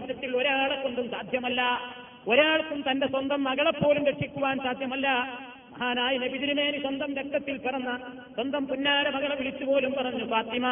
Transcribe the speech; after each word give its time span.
പ്രപഞ്ചത്തിൽ 0.00 0.36
ഒരാളെ 0.36 0.76
കൊണ്ടും 0.82 1.06
സാധ്യമല്ല. 1.10 1.60
ഒരാൾക്കും 2.28 2.78
തന്റെ 2.90 3.06
സ്വന്തം 3.06 3.44
മകളെപ്പോലും 3.44 4.06
രക്ഷിക്കുവാൻ 4.06 4.56
സാധ്യമല്ല. 4.58 5.08
മഹാനായ 5.72 6.14
നബിതിരുമേനി 6.18 6.78
സ്വന്തം 6.78 7.10
രക്തത്തിൽ 7.16 7.56
പിറന്ന 7.58 7.90
സ്വന്തം 8.34 8.62
പുന്നാര 8.66 9.08
മകളെ 9.08 9.34
വിളിച്ചു 9.36 9.64
പോലും 9.64 9.92
പറഞ്ഞു 9.92 10.24
ഫാത്തിമ. 10.30 10.66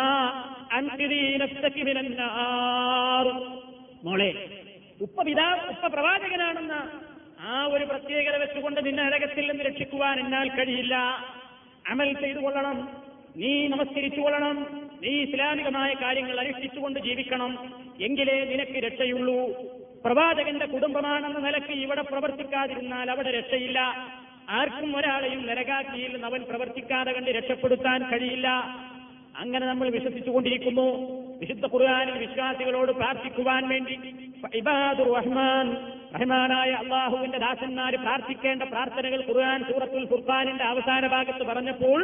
മോളെ 4.05 4.31
ഉപ്പ 5.01 5.23
പിതാ 5.23 5.49
ഉപ്പ 5.69 5.87
പ്രവാചകനാണെന്ന 5.87 6.75
ആ 7.41 7.65
ഒരു 7.65 7.85
പ്രത്യേകത 7.85 8.37
വെച്ചുകൊണ്ട് 8.37 8.81
നിന്നെ 8.87 9.03
നരകത്തിൽ 9.03 9.45
നിന്ന് 9.51 9.65
രക്ഷിക്കുവാൻ 9.65 10.17
എന്നാൽ 10.21 10.49
കഴിയില്ല. 10.49 10.95
അമൽ 11.91 12.13
ചെയ്തു 12.13 12.39
കൊള്ളണം 12.39 12.79
നീ 13.37 13.53
നമസ്കരിച്ചു 13.69 14.21
കൊള്ളണം 14.21 14.88
നീ 15.03 15.13
ഇസ്ലാമികമായ 15.23 15.95
കാര്യങ്ങൾ 16.03 16.41
അനുഷ്ഠിച്ചുകൊണ്ട് 16.41 17.01
ജീവിക്കണം 17.01 17.53
എങ്കിലേ 18.01 18.45
നിനക്ക് 18.45 18.79
രക്ഷയുള്ളൂ. 18.87 19.39
പ്രവാചകന്റെ 20.05 20.67
കുടുംബമാണെന്ന 20.67 21.39
നിലയ്ക്ക് 21.39 21.75
ഇവിടെ 21.85 22.03
പ്രവർത്തിക്കാതിരുന്നാൽ 22.03 23.11
അവിടെ 23.11 23.31
രക്ഷയില്ല. 23.31 23.79
ആർക്കും 24.51 24.97
ഒരാളെയും 24.97 25.47
നരകാക്കിയിൽ 25.47 26.25
അവൻ 26.25 26.43
പ്രവർത്തിക്കാതെ 26.43 27.13
കണ്ട് 27.13 27.31
രക്ഷപ്പെടുത്താൻ 27.31 28.11
കഴിയില്ല. 28.11 28.49
അങ്ങനെ 29.39 29.67
നമ്മൾ 29.67 29.89
വിശ്വസിച്ചുകൊണ്ടിരിക്കുന്നു 29.91 30.87
വിശുദ്ധ 31.41 31.67
ഖുർആാനിൽ 31.67 32.17
വിശ്വാസികളോട് 32.19 32.93
പ്രാർത്ഥിക്കുവാൻ 32.93 33.69
വേണ്ടി 33.69 33.97
ഇബാദുർ 34.55 35.11
റഹ്മാൻ 35.17 35.67
റഹ്മാനായ 36.15 36.71
അള്ളാഹുവിന്റെ 36.71 37.39
ദാസന്മാര് 37.39 37.95
പ്രാർത്ഥിക്കേണ്ട 37.95 38.63
പ്രാർത്ഥനകൾ 38.63 39.21
ഖുർആൻ 39.29 39.65
സൂറത്തുൽ 39.65 40.07
ഫുർഖാനിന്റെ 40.07 40.65
അവസാന 40.65 41.07
ഭാഗത്ത് 41.07 41.45
പറഞ്ഞപ്പോൾ 41.45 42.01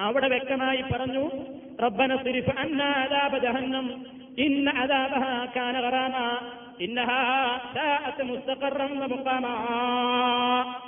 അവിടെ 0.00 0.28
വ്യക്തമായി 0.28 0.82
പറഞ്ഞു 0.82 1.30
റബ്ബന 1.82 2.16
സിരിഫ് 2.16 2.58
അന്ന 2.58 2.82
അദാബ 2.82 3.38
ജഹന്നം 3.38 4.06
ഇന്ന 4.38 4.70
അദാബഹ 4.70 5.24
കാന 5.56 5.80
ഗറാമ 5.80 6.16
ഇന്നഹാ 6.80 7.18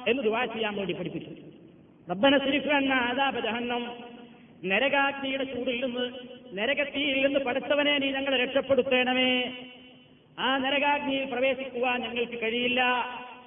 എന്ന് 0.09 0.23
ദുആ 0.23 0.45
ചെയ്യാൻ 0.45 0.77
വേണ്ടി 0.77 0.93
പഠിപ്പിച്ചു. 0.93 1.31
റബ്ബന 2.11 2.39
സിരിഫ് 2.39 2.69
അന്ന 2.69 2.95
അദാബ 2.95 3.41
ജഹന്നം 3.41 3.85
നരകാഗ്നിയുടെ 4.65 5.45
ചൂടിൽ 5.45 5.85
നിന്ന് 5.85 6.05
നരകത്തിയിൽ 6.59 7.27
നിന്ന് 7.27 7.41
പഠിച്ചവനെ 7.41 7.99
നീ 7.99 8.11
ഞങ്ങളെ 8.11 8.45
രക്ഷപ്പെടുത്തേണമേ. 8.45 9.53
ആ 10.39 10.59
നരകാഗ്നിയിൽ 10.59 11.25
പ്രവേശിക്കുവാൻ 11.25 12.01
ഞങ്ങൾക്ക് 12.01 12.43
കഴിയില്ല. 12.43 12.83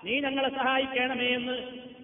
നീ 0.04 0.20
ഞങ്ങളെ 0.20 0.50
സഹായിക്കണമേ 0.50 1.28
എന്ന് 1.28 1.58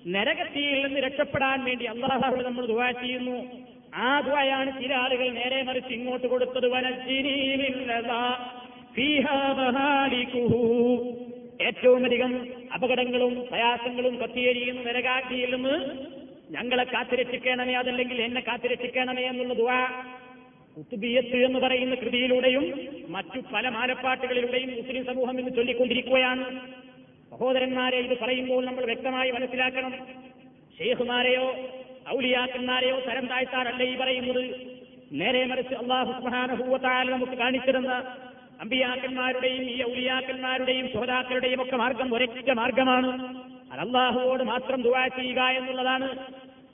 നരകത്തിയിൽ 0.07 0.85
നിന്ന് 0.85 0.99
രക്ഷപ്പെടാൻ 0.99 1.63
വേണ്ടി 1.63 1.85
അള്ളാഹു 1.85 2.35
നമ്മൾ 2.35 2.65
ദുവാ 2.65 2.91
ചെയ്യുന്നു. 2.91 3.51
ആ 3.95 4.19
ദുവായാണ് 4.19 4.83
ചില 4.83 4.93
ആളുകൾ 4.93 5.29
നേരെ 5.29 5.63
മറിച്ച് 5.63 5.93
ഇങ്ങോട്ട് 5.93 6.27
കൊടുത്തത്. 6.27 6.67
ഏറ്റവുമധികം 11.61 12.47
അപകടങ്ങളും 12.73 13.45
പ്രയാസങ്ങളും 13.51 14.15
കത്തിയേരിയുന്ന 14.15 14.81
നരകാക്കിയിൽ 14.81 15.55
നിന്ന് 15.55 15.89
ഞങ്ങളെ 16.51 16.83
കാത്തിരക്ഷിക്കണമേ 16.83 17.73
അതല്ലെങ്കിൽ 17.73 18.21
എന്നെ 18.21 18.41
കാത്തിരക്ഷിക്കണമേ 18.41 19.21
എന്നുള്ള 19.21 19.53
ദുവാ 19.53 20.05
കുത്തുബിയത്ത് 20.77 21.45
എന്ന് 21.45 21.59
പറയുന്ന 21.59 21.95
കൃതിയിലൂടെയും 21.95 22.87
മറ്റു 23.07 23.39
പല 23.53 23.69
മാലപ്പാട്ടുകളിലൂടെയും 23.69 24.69
മുസ്ലിം 24.69 25.05
സമൂഹം 25.05 25.39
ഇന്ന് 25.39 25.51
ചൊല്ലിക്കൊണ്ടിരിക്കുകയാണ്. 25.55 26.45
സഹോദരന്മാരെ 27.36 27.97
ഇത് 27.97 28.19
പറയുമ്പോൾ 28.19 28.66
നമ്മൾ 28.66 28.86
വ്യക്തമായി 28.86 29.31
മനസ്സിലാക്കണം. 29.31 29.94
ഷെയ്ഖുമാരെയോ 30.78 31.55
ഔലിയാക്കന്മാരെയോ 32.16 33.00
തരം 33.00 33.25
താഴ്ത്താറല്ല 33.28 33.83
ഈ 33.83 33.95
പറയുന്നത്. 33.95 34.44
നേരെ 35.11 35.45
മറിച്ച് 35.45 35.73
അള്ളാഹു 35.73 36.11
നമുക്ക് 37.09 37.31
കാണിച്ചിരുന്ന 37.31 37.91
അമ്പിയാക്കന്മാരുടെയും 38.61 39.63
ഈ 39.63 39.83
ഔലിയാക്കന്മാരുടെയും 39.91 40.88
സുഹതാക്കളുടെയും 40.94 41.61
ഒക്കെ 41.61 41.75
മാർഗം 41.75 42.16
ഒരൊറ്റ 42.16 42.52
മാർഗമാണ്. 42.52 43.36
അത് 43.72 43.80
അള്ളാഹുവോട് 43.80 44.44
മാത്രം 44.44 44.81
ദുവാ 44.81 45.08
ചെയ്യുക 45.08 45.41
എന്നുള്ളതാണ്. 45.41 46.25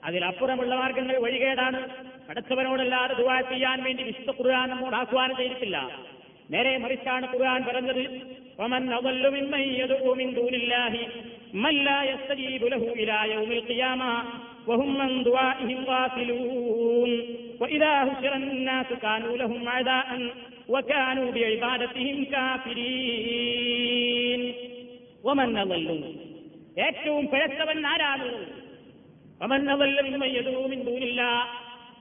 അതിലപ്പുറമുള്ള 0.03 0.75
മാർഗങ്ങൾ 0.75 1.17
വഴികേടാണ്. 1.17 1.89
പടച്ചവനോടല്ലാതെ 2.29 3.13
ദുവാ 3.13 3.41
ചെയ്യാൻ 3.41 3.83
വേണ്ടി 3.83 4.03
വിശുദ്ധ 4.03 4.41
ഖുർആൻ 4.41 4.69
നമ്മോട് 4.69 4.95
ആഹ്വാനം 4.95 5.35
ചെയ്തിട്ടില്ല. 5.37 5.89
നേരെ 6.52 6.72
മറിച്ചാണ് 6.84 7.26
ഖുർആൻ 7.32 7.62
പറഞ്ഞത് 7.68 8.04
ومن 8.60 8.82
أضل 8.92 9.24
ممن 9.30 9.62
يدعو 9.80 10.10
من 10.14 10.28
دون 10.34 10.54
الله 10.54 10.92
من 11.64 11.74
لا 11.88 11.98
يستجيب 12.04 12.62
له 12.64 12.82
إلى 13.00 13.16
يوم 13.34 13.50
القيامة 13.52 14.12
وهم 14.68 14.90
من 15.00 15.10
دعائهم 15.22 15.80
غافلون 15.84 17.10
وإذا 17.60 17.92
هشر 18.08 18.32
الناس 18.36 18.86
كانوا 19.04 19.34
لهم 19.36 19.60
أعداء 19.68 20.08
وكانوا 20.68 21.28
بعبادتهم 21.30 22.16
كافرين 23.26 24.40
ومن 25.26 25.48
أضل 25.56 25.86
ഏറ്റവും 26.84 27.24
പിഴച്ചവൻ 27.32 27.78
ആരാണുള്ളത് 27.92 28.48
ومن 29.40 29.60
أضل 29.68 29.96
ممن 30.06 30.30
يدعو 30.38 30.62
من 30.68 30.80
دون 30.84 31.02
الله 31.02 31.38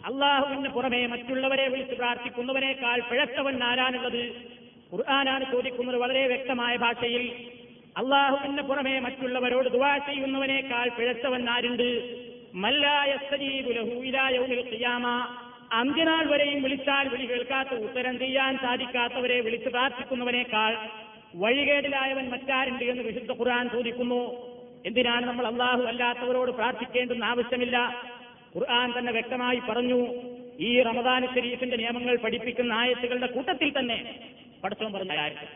അള്ളാഹുവിന് 0.06 0.68
പുറമെ 0.68 1.06
മറ്റുള്ളവരെ 1.06 1.68
വിളിച്ച് 1.68 1.94
പ്രാർത്ഥിക്കുന്നവനേക്കാൾ 1.94 3.00
പിഴച്ചവൻ 3.10 3.64
ആരാനുള്ളത് 3.64 4.22
ഖുർആനാണ് 4.92 5.44
ചോദിക്കുന്നത് 5.52 5.96
വളരെ 5.96 6.26
വ്യക്തമായ 6.26 6.76
ഭാഷയിൽ. 6.76 7.24
അള്ളാഹുവിന് 7.96 8.62
പുറമെ 8.62 9.00
മറ്റുള്ളവരോട് 9.00 9.68
ദുവാ 9.68 9.98
ചെയ്യുന്നവനേക്കാൾ 9.98 10.88
പിഴച്ചവൻ 10.88 11.50
ആരുണ്ട്? 11.50 11.90
അന്ത്യനാൾ 15.72 16.24
വരെയും 16.24 16.62
വിളിച്ചാൽ 16.62 17.08
വിളി 17.08 17.24
കേൾക്കാത്ത 17.24 17.74
ഉത്തരം 17.74 18.18
ചെയ്യാൻ 18.18 18.58
സാധിക്കാത്തവരെ 18.58 19.40
വിളിച്ച് 19.40 19.68
പ്രാർത്ഥിക്കുന്നവനേക്കാൾ 19.68 20.76
വഴികേടിലായവൻ 21.34 22.30
മറ്റാരുണ്ട് 22.30 22.84
എന്ന് 22.84 23.02
വിശുദ്ധ 23.02 23.32
ഖുർആൻ 23.32 23.68
ചോദിക്കുന്നു. 23.68 24.22
എന്തിനാണ് 24.86 25.26
നമ്മൾ 25.26 25.46
അള്ളാഹു 25.46 25.82
അല്ലാത്തവരോട് 25.82 26.50
പ്രാർത്ഥിക്കേണ്ടെന്ന് 26.50 27.26
ആവശ്യമില്ല? 27.26 27.78
ഖുർആൻ 28.55 28.89
തന്നെ 28.91 29.11
വ്യക്തമായി 29.11 29.59
പറഞ്ഞു 29.69 29.99
ഈ 30.61 30.71
റമദാൻ 30.81 31.21
ഷരീഫിന്റെ 31.33 31.77
നിയമങ്ങൾ 31.77 32.15
പഠിപ്പിക്കുന്ന 32.17 32.73
ആയത്തുകളുടെ 32.75 33.29
കൂട്ടത്തിൽ 33.35 33.71
തന്നെ 33.77 33.99
പഠിച്ചവൻ 34.63 34.93
പറഞ്ഞ 34.97 35.15
കാര്യം 35.21 35.47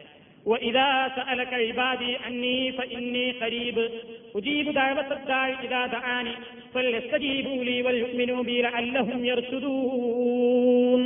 وإذا 0.45 0.89
سألك 1.09 1.51
عبادي 1.63 2.11
عني 2.17 2.59
فإني 2.71 3.25
قريب 3.33 3.77
أجيب 4.35 4.65
دعوة 4.73 5.09
الداع 5.11 5.47
إذا 5.65 5.81
دعاني 5.87 6.33
فليستجيبوا 6.73 7.63
لي 7.63 7.77
وليؤمنوا 7.81 8.41
بي 8.43 8.61
لعلهم 8.61 9.19
يرشدون 9.25 11.01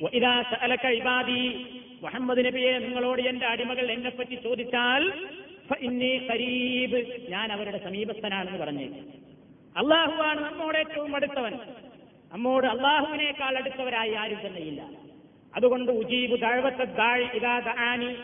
وإذا 0.00 0.34
سألك 0.50 0.84
عبادي 0.88 1.46
മുഹമ്മദ് 2.04 2.42
നബിയെ 2.46 2.72
നിങ്ങളോട് 2.78 3.20
എന്റെ 3.22 3.46
അടിമകൾ 3.46 3.86
എന്നെപ്പറ്റി 3.94 4.36
ചോദിച്ചാൽ 4.36 5.02
ഫഇന്നി 5.68 6.12
ഖരീബ് 6.28 7.00
ഞാൻ 7.28 7.48
അവരുടെ 7.52 7.78
സമീപസ്ഥനാണെന്ന് 7.78 8.60
പറഞ്ഞു 8.62 8.86
അള്ളാഹുവാണ് 9.75 10.45
നമ്മോട് 10.45 10.77
ഏറ്റവും 10.77 11.15
അടുത്തവൻ. 11.15 11.59
നമ്മോട് 12.31 12.67
അള്ളാഹുവിനേക്കാൾ 12.67 13.57
അടുത്തവരായി 13.57 14.13
ആരും 14.13 14.47
തന്നെയില്ല. 14.47 14.89
അതുകൊണ്ട് 15.55 15.91
ഉജീബ് 15.91 16.41
താഴ്വത്തെ 16.41 16.83
ദാഴ് 16.83 17.23
ഇതാ 17.23 17.75
ആനി 17.77 18.15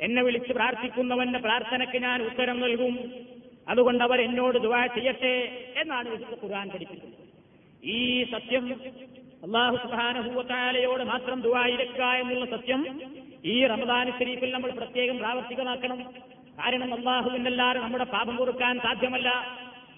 എന്നെ 0.00 0.22
വിളിച്ച് 0.22 0.52
പ്രാർത്ഥിക്കുന്നവന്റെ 0.52 1.38
പ്രാർത്ഥനയ്ക്ക് 1.38 1.98
ഞാൻ 2.02 2.22
ഉത്തരം 2.22 2.60
നൽകും. 2.60 2.94
അതുകൊണ്ട് 3.68 4.04
അവർ 4.04 4.20
എന്നോട് 4.20 4.58
ദുവാ 4.58 4.86
ചെയ്യട്ടെ 4.86 5.34
എന്നാണ് 5.76 6.08
വിശുദ്ധ 6.08 6.44
ഖുർആൻ 6.44 6.68
പഠിപ്പിക്കുന്നത്. 6.68 7.18
ഈ 7.84 8.24
സത്യം 8.24 8.80
അള്ളാഹു 9.42 9.76
സുബാനഹൂവത്താലയോട് 9.76 11.02
മാത്രം 11.02 11.40
ദുവായിരിക്കുക 11.40 12.04
എന്നുള്ള 12.04 12.44
സത്യം 12.44 13.00
ഈ 13.44 13.66
റമദാൻ 13.66 14.12
ശരീഫിൽ 14.18 14.50
നമ്മൾ 14.50 14.70
പ്രത്യേകം 14.70 15.18
പ്രാവർത്തികമാക്കണം. 15.18 16.02
കാരണം 16.58 16.94
അള്ളാഹുവിനല്ലാതെ 16.94 17.80
നമ്മുടെ 17.80 18.04
പാപം 18.04 18.36
കൊടുക്കാൻ 18.36 18.78
സാധ്യമല്ല. 18.78 19.30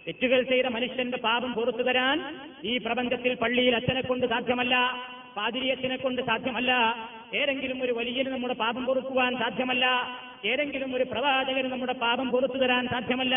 തെറ്റുകൾ 0.06 0.42
ചെയ്ത 0.42 0.66
മനുഷ്യന്റെ 0.66 1.16
പാപം 1.16 1.54
പുറത്തു 1.54 1.82
തരാൻ 1.82 2.36
ഈ 2.64 2.78
പ്രപഞ്ചത്തിൽ 2.78 3.34
പള്ളിയിൽ 3.34 3.76
അച്ഛനെ 3.76 4.00
കൊണ്ട് 4.00 4.26
സാധ്യമല്ല 4.26 5.04
പാതിരിയച്ഛനെ 5.36 5.96
കൊണ്ട് 5.96 6.22
സാധ്യമല്ല. 6.22 6.96
ഏതെങ്കിലും 7.34 7.82
ഒരു 7.82 7.92
വലിയന് 7.92 8.28
നമ്മുടെ 8.28 8.54
പാപം 8.54 8.86
പൊറുക്കുവാൻ 8.86 9.38
സാധ്യമല്ല 9.38 10.16
ഏതെങ്കിലും 10.44 10.94
ഒരു 10.94 11.04
പ്രവാചകന് 11.04 11.66
നമ്മുടെ 11.66 11.92
പാപം 11.92 12.30
പുറത്തു 12.30 12.58
തരാൻ 12.58 12.88
സാധ്യമല്ല. 12.88 13.36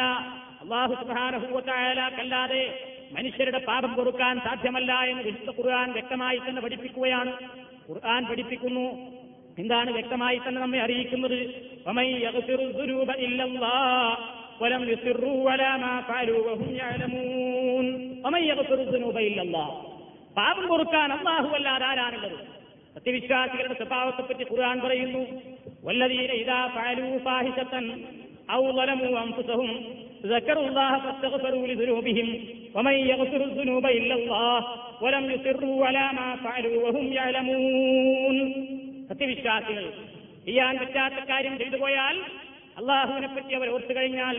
അള്ളാഹു 0.61 0.93
സുഹാനഹൂവത്തായാലല്ലാതെ 0.93 2.91
മനുഷ്യരുടെ 3.11 3.57
പാപം 3.57 3.95
പൊറുക്കാൻ 3.95 4.39
സാധ്യമല്ല 4.39 4.99
എന്ന് 4.99 5.23
വിശുദ്ധ 5.23 5.61
ഖുർആൻ 5.61 5.91
വ്യക്തമായി 5.91 6.37
തന്നെ 6.37 6.61
പഠിപ്പിക്കുകയാണ്. 6.61 7.33
ഖുർആൻ 7.89 8.25
പഠിപ്പിക്കുന്നു. 8.25 9.13
എന്താണ് 9.59 9.91
വ്യക്തമായി 9.91 10.37
തന്നെ 10.37 10.61
നമ്മെ 10.61 10.79
അറിയിക്കുന്നത്? 10.79 11.63
وَمَن 14.60 14.82
يَغْفِرُ 14.82 14.82
الذُّنُوبَ 14.82 14.82
إِلَّا 14.82 14.82
اللَّهُ 14.82 14.82
وَلَمْ 14.82 14.82
يُصِرُّوا 14.92 15.50
عَلَى 15.50 15.70
مَا 15.78 15.94
فَعَلُوا 16.08 16.40
وَهُمْ 16.48 16.70
يَعْلَمُونَ 16.74 17.86
وَمَن 18.24 18.42
يَغْفِرُ 18.42 18.78
الذُّنُوبَ 18.80 19.16
إِلَّا 19.28 19.42
اللَّهُ 19.42 19.68
പാപം 20.36 20.64
പൊറുക്കാൻ 20.68 21.10
അള്ളാഹു 21.12 21.48
അല്ലാതെ 21.58 21.84
ആരാണുള്ളത് 21.84 22.38
സത്യവിശ്വാസികളുടെ 22.96 23.76
സ്വഭാവത്തെപ്പറ്റി 23.80 24.44
ഖുർആൻ 24.50 24.78
പറയുന്നു 24.80 25.22
വല്ലതീന 25.86 26.32
ഇതാ 26.42 26.60
ഫഅലൂ 26.76 27.08
ഫാഹിശത്തൻ 27.26 27.86
ഔ 28.58 28.64
ളലമു 28.78 29.10
അൻഫുസഹും 29.24 29.72
ذكروا 30.26 30.66
الله 30.68 30.92
فاستغفروا 30.98 31.64
لذنوبهم 31.66 32.28
ومن 32.74 32.92
يغفر 32.92 33.40
الذنوب 33.44 33.84
إلا 33.98 34.14
الله 34.14 34.58
ولم 35.00 35.24
يصروا 35.30 35.86
على 35.86 36.04
ما 36.18 36.28
فعلوا 36.44 36.76
وهم 36.84 37.06
يعلمون 37.12 38.36
സത്യവിശ്വാസികൾ 39.10 39.84
ചെയ്യാൻ 40.46 40.74
പറ്റാത്ത 40.78 41.18
കാര്യം 41.28 41.54
ചെയ്തു 41.58 41.76
പോയാൽ 41.76 42.16
അള്ളാഹുവിനെ 42.77 43.27
പറ്റി 43.27 43.53
അവർ 43.53 43.69
ഓർത്തു 43.69 43.93
കഴിഞ്ഞാൽ. 43.95 44.37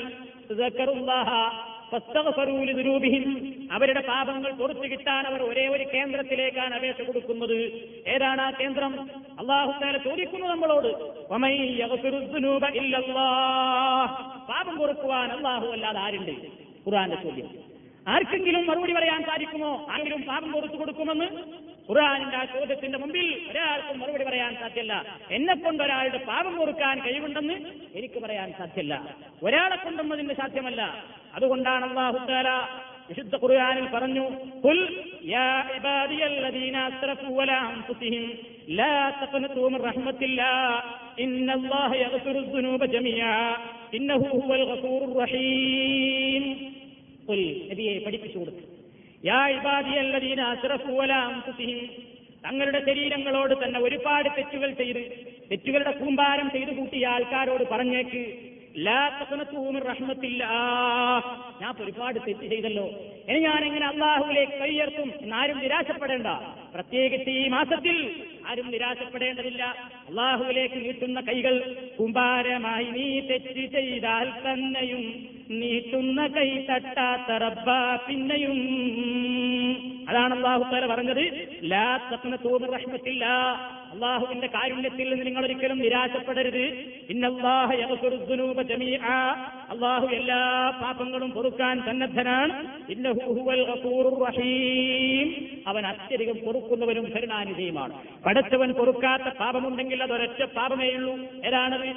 അവരുടെ 3.72 4.00
പാപങ്ങൾ 4.00 4.52
പൊറത്തു 4.52 4.80
കിട്ടാൻ 4.80 5.26
അവർ 5.26 5.42
ഒരേ 5.42 5.68
ഒരു 5.68 5.84
കേന്ദ്രത്തിലേക്കാണ് 5.94 6.74
അപേക്ഷ 6.74 7.00
കൊടുക്കുന്നത്. 7.00 7.56
ഏതാണ് 8.06 8.40
ആ 8.40 8.50
കേന്ദ്രം? 8.50 9.10
അള്ളാഹു 9.38 9.72
താല 9.82 9.96
ചോദിക്കുന്നു 9.96 10.46
നമ്മളോട്. 10.46 10.90
പാപം 14.48 14.76
പൊറുക്കുവാൻ 14.76 15.32
അള്ളാഹു 15.32 15.66
അല്ലാതെ 15.66 15.98
ആരുണ്ട്? 15.98 16.30
ഖുർആന്റെ 16.86 17.16
ചോദ്യം. 17.16 17.48
ആർക്കെങ്കിലും 18.08 18.66
മറുപടി 18.66 18.92
പറയാൻ 18.92 19.22
സാധിക്കുമോ? 19.22 19.86
ആരെങ്കിലും 19.90 20.22
പാപം 20.22 20.52
പുറത്തു 20.52 20.76
കൊടുക്കുമെന്ന്? 20.76 21.28
ഖുർആാനിന്റെ 21.88 22.36
ആ 22.36 22.44
ചോദ്യത്തിന്റെ 22.54 22.98
മുമ്പിൽ 23.02 23.28
ഒരാൾക്കും 23.50 23.96
മറുപടി 24.00 24.24
പറയാൻ 24.24 24.52
സാധ്യല്ല. 24.62 24.92
എന്നെ 25.36 25.54
കൊണ്ട് 25.54 25.82
ഒരാളുടെ 25.82 26.18
പാപം 26.30 26.54
കൊടുക്കാൻ 26.56 26.96
കഴിവുണ്ടെന്ന് 27.06 27.56
എനിക്ക് 27.98 28.18
പറയാൻ 28.24 28.48
സാധ്യല്ല. 28.58 28.94
ഒരാളെ 29.46 29.76
കൊണ്ടും 29.76 30.12
അതിന് 30.12 30.34
സാധ്യമല്ല. 30.42 30.82
അതുകൊണ്ടാണ് 31.36 31.84
അള്ളാഹുദാല 31.88 32.48
വിശുദ്ധ 33.08 33.34
ഖുർആനിൽ 33.42 33.86
പറഞ്ഞു 33.94 34.24
ഖുൽ 34.64 34.80
യാ 35.34 35.46
ഇബാദിയല്ലദീന 35.76 36.76
അസ്റഫു 36.88 37.28
വലാ 37.38 37.58
അൻഫുസിഹിം 37.70 38.24
ലാ 38.78 38.90
തഖ്നതു 39.20 39.62
മിർ 39.74 39.82
റഹ്മത്തില്ലാ 39.88 40.50
ഇന്നല്ലാഹ 41.24 41.90
യഗ്ഫിറു 42.04 42.42
ദുനൂബ 42.54 42.84
ജമീഅ 42.94 43.22
ഇന്നഹു 43.98 44.26
ഹുവൽ 44.34 44.64
ഗഫൂറുർ 44.72 45.12
റഹീം. 45.22 46.44
ഖുൽ 47.28 47.40
നബിയെ 47.70 47.94
പഠിപ്പിച്ചു 48.06 48.38
കൊടുത്തു 48.38 48.64
തങ്ങളുടെ 52.44 52.80
ശരീരങ്ങളോട് 52.88 53.54
തന്നെ 53.64 53.78
ഒരുപാട് 53.80 54.28
തെറ്റുകൾ 54.36 54.70
ചെയ്ത് 54.80 55.02
തെറ്റുകളുടെ 55.50 55.90
കൂമ്പാരം 55.90 56.50
ചെയ്തു 56.50 56.72
കൂട്ടിയ 56.78 57.06
ആൾക്കാരോട് 57.06 57.64
പറഞ്ഞേക്ക് 57.72 58.22
റഹ്മത്തില്ലാ 59.90 60.50
ഞാൻ 61.60 61.74
ഒരുപാട് 61.84 62.18
തെറ്റ് 62.26 62.46
ചെയ്തല്ലോ. 62.50 62.84
ഇനി 63.28 63.38
ഞാൻ 63.38 63.64
എങ്ങനെ 63.64 63.86
അള്ളാഹുവിലേക്ക് 63.86 64.52
കൈയർത്തും 64.52 65.08
ആരും 65.34 65.58
നിരാശപ്പെടേണ്ട. 65.58 66.26
പ്രത്യേകിച്ച് 66.74 67.30
ഈ 67.30 67.48
മാസത്തിൽ 67.48 67.96
ആരും 68.48 68.70
നിരാശപ്പെടേണ്ടതില്ല. 68.70 69.62
അള്ളാഹുവിലേക്ക് 70.08 70.74
നീട്ടുന്ന 70.74 71.20
കൈകൾ 71.20 71.76
കുമ്പാരമായി 72.00 72.84
നീ 72.84 73.20
തെറ്റ് 73.20 73.66
ചെയ്താൽ 73.66 74.30
തന്നെയും 74.30 75.28
നീട്ടുന്ന 75.50 76.26
കൈ 76.26 76.56
തട്ടാത്ത 76.56 77.32
റബ്ബ 77.32 77.96
പിന്നെയും. 78.08 78.58
അതാണ് 80.08 80.34
അള്ളാഹു 80.34 80.62
താല 80.62 80.86
പറഞ്ഞത്. 80.86 81.58
ലാ 81.62 81.96
തഖ്ന 82.12 82.36
തോന്നു 82.36 82.72
റഹ്മത്തില്ല. 82.72 83.24
അള്ളാഹുവിന്റെ 83.92 84.46
കാരുണ്യത്തിൽ 84.46 85.10
നിന്ന് 85.10 85.26
നിങ്ങൾ 85.26 85.44
ഒരിക്കലും 85.44 85.78
നിരാശപ്പെടരുത്. 85.78 86.64
അള്ളാഹു 89.70 90.06
എല്ലാ 90.06 90.70
പാപങ്ങളും 90.82 91.30
പൊറുക്കാൻ 91.30 91.82
സന്നദ്ധനാണ്. 91.86 92.52
അവൻ 95.66 95.86
അത്യധികം 95.86 96.34
പൊറുക്കുന്നവനും 96.34 97.12
കരുണാനിധിയുമാണ്. 97.16 97.92
പടച്ചവൻ 98.38 98.72
പൊറുക്കാത്ത 98.72 99.28
പാപമുണ്ടെങ്കിൽ 99.38 100.02
അതൊരൊറ്റ 100.02 100.44
പാപമേ 100.56 100.88
ഉള്ളൂ. 100.94 101.14
ഏതാണത്? 101.44 101.88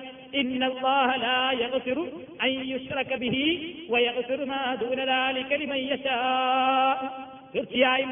തീർച്ചയായും 7.55 8.11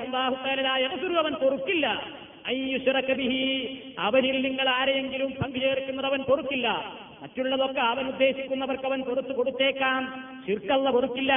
അവൻ 1.18 1.34
പൊറുക്കില്ല 1.34 1.88
അവനിൽ 4.00 4.42
നിങ്ങൾ 4.42 4.70
ആരെയെങ്കിലും 4.70 5.32
പങ്കുചേർക്കുന്നത് 5.32 6.06
അവൻ 6.06 6.22
പൊറുക്കില്ല 6.22 6.68
മറ്റുള്ളതൊക്കെ 7.22 7.82
അവൻ 7.82 8.08
ഉദ്ദേശിക്കുന്നവർക്ക് 8.08 8.86
അവൻ 8.86 9.02
പുറത്തു 9.02 9.34
കൊടുത്തേക്കാം. 9.34 10.02
ശിർക്കല്ല 10.48 10.90
പൊറുക്കില്ല 10.92 11.34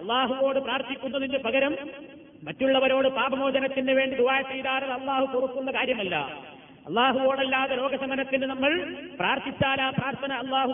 അള്ളാഹുവോട് 0.00 0.58
പ്രാർത്ഥിക്കുന്നതിന് 0.58 1.38
പകരം 1.38 1.74
മറ്റുള്ളവരോട് 2.42 3.08
പാപമോചനത്തിന് 3.08 3.92
വേണ്ടി 3.92 4.16
ദുവാ 4.16 4.40
ചെയ്താൽ 4.40 4.84
അള്ളാഹു 4.84 5.24
കൊടുക്കുന്ന 5.24 5.70
കാര്യമല്ല. 5.70 6.16
അള്ളാഹുവോടല്ലാതെ 6.86 7.76
രോഗശമനത്തിന് 7.76 8.46
നമ്മൾ 8.46 8.94
പ്രാർത്ഥിച്ചാൽ 9.18 9.82
ആ 9.82 9.90
പ്രാർത്ഥന 9.90 10.32
അള്ളാഹു 10.32 10.72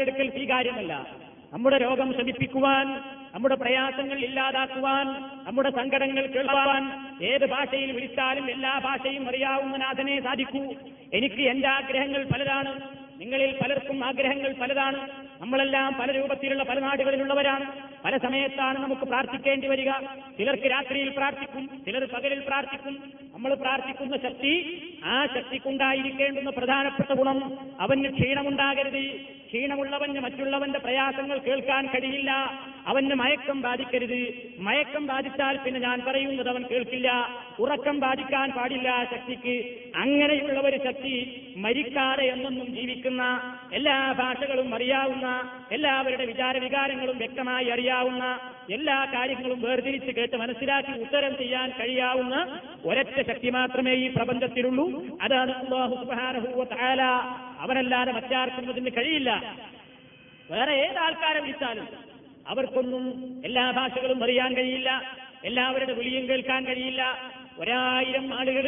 എടുക്കൽ 0.00 0.50
കാര്യമല്ല. 0.50 1.06
നമ്മുടെ 1.52 1.78
രോഗം 1.78 2.12
ശമിപ്പിക്കുവാൻ 2.12 2.86
നമ്മുടെ 3.34 3.54
പ്രയാസങ്ങൾ 3.54 4.18
ഇല്ലാതാക്കുവാൻ 4.18 5.06
നമ്മുടെ 5.44 5.70
സങ്കടങ്ങൾ 5.70 6.26
കേൾക്കുവാൻ 6.26 7.06
ഏത് 7.22 7.50
ഭാഷയിൽ 7.50 7.92
വിളിച്ചാലും 7.92 8.50
എല്ലാ 8.50 8.78
ഭാഷയും 8.78 9.28
അറിയാവുന്ന 9.28 9.76
നാഥനെ 9.76 10.22
സാധിക്കൂ. 10.22 10.74
എനിക്ക് 11.12 11.42
എന്റെ 11.42 11.68
ആഗ്രഹങ്ങൾ 11.68 12.24
പലതാണ്. 12.24 12.80
നിങ്ങളിൽ 13.20 13.58
പലർക്കും 13.62 14.04
ആഗ്രഹങ്ങൾ 14.04 14.52
പലതാണ്. 14.52 15.08
നമ്മളെല്ലാം 15.40 15.94
പല 16.00 16.10
രൂപത്തിലുള്ള 16.10 16.62
പല 16.62 16.78
നാടുകളിലുള്ളവരാണ്. 16.78 17.83
പല 18.04 18.16
സമയത്താണ് 18.16 18.78
നമുക്ക് 18.78 19.02
പ്രാർത്ഥിക്കേണ്ടി 19.02 19.66
വരിക. 19.66 19.90
ചിലർക്ക് 20.38 20.70
രാത്രിയിൽ 20.70 21.08
പ്രാർത്ഥിക്കും 21.08 21.84
ചിലർ 21.84 22.04
പകലിൽ 22.04 22.40
പ്രാർത്ഥിക്കും. 22.40 22.94
നമ്മൾ 23.34 23.54
പ്രാർത്ഥിക്കുന്ന 23.54 24.16
ശക്തി 24.16 24.52
ആ 25.04 25.26
ശക്തിക്കുണ്ടായിരിക്കേണ്ടുന്ന 25.26 26.50
പ്രധാനപ്പെട്ട 26.50 27.12
ഗുണം. 27.12 27.38
അവന് 27.80 28.04
ക്ഷീണമുണ്ടാകരുത്. 28.18 29.04
ക്ഷീണമുള്ളവന് 29.54 30.20
മറ്റുള്ളവന്റെ 30.20 30.78
പ്രയാസങ്ങൾ 30.78 31.38
കേൾക്കാൻ 31.38 31.86
കഴിയില്ല. 31.86 32.30
അവന് 32.86 33.14
മയക്കം 33.14 33.62
ബാധിക്കരുത്. 33.62 34.22
മയക്കം 34.58 35.06
ബാധിച്ചാൽ 35.06 35.56
പിന്നെ 35.56 35.80
ഞാൻ 35.80 36.02
പറയുന്നത് 36.06 36.48
അവൻ 36.48 36.62
കേൾക്കില്ല. 36.70 37.10
ഉറക്കം 37.58 38.00
ബാധിക്കാൻ 38.00 38.50
പാടില്ല 38.50 39.08
ശക്തിക്ക്. 39.10 39.54
അങ്ങനെയുള്ള 39.96 40.60
ഒരു 40.60 40.78
ശക്തി 40.84 41.14
മരിക്കാതെ 41.56 42.24
എന്നൊന്നും 42.24 42.74
ജീവിക്കുന്ന 42.74 43.22
എല്ലാ 43.72 44.12
ഭാഷകളും 44.12 44.74
അറിയാവുന്ന 44.74 45.28
എല്ലാവരുടെ 45.72 46.24
വിചാര 46.24 46.58
വികാരങ്ങളും 46.58 47.18
വ്യക്തമായി 47.18 47.68
അറിയാവുന്ന 47.68 48.38
എല്ലാ 48.70 49.04
കാര്യങ്ങളും 49.04 49.62
വേർതിരിച്ച് 49.62 50.10
കേട്ട് 50.10 50.36
മനസ്സിലാക്കി 50.36 50.92
ഉത്തരം 51.00 51.38
ചെയ്യാൻ 51.38 51.72
കഴിയാവുന്ന 51.80 52.60
ഒരൊറ്റ 52.84 53.26
ശക്തി 53.26 53.50
മാത്രമേ 53.50 53.94
ഈ 53.94 54.08
പ്രപഞ്ചത്തിലുള്ളൂ. 54.08 54.86
അതാണ് 55.22 55.54
തആല 57.64 57.72
അവനല്ലാതെ 57.72 58.12
മറ്റാർക്കും 58.12 58.70
അതിന് 58.70 58.90
കഴിയില്ല. 58.96 59.30
വേറെ 60.50 60.72
ഏത് 60.86 60.98
ആൾക്കാരെ 60.98 61.40
വിളിച്ചാലും 61.40 61.86
അവർക്കൊന്നും 62.46 63.04
എല്ലാ 63.44 63.70
ഭാഷകളും 63.70 64.22
അറിയാൻ 64.24 64.56
കഴിയില്ല. 64.56 64.90
എല്ലാവരുടെ 65.44 65.92
വിളിയും 65.92 66.28
കേൾക്കാൻ 66.28 66.66
കഴിയില്ല. 66.66 67.02
ഒരായിരം 67.58 68.34
ആളുകൾ 68.34 68.66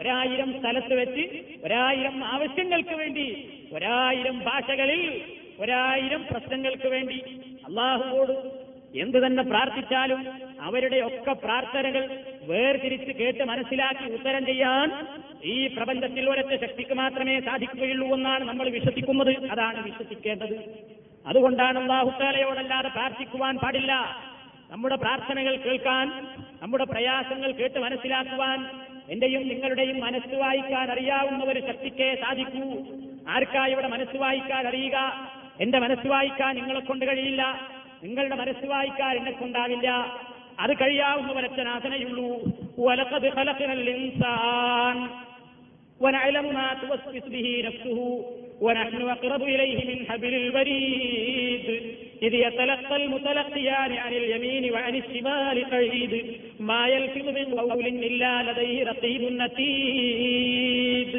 ഒരായിരം 0.00 0.58
സ്ഥലത്ത് 0.58 0.94
വെച്ച് 0.94 1.24
ഒരായിരം 1.64 2.24
ആവശ്യങ്ങൾക്ക് 2.24 2.94
വേണ്ടി 2.94 3.26
ഒരായിരം 3.72 4.38
ഭാഷകളിൽ 4.38 5.02
ഒരായിരം 5.58 6.26
പ്രശ്നങ്ങൾക്ക് 6.30 6.88
വേണ്ടി 6.88 7.18
അള്ളാഹുവോട് 7.64 8.34
എന്തു 8.96 9.26
തന്നെ 9.26 9.42
പ്രാർത്ഥിച്ചാലും 9.42 10.28
അവരുടെ 10.60 11.00
ഒക്കെ 11.00 11.32
പ്രാർത്ഥനകൾ 11.32 12.22
വേർതിരിച്ച് 12.42 13.12
കേട്ട് 13.12 13.44
മനസ്സിലാക്കി 13.44 14.12
ഉത്തരം 14.12 14.46
ചെയ്യാൻ 14.46 15.06
ഈ 15.44 15.66
പ്രപഞ്ചത്തിൽ 15.66 16.30
ഒരൊറ്റ 16.30 16.60
ശക്തിക്ക് 16.60 16.94
മാത്രമേ 16.94 17.40
സാധിക്കുകയുള്ളൂ 17.40 18.14
എന്നാണ് 18.14 18.44
നമ്മൾ 18.44 18.68
വിശ്വസിക്കുന്നത്. 18.68 19.50
അതാണ് 19.50 19.82
വിശ്വസിക്കേണ്ടത്. 19.82 20.56
അതുകൊണ്ടാണ് 21.26 21.78
അള്ളാഹുത്താലയോടല്ലാതെ 21.78 22.88
പ്രാർത്ഥിക്കുവാൻ 22.88 23.58
പാടില്ല. 23.58 23.92
നമ്മുടെ 24.70 24.96
പ്രാർത്ഥനകൾ 24.96 25.56
കേൾക്കാൻ 25.56 26.26
നമ്മുടെ 26.62 26.84
പ്രയാസങ്ങൾ 26.84 27.50
കേട്ട് 27.50 27.78
മനസ്സിലാക്കുവാൻ 27.78 28.66
എന്റെയും 29.10 29.48
നിങ്ങളുടെയും 29.48 30.00
മനസ്സ് 30.00 30.34
വായിക്കാൻ 30.34 30.90
അറിയാവുന്ന 30.90 31.44
ഒരു 31.44 31.60
ശക്തിക്കേ 31.60 32.14
സാധിക്കൂ. 32.14 32.86
ആർക്കാ 33.28 33.66
ഇവിടെ 33.66 33.88
മനസ്സ് 33.88 34.16
വായിക്കാൻ 34.16 34.66
അറിയുക? 34.68 35.28
എന്റെ 35.60 35.78
മനസ്സ് 35.78 36.06
വായിക്കാൻ 36.06 36.54
നിങ്ങളെ 36.54 36.80
കൊണ്ട് 36.80 37.04
കഴിയില്ല. 37.04 37.60
നിങ്ങളുടെ 38.03 38.35
മനസ്സ് 38.35 38.65
വായിക്കാൻ 38.65 39.13
എന്നെ 39.19 39.33
കൊണ്ടാവില്ല 39.33 39.89
അത് 40.59 40.73
കഴിയാവുന്ന 40.81 41.31
ഒരച്ചനാഥനയുള്ളൂ 41.33 42.29
വലക്കത് 42.77 43.29
ഖലഖനൽ 43.37 43.85
ഇൻസാൻ 43.95 44.97
ونعلم 46.01 46.45
ما 46.49 46.67
توسوس 46.75 47.25
به 47.25 47.63
نفسه 47.65 47.99
ونحن 48.61 49.01
أقرب 49.09 49.43
إليه 49.45 49.77
من 49.89 50.05
حبل 50.07 50.33
الوريد 50.35 51.65
إذ 52.23 52.33
يتلقى 52.37 52.95
المتلقيان 52.95 53.91
عن 53.95 54.13
اليمين 54.13 54.73
وعن 54.73 54.95
الشمال 54.95 55.57
قعيد 55.65 56.13
ما 56.61 56.87
يلفظ 56.87 57.27
من 57.29 57.59
قول 57.61 57.85
إلا 58.01 58.43
لديه 58.43 58.83
رقيب 58.83 59.21
نتيد 59.33 61.13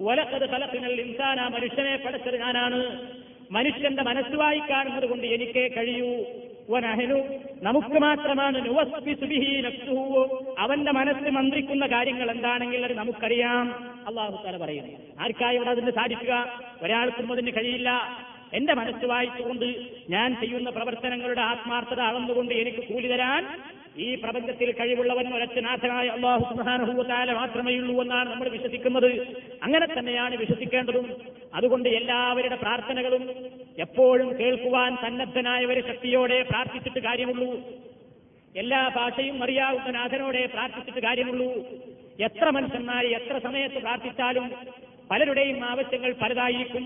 ولقد 0.00 0.46
خلقنا 0.46 0.86
الإنسان 0.86 1.36
മനുഷ്യനെ 1.50 1.94
പടച്ചത് 1.96 2.36
ഞാനാണ് 2.36 2.78
മനുഷ്യന്റെ 3.51 4.03
മനസ്സ് 4.03 4.35
കാണുന്നത് 4.69 5.05
കൊണ്ട് 5.09 5.27
എനിക്കേ 5.27 5.67
കഴിയൂ. 5.67 6.23
വനഹനു 6.69 7.19
നമുക്ക് 7.61 7.99
മാത്രമാണ്. 7.99 8.57
അവന്റെ 10.59 10.91
മനസ്സ് 10.91 11.29
മന്ത്രിക്കുന്ന 11.29 11.87
കാര്യങ്ങൾ 11.87 12.31
എന്താണെങ്കിൽ 12.31 12.83
അത് 12.83 12.93
നമുക്കറിയാം. 12.93 13.67
അള്ളാഹു 14.07 14.43
താല 14.43 14.57
പറയുന്നു 14.57 15.21
ആർക്കായി 15.21 15.55
ഇവിടെ 15.55 15.69
അതിന് 15.69 15.91
സാധിക്കുക? 15.91 16.61
ഒരാൾക്കും 16.81 17.31
അതിന് 17.31 17.51
കഴിയില്ല. 17.51 18.19
എന്റെ 18.53 18.73
മനസ്സ് 18.73 19.05
വായിച്ചുകൊണ്ട് 19.05 19.75
ഞാൻ 20.09 20.35
ചെയ്യുന്ന 20.39 20.69
പ്രവർത്തനങ്ങളുടെ 20.69 21.41
ആത്മാർത്ഥത 21.41 21.99
അളന്നുകൊണ്ട് 21.99 22.53
എനിക്ക് 22.53 22.93
കൂലി 22.93 23.07
തരാൻ 23.07 23.59
ഈ 23.97 24.15
പ്രപഞ്ചത്തിൽ 24.15 24.71
കഴിവുള്ളവൻ 24.71 25.33
ഒരച്ചനാഥനായ 25.33 26.07
അള്ളാഹു 26.07 26.55
മാത്രമേ 27.33 27.75
ഉള്ളൂ 27.75 28.01
എന്നാണ് 28.01 28.29
നമ്മൾ 28.29 28.49
വിശ്വസിക്കുന്നത്. 28.49 29.37
അങ്ങനെ 29.63 29.85
തന്നെയാണ് 29.85 30.35
വിശ്വസിക്കേണ്ടതും. 30.35 31.21
അതുകൊണ്ട് 31.53 31.89
എല്ലാവരുടെ 31.89 32.55
പ്രാർത്ഥനകളും 32.55 33.29
എപ്പോഴും 33.79 34.39
കേൾക്കുവാൻ 34.39 34.95
സന്നദ്ധനായ 34.95 35.65
ഒരു 35.65 35.79
ശക്തിയോടെ 35.79 36.43
പ്രാർത്ഥിച്ചിട്ട് 36.43 36.99
കാര്യമുള്ളൂ. 36.99 37.61
എല്ലാ 38.55 38.91
ഭാഷയും 38.95 39.43
അറിയാവുന്ന 39.43 39.91
നാഥനോടെ 39.91 40.45
പ്രാർത്ഥിച്ചിട്ട് 40.45 40.99
കാര്യമുള്ളൂ. 40.99 41.53
എത്ര 42.19 42.49
മനുഷ്യന്മാരെ 42.49 43.07
എത്ര 43.07 43.37
സമയത്ത് 43.37 43.75
പ്രാർത്ഥിച്ചാലും 43.75 44.51
പലരുടെയും 45.11 45.63
ആവശ്യങ്ങൾ 45.63 46.13
പലതായിരിക്കും. 46.13 46.85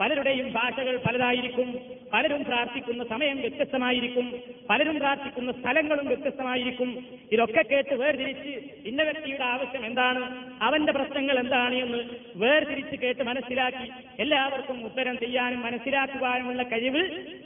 പലരുടെയും 0.00 0.52
ഭാഷകൾ 0.52 0.96
പലതായിരിക്കും. 0.96 1.80
പലരും 2.12 2.44
പ്രാർത്ഥിക്കുന്ന 2.44 3.04
സമയം 3.04 3.36
വ്യത്യസ്തമായിരിക്കും. 3.36 4.40
പലരും 4.70 4.98
പ്രാർത്ഥിക്കുന്ന 4.98 5.52
സ്ഥലങ്ങളും 5.52 6.06
വ്യത്യസ്തമായിരിക്കും. 6.06 7.06
ഇതൊക്കെ 7.32 7.64
കേട്ട് 7.70 7.94
വേർതിരിച്ച് 7.94 8.72
ഇന്ന 8.88 9.02
വ്യക്തിയുടെ 9.02 9.44
ആവശ്യം 9.44 9.86
എന്താണ്? 9.86 10.44
അവന്റെ 10.62 10.92
പ്രശ്നങ്ങൾ 10.92 11.38
എന്താണ് 11.38 11.74
എന്ന് 11.74 11.98
വേർതിരിച്ച് 12.36 12.96
കേട്ട് 12.96 13.22
മനസ്സിലാക്കി 13.22 13.90
എല്ലാവർക്കും 14.18 14.84
ഉത്തരം 14.84 15.18
ചെയ്യാനും 15.18 15.60
മനസ്സിലാക്കുവാനുമുള്ള 15.60 16.62
കഴിവ് 16.62 17.02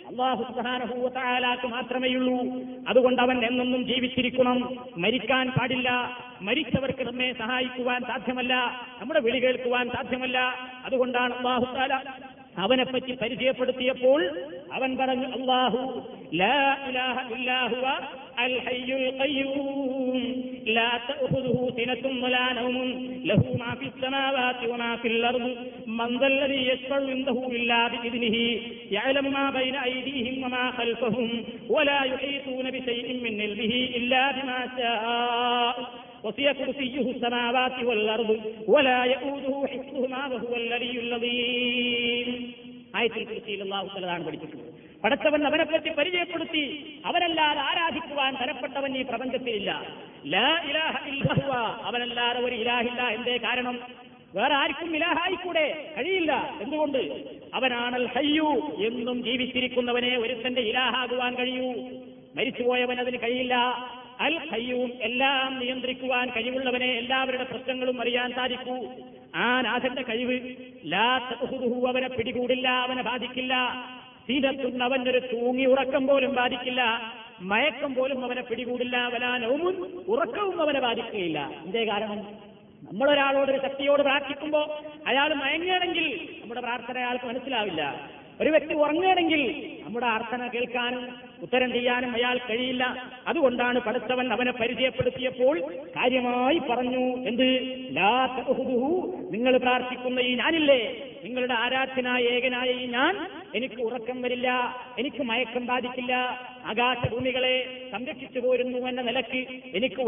അള്ളാഹു 0.09 0.43
സുബാനഹൂത്താലാക്ക് 0.43 1.67
മാത്രമേയുള്ളൂ. 1.67 2.41
അതുകൊണ്ട് 2.89 3.23
അവൻ 3.23 3.47
എന്നൊന്നും 3.47 3.87
ജീവിച്ചിരിക്കണം. 3.87 4.77
മരിക്കാൻ 4.97 5.51
പാടില്ല. 5.51 6.19
മരിച്ചവർക്ക് 6.43 7.05
നമ്മെ 7.05 7.33
സഹായിക്കുവാൻ 7.33 8.01
സാധ്യമല്ല. 8.01 8.55
നമ്മുടെ 9.01 9.21
വിളി 9.21 9.39
കേൾക്കുവാൻ 9.39 9.91
സാധ്യമല്ല. 9.91 10.39
അതുകൊണ്ടാണ് 10.85 11.35
അള്ളാഹു 11.35 11.77
താല 11.77 12.03
അവനെപ്പറ്റി 12.59 13.13
പരിചയപ്പെടുത്തിയപ്പോൾ 13.13 14.49
അവൻ 14.73 14.97
പറഞ്ഞു 14.97 15.29
അള്ളാഹു 15.29 16.03
وسع 36.25 36.53
പഠിപ്പിക്കുന്നത് 44.27 44.73
പടച്ചവൻ 45.05 45.47
അവനെ 45.47 45.65
പറ്റി 45.65 45.89
പരിചയപ്പെടുത്തി 45.89 46.95
അവനല്ലാതെ 47.07 47.61
ആരാധിക്കുവാൻ 47.61 48.35
തരപ്പെട്ടവൻ 48.35 48.97
ഈ 48.97 49.03
പ്രപഞ്ചത്തിലില്ല 49.03 49.87
അവനല്ലാതെ 51.83 52.41
ഒരു 52.41 52.55
ഇലാഹില്ല. 52.55 53.09
എന്തേ 53.09 53.37
കാരണം? 53.37 53.81
വേറെ 54.35 54.55
ആർക്കും 54.55 54.97
ഇലാഹായിക്കൂടെ? 54.97 55.95
കഴിയില്ല. 55.99 56.59
എന്തുകൊണ്ട്? 56.63 56.99
അവനാണൽ 57.55 58.07
ഹയ്യു 58.07 58.77
എന്നും 58.87 59.25
ജീവിച്ചിരിക്കുന്നവനെ 59.25 60.19
ഒരുത്തന്റെ 60.19 60.61
ഇലാഹാകുവാൻ 60.61 61.35
കഴിയൂ. 61.35 61.73
മരിച്ചുപോയവൻ 62.35 63.01
അതിന് 63.01 63.17
കഴിയില്ല. 63.23 63.55
അൽ 64.25 64.35
ഹയ്യവും 64.51 64.91
എല്ലാം 65.03 65.61
നിയന്ത്രിക്കുവാൻ 65.61 66.27
കഴിവുള്ളവനെ 66.31 66.87
എല്ലാവരുടെ 66.87 67.45
പ്രശ്നങ്ങളും 67.45 68.01
അറിയാൻ 68.01 68.31
സാധിക്കൂ. 68.33 68.77
ആ 69.35 69.61
നാഥന്റെ 69.61 70.03
കഴിവ് 70.03 70.37
ലാ 70.93 71.09
അവനെ 71.89 72.09
പിടികൂടില്ല 72.09 72.69
അവനെ 72.69 73.03
ബാധിക്കില്ല. 73.03 73.55
സീനത്തുന്ന 74.27 74.85
അവനൊരു 74.85 75.21
തൂങ്ങി 75.33 75.65
ഉറക്കം 75.65 76.07
പോലും 76.07 76.35
ബാധിക്കില്ല. 76.35 76.83
മയക്കം 77.41 77.95
പോലും 77.95 78.25
അവനെ 78.25 78.43
പിടികൂടില്ല. 78.43 78.97
വലാനവും 79.15 79.63
ഉറക്കവും 80.09 80.63
അവനെ 80.63 80.81
ബാധിക്കുകയില്ല. 80.81 81.39
എന്തേ 81.65 81.85
കാരണം 81.85 82.21
നമ്മളൊരാളോട് 82.91 83.51
ഒരു 83.51 83.61
ശക്തിയോട് 83.67 84.03
പ്രാർത്ഥിക്കുമ്പോൾ 84.03 84.67
അയാൾ 85.07 85.35
മയങ്ങുകയാണെങ്കിൽ 85.35 86.07
നമ്മുടെ 86.43 86.61
പ്രാർത്ഥന 86.61 86.99
അയാൾക്ക് 86.99 87.25
മനസ്സിലാവില്ല. 87.25 87.83
ഒരു 88.43 88.51
വ്യക്തി 88.51 88.75
ഉറങ്ങുകയാണെങ്കിൽ 88.75 89.43
നമ്മുടെ 89.85 90.07
അർത്ഥന 90.07 90.47
കേൾക്കാനും 90.47 91.05
ഉത്തരം 91.43 91.73
ചെയ്യാനും 91.73 92.13
അയാൾ 92.15 92.37
കഴിയില്ല. 92.39 92.85
അതുകൊണ്ടാണ് 93.27 93.79
പഠിച്ചവൻ 93.81 94.33
അവനെ 94.33 94.53
പരിചയപ്പെടുത്തിയപ്പോൾ 94.53 95.57
കാര്യമായി 95.97 96.59
പറഞ്ഞു 96.71 97.05
എന്ത്? 97.31 97.49
നിങ്ങൾ 99.35 99.57
പ്രാർത്ഥിക്കുന്ന 99.57 100.21
ഈ 100.21 100.35
ഞാനില്ലേ? 100.35 100.81
നിങ്ങളുടെ 101.25 101.55
ആരാധ്യനായ 101.55 102.23
ഏകനായ 102.23 102.71
ഈ 102.71 102.87
ഞാൻ 102.87 103.31
എനിക്ക് 103.55 103.83
ഉറക്കം 103.83 104.23
വരില്ല 104.23 104.77
എനിക്ക് 104.99 105.23
മയക്കം 105.23 105.67
ബാധിക്കില്ല. 105.67 106.15
ആകാശഭൂമികളെ 106.65 107.89
സംരക്ഷിച്ചു 107.93 108.39
പോരുന്നു 108.41 108.89
എന്ന 108.89 109.03
നിലയ്ക്ക് 109.03 109.61
എനിക്ക് 109.75 110.03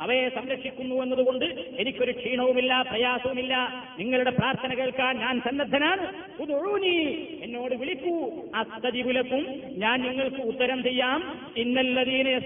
അവയെ 0.00 0.28
സംരക്ഷിക്കുന്നു 0.28 1.02
എന്നതുകൊണ്ട് 1.02 1.44
എനിക്കൊരു 1.78 2.12
ക്ഷീണവുമില്ല 2.12 2.82
പ്രയാസവുമില്ല. 2.82 3.84
നിങ്ങളുടെ 3.98 4.30
പ്രാർത്ഥന 4.30 4.74
കേൾക്കാൻ 4.74 5.18
ഞാൻ 5.18 5.40
സന്നദ്ധനാണ്. 5.40 6.12
ഉദുഊനി. 6.42 7.28
എന്നോട് 7.42 7.74
വിളിക്കൂ. 7.74 8.30
അസ്തജിബുലക്കും 8.54 9.46
ഞാൻ 9.66 10.02
നിങ്ങൾക്ക് 10.02 10.36
ഉത്തരം 10.36 10.82
ചെയ്യാം. 10.82 11.50
ഇന്നല്ലതീനെ 11.56 12.38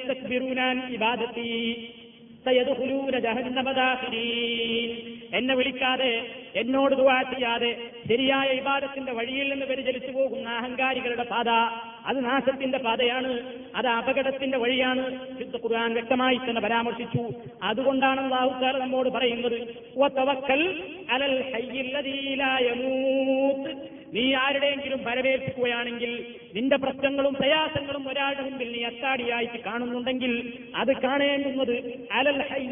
ഇബാദത്തി. 0.92 1.94
എന്നെ 5.32 5.54
വിളിക്കാതെ 5.54 6.10
എന്നോട് 6.54 6.94
ദുവാ 6.94 7.22
ചെയ്യാതെ 7.22 7.70
ശരിയായ 8.08 8.48
ഇബാദത്തിന്റെ 8.52 9.12
വഴിയിൽ 9.12 9.46
നിന്ന് 9.50 9.66
വ്യതിചലിച്ചു 9.66 10.12
പോകുന്ന 10.12 10.48
അഹങ്കാരികളുടെ 10.58 11.22
പാത 11.24 11.48
അത് 12.06 12.18
നാശത്തിന്റെ 12.24 12.78
പാതയാണ് 12.78 13.30
അത് 13.74 13.88
അപകടത്തിന്റെ 13.90 14.58
വഴിയാണ് 14.58 15.04
ശുദ്ധ 15.38 15.56
ഖുർആൻ 15.64 15.92
വ്യക്തമായി 15.92 16.38
തന്നെ 16.38 16.60
പരാമർശിച്ചു. 16.60 17.22
അതുകൊണ്ടാണ് 17.62 18.22
തആല 18.60 18.76
നമ്മോട് 18.78 19.08
പറയുന്നത് 19.08 19.58
അലൽ 21.10 21.34
നീ 24.14 24.34
ആരുടെയെങ്കിലും 24.34 25.04
വരവേൽപ്പിക്കുകയാണെങ്കിൽ 25.04 26.10
നിന്റെ 26.54 26.76
പ്രശ്നങ്ങളും 26.76 27.34
പ്രയാസങ്ങളും 27.34 28.08
ഒരാളുടെ 28.08 28.42
മുമ്പിൽ 28.42 28.68
നീ 28.72 28.82
അത്താടിയായിട്ട് 28.84 29.58
കാണുന്നുണ്ടെങ്കിൽ 29.64 30.32
അത് 30.76 30.92
കാണേണ്ടുന്നത് 31.02 31.74
അലൽ 32.12 32.40
ഹൈ 32.50 32.62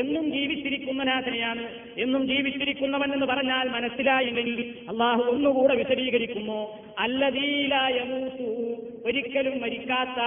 എന്നും 0.00 0.32
ജീവിച്ചിരിക്കുന്ന 0.32 1.02
നാഥനെയാണ്. 1.02 1.64
എന്നും 1.98 2.28
ജീവിച്ചിരിക്കുന്നവൻ 2.28 3.12
എന്ന് 3.12 3.26
പറഞ്ഞാൽ 3.26 3.68
മനസ്സിലായില്ലെങ്കിൽ 3.68 4.74
അള്ളാഹു 4.88 5.22
ഒന്നുകൂടെ 5.22 5.74
വിശദീകരിക്കുന്നു 5.74 6.60
അല്ലതീലായ 6.98 7.98
ഒരിക്കലും 9.04 9.60
മരിക്കാത്ത 9.60 10.20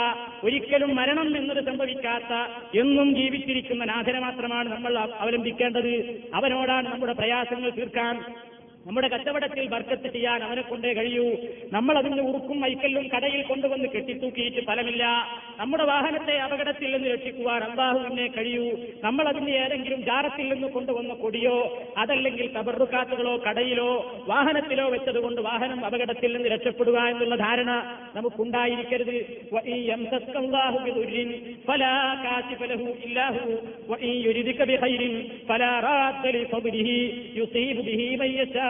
ഒരിക്കലും 0.45 0.95
മരണം 0.95 1.37
എന്നത് 1.37 1.65
സംഭവിക്കാത്ത 1.65 2.33
എന്നും 2.79 3.15
ജീവിച്ചിരിക്കുന്ന 3.15 3.83
നാഥനെ 3.85 4.19
മാത്രമാണ് 4.19 4.69
നമ്മൾ 4.69 4.97
അവലംബിക്കേണ്ടത്. 4.97 5.93
അവനോടാണ് 6.33 6.87
നമ്മുടെ 6.89 7.13
പ്രയാസങ്ങൾ 7.13 7.69
തീർക്കാൻ 7.69 8.15
നമ്മുടെ 8.87 9.07
കച്ചവടത്തിൽ 9.07 9.67
ബർക്കത്ത് 9.67 10.13
ചെയ്യാൻ 10.13 10.43
അവനെ 10.43 10.61
കൊണ്ടേ 10.61 10.93
കഴിയൂ. 10.93 11.35
നമ്മൾ 11.73 11.97
അതിന് 11.97 12.21
ഉറുക്കും 12.21 12.61
മൈക്കല്ലും 12.61 13.07
കടയിൽ 13.07 13.41
കൊണ്ടുവന്ന് 13.41 13.89
കെട്ടിത്തൂക്കിയിട്ട് 13.89 14.65
ഫലമില്ല. 14.65 15.05
നമ്മുടെ 15.59 15.83
വാഹനത്തെ 15.83 16.37
അപകടത്തിൽ 16.37 16.95
നിന്ന് 16.95 17.09
രക്ഷിക്കുവാൻ 17.09 17.63
അള്ളാഹുവിനെ 17.63 18.27
കഴിയൂ. 18.27 18.71
നമ്മൾ 19.03 19.27
അതിന് 19.27 19.49
ഏതെങ്കിലും 19.49 20.01
ജാറത്തിൽ 20.05 20.53
നിന്ന് 20.53 20.67
കൊണ്ടുവന്ന 20.67 21.13
കൊടിയോ 21.13 21.83
അതല്ലെങ്കിൽ 21.97 22.51
തബറുക്കാത്തുകളോ 22.57 23.37
കടയിലോ 23.37 24.23
വാഹനത്തിലോ 24.27 24.89
വെച്ചതുകൊണ്ട് 24.89 25.41
വാഹനം 25.41 25.85
അപകടത്തിൽ 25.85 26.33
നിന്ന് 26.33 26.49
രക്ഷപ്പെടുക 26.49 26.99
എന്നുള്ള 26.99 27.35
ധാരണ 27.35 27.97
നമുക്കുണ്ടായിരിക്കരുത്. 28.15 29.47
വഇൻ 29.53 29.81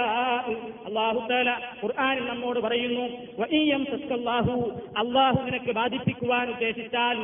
തആല 0.01 1.49
ഖുർആനിൽ 1.81 2.27
നമ്മോട് 2.27 2.59
പറയുന്നു 2.59 3.05
അള്ളാഹു 4.95 5.41
നിനക്ക് 5.45 5.71
ബാധിപ്പിക്കുവാൻ 5.71 6.49
ഉദ്ദേശിച്ചാൽ 6.49 7.17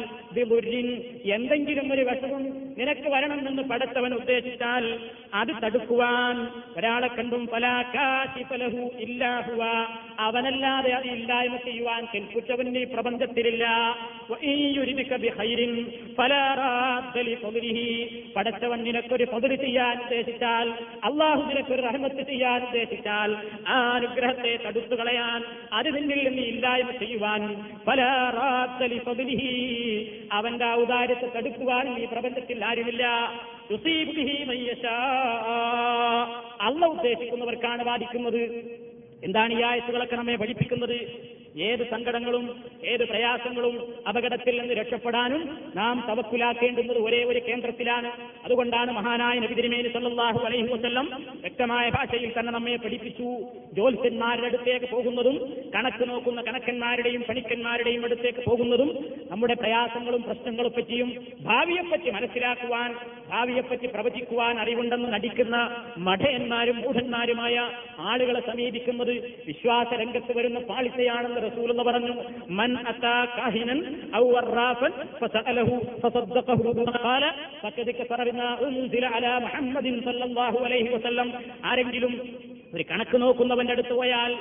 എന്തെങ്കിലും 1.31 1.93
ഒരു 1.93 2.01
വിഷമം 2.01 2.43
നിനക്ക് 2.77 3.09
വരണം 3.09 3.47
എന്ന് 3.47 3.61
പടത്തവൻ 3.61 4.13
ഉദ്ദേശിച്ചാൽ 4.13 4.99
അത് 5.33 5.63
തടുക്കുവാൻ 5.63 6.47
ഒരാളെ 6.77 7.07
കണ്ടും 7.07 7.47
പലാഹു 7.47 7.91
ഇല്ലാഹുവ 7.91 8.53
ലഹു 8.57 8.91
ഇല്ലാ 8.99 9.31
അവനല്ലാതെ 10.17 10.91
അത് 10.91 11.07
ഇല്ലായ്മ 11.07 11.55
ചെയ്യുവാൻ 11.57 12.05
കെൽപ്പുറ്റവൻ 12.13 12.77
ഈ 12.77 12.83
പ്രപഞ്ചത്തിലില്ല. 12.83 13.65
പടച്ചവൻ 18.35 18.83
നിനക്കൊരു 18.83 19.25
പകുതി 19.25 19.55
ചെയ്യാൻ 19.55 19.97
ഉദ്ദേശിച്ചാൽ 20.01 20.67
അള്ളാഹു 21.03 21.41
നിനക്കൊരു 21.41 21.81
റഹ്മത്ത് 21.81 22.27
ചെയ്യാൻ 22.27 22.66
ഉദ്ദേശിച്ചാൽ 22.67 23.31
ആ 23.67 23.75
അനുഗ്രഹത്തെ 23.95 24.51
തടുത്തു 24.65 24.95
കളയാൻ 24.95 25.41
അത് 25.73 25.89
നിന്നിൽ 25.95 26.21
നിന്ന് 26.27 26.41
ഇല്ലായ്മ 26.41 26.91
ചെയ്യുവാൻ. 26.91 27.41
പല 27.87 28.01
അവന്റെ 30.31 30.65
ഔദാര്യത്തെ 30.65 31.27
തടുക്കുവാനും 31.35 31.99
ഈ 31.99 32.05
പ്രപഞ്ചത്തിൽ 32.05 32.65
ആരുമില്ല. 32.65 33.03
അള്ള 36.61 36.85
ഉദ്ദേശിക്കുന്നവർക്കാണ് 36.85 37.83
ബാധിക്കുന്നത് 37.83 38.41
എന്താണ് 39.23 39.53
ഈ 39.53 39.61
ആയത്തുകളൊക്കെ 39.61 40.15
നമ്മെ 40.15 40.35
പഠിപ്പിക്കുന്നത്? 40.35 40.97
ഏത് 41.65 41.89
സങ്കടങ്ങളും 41.89 42.61
ഏത് 42.83 43.03
പ്രയാസങ്ങളും 43.07 43.93
അപകടത്തിൽ 44.07 44.59
നിന്ന് 44.59 44.73
രക്ഷപ്പെടാനും 44.73 45.59
നാം 45.75 46.03
തവക്കുലാക്കേണ്ടുന്നത് 46.09 46.97
ഒരേ 46.97 47.23
ഒരു 47.23 47.39
കേന്ദ്രത്തിലാണ്. 47.47 48.11
അതുകൊണ്ടാണ് 48.45 48.91
മഹാനായ 48.91 49.39
നബി 49.39 49.55
സല്ലാഹു 49.93 50.45
അലൈഹി 50.45 50.67
വസല്ലം 50.73 51.07
വ്യക്തമായ 51.41 51.89
ഭാഷയിൽ 51.89 52.33
തന്നെ 52.39 52.51
നമ്മെ 52.53 52.75
പഠിപ്പിച്ചു. 52.75 53.27
ജ്യോത്സ്യന്മാരുടെ 53.73 54.47
അടുത്തേക്ക് 54.47 54.85
പോകുന്നതും 54.91 55.37
കണക്ക് 55.75 56.09
നോക്കുന്ന 56.09 56.41
കണക്കന്മാരുടെയും 56.41 57.21
പണിക്കന്മാരുടെയും 57.21 58.05
അടുത്തേക്ക് 58.05 58.49
പോകുന്നതും 58.49 58.89
നമ്മുടെ 59.31 59.53
പ്രയാസങ്ങളും 59.53 60.23
പ്രശ്നങ്ങളും 60.23 60.71
പറ്റിയും 60.71 61.09
ഭാവിയെപ്പറ്റി 61.41 62.09
മനസ്സിലാക്കുവാൻ 62.09 62.95
ഭാവിയെപ്പറ്റി 63.29 63.87
പ്രവചിക്കുവാൻ 63.87 64.59
അറിവുണ്ടെന്ന് 64.59 65.13
നടിക്കുന്ന 65.13 65.57
മഠയന്മാരും 65.97 66.77
മൂഢന്മാരുമായ 66.81 67.55
ആളുകളെ 67.99 68.39
സമീപിക്കുന്നത് 68.39 69.13
വിശ്വാസ 69.47 69.87
രംഗത്ത് 69.93 70.37
വരുന്ന 70.37 70.59
പാളിച്ചയാണെന്ന് 70.59 71.46
റസൂൽ 71.47 71.71
എന്ന് 71.71 71.83
പറഞ്ഞു 71.83 72.13
മൻ 72.49 72.77
അതാ 72.87 73.25
ഫസഅലഹു 75.19 75.75
ഫസദ്ദഖഹു 76.01 76.73
ഖാല 76.97 77.23
അലാ 79.13 79.39
മുഹമ്മദിൻ 79.39 80.01
സല്ലല്ലാഹു 80.03 80.57
അലൈഹി 80.65 80.89
വസല്ലം. 80.95 81.29
ആരെങ്കിലും 81.65 82.13
ഒരു 82.73 82.83
കണക്ക് 82.91 83.21
നോക്കുന്നവന്റെ 83.21 83.73
അടുത്ത് 83.73 83.93
പോയാൽ 83.93 84.31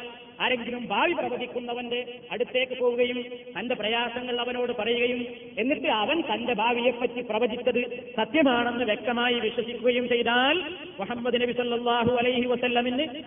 ആരെങ്കിലും 0.41 0.87
ഭാവി 0.87 1.13
പ്രവചിക്കുന്നവന്റെ 1.13 2.01
അടുത്തേക്ക് 2.31 2.75
പോവുകയും 2.81 3.19
തന്റെ 3.57 3.75
പ്രയാസങ്ങൾ 3.75 4.41
അവനോട് 4.41 4.73
പറയുകയും 4.73 5.21
എന്നിട്ട് 5.57 5.89
അവൻ 5.97 6.21
തന്റെ 6.23 6.55
ഭാവിയെപ്പറ്റി 6.55 7.21
പ്രവചിച്ചത് 7.21 7.81
സത്യമാണെന്ന് 8.17 8.85
വ്യക്തമായി 8.85 9.35
വിശ്വസിക്കുകയും 9.41 10.09
ചെയ്താൽ 10.09 10.57
മുഹമ്മദ് 10.99 11.43
നബി 11.43 11.53
സല്ലാഹു 11.53 12.13
അലൈഹി 12.17 12.45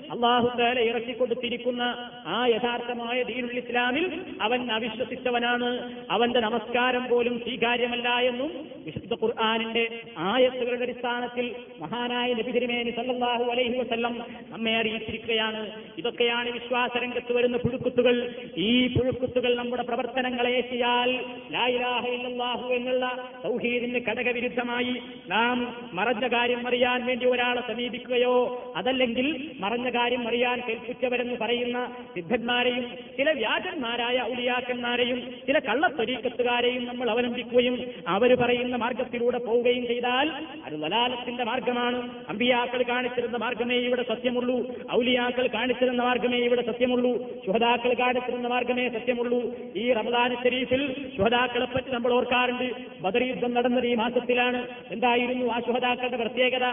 അള്ളാഹു 0.10 0.48
താല 0.60 0.80
ഇറക്കിക്കൊടുത്തിരിക്കുന്ന 0.90 1.84
ആ 2.28 2.46
യഥാർത്ഥമായ 2.48 3.24
ദീനുൽ 3.24 3.58
ഇസ്ലാമിൽ 3.58 4.06
അവൻ 4.42 4.60
അവിശ്വസിച്ചവനാണ്. 4.72 5.70
അവന്റെ 6.10 6.40
നമസ്കാരം 6.40 7.04
പോലും 7.10 7.36
സ്വീകാര്യമല്ല 7.40 8.10
എന്നും 8.30 8.52
വിശുദ്ധ 8.86 9.14
ഖുർആാനിന്റെ 9.14 9.84
ആയത്തുകളുടെ 10.18 10.84
അടിസ്ഥാനത്തിൽ 10.84 11.56
മഹാനായ 11.80 12.34
നബി 12.34 12.52
സല്ലാഹു 12.96 13.44
അലൈഹി 13.44 13.78
വസ്ല്ലം 13.78 14.14
നമ്മെ 14.50 14.76
അറിയിച്ചിരിക്കുകയാണ്. 14.76 15.62
ഇതൊക്കെയാണ് 15.98 16.50
വിശ്വാസ 16.50 16.92
രംഗത്ത് 16.98 17.34
വരുന്ന 17.34 17.58
പുഴുക്കുത്തുകൾ. 17.58 18.16
ഈ 18.58 18.88
പുഴുക്കുത്തുകൾ 18.88 19.56
നമ്മുടെ 19.56 19.84
പ്രവർത്തനങ്ങളെ 19.84 20.62
ചെയ്യാൽ 20.62 21.12
ലായിലാഹു 21.52 22.68
എന്നുള്ള 22.74 23.06
സൗഹീദിന് 23.44 24.00
ഘടകവിരുദ്ധമായി 24.00 24.94
നാം 25.28 25.58
മറഞ്ഞ 25.94 26.28
കാര്യം 26.28 26.68
അറിയാൻ 26.68 27.06
വേണ്ടി 27.06 27.26
ഒരാളെ 27.26 27.62
സമീപിക്കുകയോ 27.68 28.36
അതല്ലെങ്കിൽ 28.76 29.28
മറഞ്ഞ 29.60 29.90
കാര്യം 29.90 30.28
അറിയാൻ 30.28 30.62
കേൾപ്പിച്ചവരെന്ന് 30.68 31.36
പറയുന്ന 31.42 31.78
സിദ്ധന്മാരെയും 32.16 32.86
ചില 33.18 33.32
വ്യാജന്മാരായ 33.32 34.18
ഔലിയാക്കന്മാരെയും 34.22 35.20
ചില 35.48 35.60
കള്ളത്തൊരീക്കത്തുകാരെയും 35.60 36.86
നമ്മൾ 36.86 37.10
അവലംബിക്കുകയും 37.10 37.78
അവർ 38.08 38.36
പറയുന്ന 38.36 38.69
മാർഗത്തിലൂടെ 38.76 39.38
പോവുകയും 39.38 39.88
ചെയ്താൽ 39.88 40.32
അത് 40.66 40.84
വലാലത്തിന്റെ 40.84 41.44
മാർഗമാണ് 41.44 42.10
അമ്പിയാക്കൾ 42.30 42.84
കാണിച്ചിരുന്ന 42.84 43.38
മാർഗമേ 43.38 43.76
ഇവിടെ 43.76 44.04
സത്യമുള്ളൂ. 44.04 44.68
ഔലിയാക്കൾ 44.94 45.48
കാണിച്ചിരുന്ന 45.48 46.04
മാർഗമേ 46.04 46.38
ഇവിടെ 46.38 46.62
സത്യമുള്ളൂ. 46.62 47.44
ശുഹദാക്കൾ 47.46 47.94
കാണിച്ചിരുന്ന 47.94 48.48
മാർഗമേ 48.48 48.90
സത്യമുള്ളൂ. 48.90 49.56
ഈ 49.76 49.94
റമദാൻ 49.94 50.36
ഷെരീഫിൽ 50.44 51.12
ശുഹദാക്കളെ 51.18 51.66
പറ്റി 51.66 51.92
നമ്മൾ 51.92 52.14
ഓർക്കാറുണ്ട്. 52.14 52.72
ബദർ 53.02 53.24
യുദ്ധം 53.24 53.54
നടന്നത് 53.54 53.88
ഈ 53.88 53.96
മാസത്തിലാണ്. 53.96 54.68
എന്തായിരുന്നു 54.92 55.46
ആ 55.46 55.60
ശുഹദാക്കളുടെ 55.60 56.18
പ്രത്യേകത? 56.18 56.66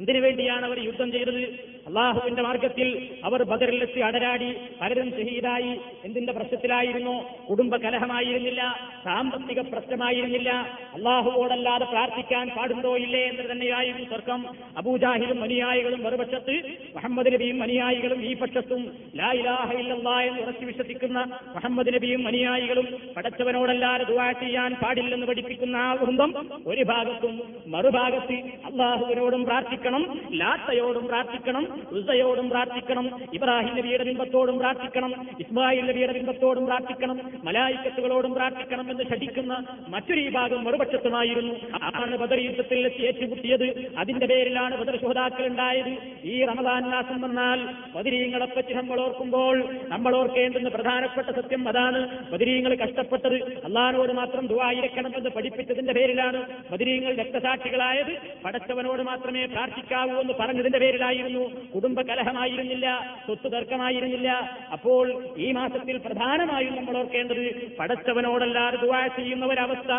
എന്തിനു 0.00 0.20
വേണ്ടിയാണ് 0.20 0.66
അവർ 0.66 0.78
യുദ്ധം 0.78 1.12
ചെയ്തത്? 1.12 1.70
അള്ളാഹുവിന്റെ 1.86 2.42
മാർഗത്തിൽ 2.42 3.10
അവർ 3.24 3.42
ബദറിലെത്തി 3.42 4.00
അടരാടി 4.00 4.54
പലരും 4.80 5.10
ഷഹീദായി. 5.10 5.80
എന്തിന്റെ 6.04 6.32
പ്രശ്നത്തിലായിരുന്നു? 6.32 7.14
കുടുംബ 7.50 7.76
കലഹമായിരുന്നില്ല 7.76 8.90
സാമ്പത്തിക 9.04 9.60
പ്രശ്നമായിരുന്നില്ല. 9.60 10.50
അള്ളാഹുവോടല്ലാതെ 10.94 11.84
പ്രാർത്ഥിക്കാൻ 11.84 12.48
പാടുണ്ടോ 12.48 12.96
ഇല്ലേ 12.96 13.22
എന്ന് 13.26 13.52
തന്നെയായിരുന്നു 13.52 14.10
തർക്കം. 14.10 14.46
അബൂജാഹിലും 14.76 15.42
അനുയായികളും 15.42 16.02
മറുപക്ഷത്ത് 16.02 16.62
മുഹമ്മദ് 16.94 17.32
നബിയും 17.34 17.62
അനുയായികളും 17.62 18.22
ഈ 18.24 18.34
പക്ഷത്തും 18.36 18.92
ലാ 19.16 19.32
ഇലാഹ 19.32 19.72
എന്ന് 19.72 20.42
ഉറച്ചു 20.42 20.64
വിശ്വസിക്കുന്ന 20.64 21.18
മുഹമ്മദ് 21.54 21.94
നബിയും 21.94 22.26
അനുയായികളും 22.26 22.86
പടച്ചവനോടല്ലാതെ 23.16 24.04
ദുവാ 24.04 24.32
ചെയ്യാൻ 24.32 24.74
പാടില്ലെന്ന് 24.74 25.26
പഠിപ്പിക്കുന്ന 25.26 25.76
ആ 25.76 25.92
വൃന്ദം 25.92 26.48
ഒരു 26.66 26.82
ഭാഗത്തും 26.82 27.42
മറുഭാഗത്ത് 27.66 28.32
അള്ളാഹുവിനോടും 28.70 29.44
പ്രാർത്ഥിക്കണം 29.44 30.20
ലാത്തയോടും 30.32 31.06
പ്രാർത്ഥിക്കണം 31.06 31.69
ഉസയോടും 31.92 32.50
പ്രാർത്ഥിക്കണം 32.50 33.22
ഇബ്രാഹിം 33.34 33.76
നബിയുടെ 33.76 34.04
ബിംബത്തോടും 34.04 34.58
പ്രാർത്ഥിക്കണം 34.58 35.28
ഇസ്മായിൽ 35.40 35.86
നബിയുടെ 35.86 36.12
ബിംബത്തോടും 36.12 36.66
പ്രാർത്ഥിക്കണം 36.66 37.20
മലായിക്കത്തുകളോടും 37.44 38.34
പ്രാർത്ഥിക്കണം 38.34 38.90
എന്ന് 38.90 39.04
ശഠിക്കുന്ന 39.04 39.64
മറ്റൊരു 39.88 40.20
വിഭാഗം 40.20 40.64
മറുപക്ഷത്തുമായിരുന്നു. 40.64 41.54
ആണ് 41.82 42.16
ബദർ 42.16 42.38
യുദ്ധത്തിൽ 42.38 42.92
ഏറ്റുമുട്ടിയത്. 43.00 43.92
അതിന്റെ 43.98 44.26
പേരിലാണ് 44.26 44.76
ബദർ 44.76 45.00
ശോതാക്കൾ 45.00 45.46
ഉണ്ടായത്. 45.46 45.96
ഈ 46.24 46.44
റമദാൻ 46.44 46.82
മാസം 46.82 47.20
വന്നാൽ 47.20 47.68
ബദരീങ്ങളെ 47.96 48.46
പറ്റി 48.46 48.74
നമ്മൾ 48.74 49.00
ഓർക്കുമ്പോൾ 49.00 49.64
നമ്മൾ 49.88 50.16
ഓർക്കേണ്ടുന്ന 50.16 50.68
പ്രധാനപ്പെട്ട 50.68 51.30
സത്യം 51.30 51.68
അതാണ്. 51.68 52.30
പതിരീങ്ങൾ 52.30 52.74
കഷ്ടപ്പെട്ടത് 52.74 53.34
അള്ളഹാനോട് 53.64 54.12
മാത്രം 54.12 54.46
ദുവായിരിക്കണമെന്ന് 54.46 55.30
പഠിപ്പിച്ചതിന്റെ 55.30 55.92
പേരിലാണ് 55.92 56.42
ബദരീങ്ങൾ 56.72 57.14
രക്തസാക്ഷികളായത്. 57.14 58.18
പടച്ചവനോട് 58.44 59.02
മാത്രമേ 59.02 59.46
പ്രാർത്ഥിക്കാവൂ 59.46 60.20
എന്ന് 60.20 60.32
പറഞ്ഞതിന്റെ 60.40 60.78
പേരിലായിരുന്നു. 60.78 61.59
കുടുംബ 61.74 62.00
കലഹമായിരുന്നില്ല 62.02 62.86
സ്വത്ത് 63.26 63.52
തർക്കമായിരുന്നില്ല. 63.52 64.28
അപ്പോൾ 64.72 65.06
ഈ 65.36 65.52
മാസത്തിൽ 65.52 65.98
പ്രധാനമായും 65.98 66.76
നമ്മൾ 66.76 66.96
ഓർക്കേണ്ടത് 66.98 67.76
പടച്ചവനോടല്ലാതെ 67.76 68.76
ദുവാ 68.76 69.06
ചെയ്യുന്ന 69.06 69.46
ഒരവസ്ഥ. 69.46 69.92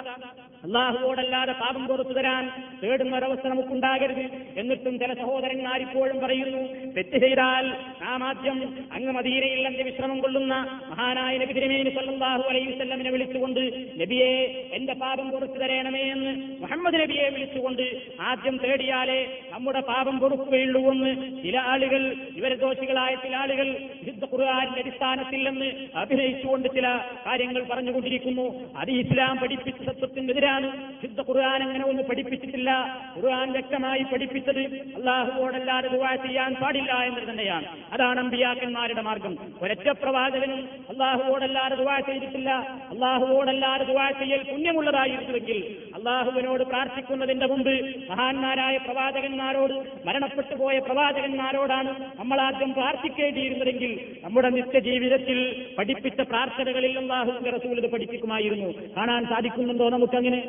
അള്ളാഹുവോടല്ലാതെ 0.66 1.52
പാപം 1.52 1.88
പുറത്തു 1.88 2.10
തരാൻ 2.10 2.44
തേടുന്ന 2.82 3.18
ഒരവസ്ഥ 3.18 3.48
നമുക്കുണ്ടാകരുത്. 3.48 4.26
എന്നിട്ടും 4.58 5.00
ചില 5.00 5.14
സഹോദരന്മാരിപ്പോഴും 5.14 6.20
പറയുന്നു 6.20 6.92
തെറ്റ് 6.98 7.18
ചെയ്താൽ 7.18 7.68
നാം 8.04 8.22
ആദ്യം 8.30 8.60
അങ്ങ് 8.96 9.12
മദീനയിൽ 9.18 9.60
എന്റെ 9.70 9.84
വിശ്രമം 9.88 10.18
കൊള്ളുന്ന 10.24 10.56
മഹാനായ 10.92 11.34
നബി 11.42 11.54
തിരുമേനി 11.58 11.92
സല്ലല്ലാഹു 11.98 12.44
അലൈഹി 12.52 12.68
വസല്ലമിനെ 12.72 13.12
വിളിച്ചുകൊണ്ട് 13.16 13.62
നബിയെ 14.02 14.32
എന്റെ 14.78 14.94
പാപം 15.04 15.28
പൊറുത്തു 15.34 15.58
തരണമേ 15.64 16.04
എന്ന് 16.14 16.32
മുഹമ്മദ് 16.62 17.00
നബിയെ 17.04 17.28
വിളിച്ചുകൊണ്ട് 17.36 17.84
ആദ്യം 18.30 18.56
തേടിയാലേ 18.64 19.20
നമ്മുടെ 19.54 19.82
പാപം 19.92 20.16
പൊറുക്കുകയുള്ളൂ 20.24 20.82
എന്ന് 20.94 21.12
ചില 21.44 21.58
ആളുകൾ 21.74 22.02
ഇവരെ 22.40 22.58
ദോഷികളായ 22.64 23.12
ചില 23.26 23.36
ആളുകൾ 23.44 23.68
വിശുദ്ധ 24.02 24.26
ഖുർആാനിന്റെ 24.34 24.82
അടിസ്ഥാനത്തിൽ 24.86 25.42
എന്ന് 25.52 25.70
അഭിനയിച്ചുകൊണ്ട് 26.04 26.68
ചില 26.78 26.88
കാര്യങ്ങൾ 27.28 27.62
പറഞ്ഞുകൊണ്ടിരിക്കുന്നു. 27.72 28.48
അത് 28.82 28.92
ഇസ്ലാം 29.04 29.36
പഠിപ്പിച്ച 29.44 29.80
സത്വത്തിനെതിരാണ് 29.90 30.68
ശുദ്ധ 31.04 31.20
ഖുർആൻ 31.30 31.60
അങ്ങനെ 31.68 31.86
ഒന്നും 31.92 32.06
പഠിപ്പിച്ചിട്ടില്ല. 32.10 32.72
ഖുർആൻ 33.16 33.48
വ്യക്തമായി 33.58 34.04
പഠിപ്പിച്ചത് 34.14 34.64
അള്ളാഹുവോടല്ലാതെ 35.00 35.88
ദുവാ 35.96 36.12
ചെയ്യാൻ 36.26 36.52
പാടില്ല 36.62 36.92
എന്നത് 37.10 37.28
തന്നെയാണ്. 37.32 37.68
അതാണ് 37.92 38.20
അമ്പിയാക്കന്മാരുടെ 38.20 39.02
മാർഗം. 39.02 39.38
ഒരൊറ്റ 39.62 39.90
പ്രവാചകനും 39.90 40.70
അള്ളാഹുവോടല്ലാതെ 40.90 41.76
ദുവാ 41.76 42.00
ചെയ്തിട്ടില്ല. 42.00 42.50
അള്ളാഹുവോടല്ലാതെ 42.90 43.84
ദുവാ 43.84 44.10
ചെയ്യൽ 44.10 44.44
പുണ്യമുള്ളതായിരുന്നുവെങ്കിൽ 44.52 45.78
അള്ളാഹുവിനോട് 45.96 46.64
പ്രാർത്ഥിക്കുന്നതിന്റെ 46.64 47.46
മുമ്പ് 47.46 47.74
മഹാന്മാരായ 48.10 48.78
പ്രവാചകന്മാരോട് 48.78 50.08
മരണപ്പെട്ടു 50.08 50.56
പോയ 50.56 50.80
പ്രവാചകന്മാരോടാണ് 50.80 52.20
നമ്മൾ 52.20 52.42
ആദ്യം 52.42 52.74
പ്രാർത്ഥിക്കേണ്ടിയിരുന്നതെങ്കിൽ 52.74 54.16
നമ്മുടെ 54.24 54.50
നിത്യജീവിതത്തിൽ 54.50 55.66
പഠിപ്പിച്ച 55.78 56.22
പ്രാർത്ഥനകളിൽ 56.22 57.00
അള്ളാഹുവിന്റെ 57.00 57.50
റസൂൽ 57.50 57.78
ഇത് 57.78 57.92
പഠിപ്പിക്കുമായിരുന്നു. 57.92 58.96
കാണാൻ 58.98 59.26
സാധിക്കുന്നുണ്ടോ 59.26 59.90
നമുക്കങ്ങനെ? 59.90 60.42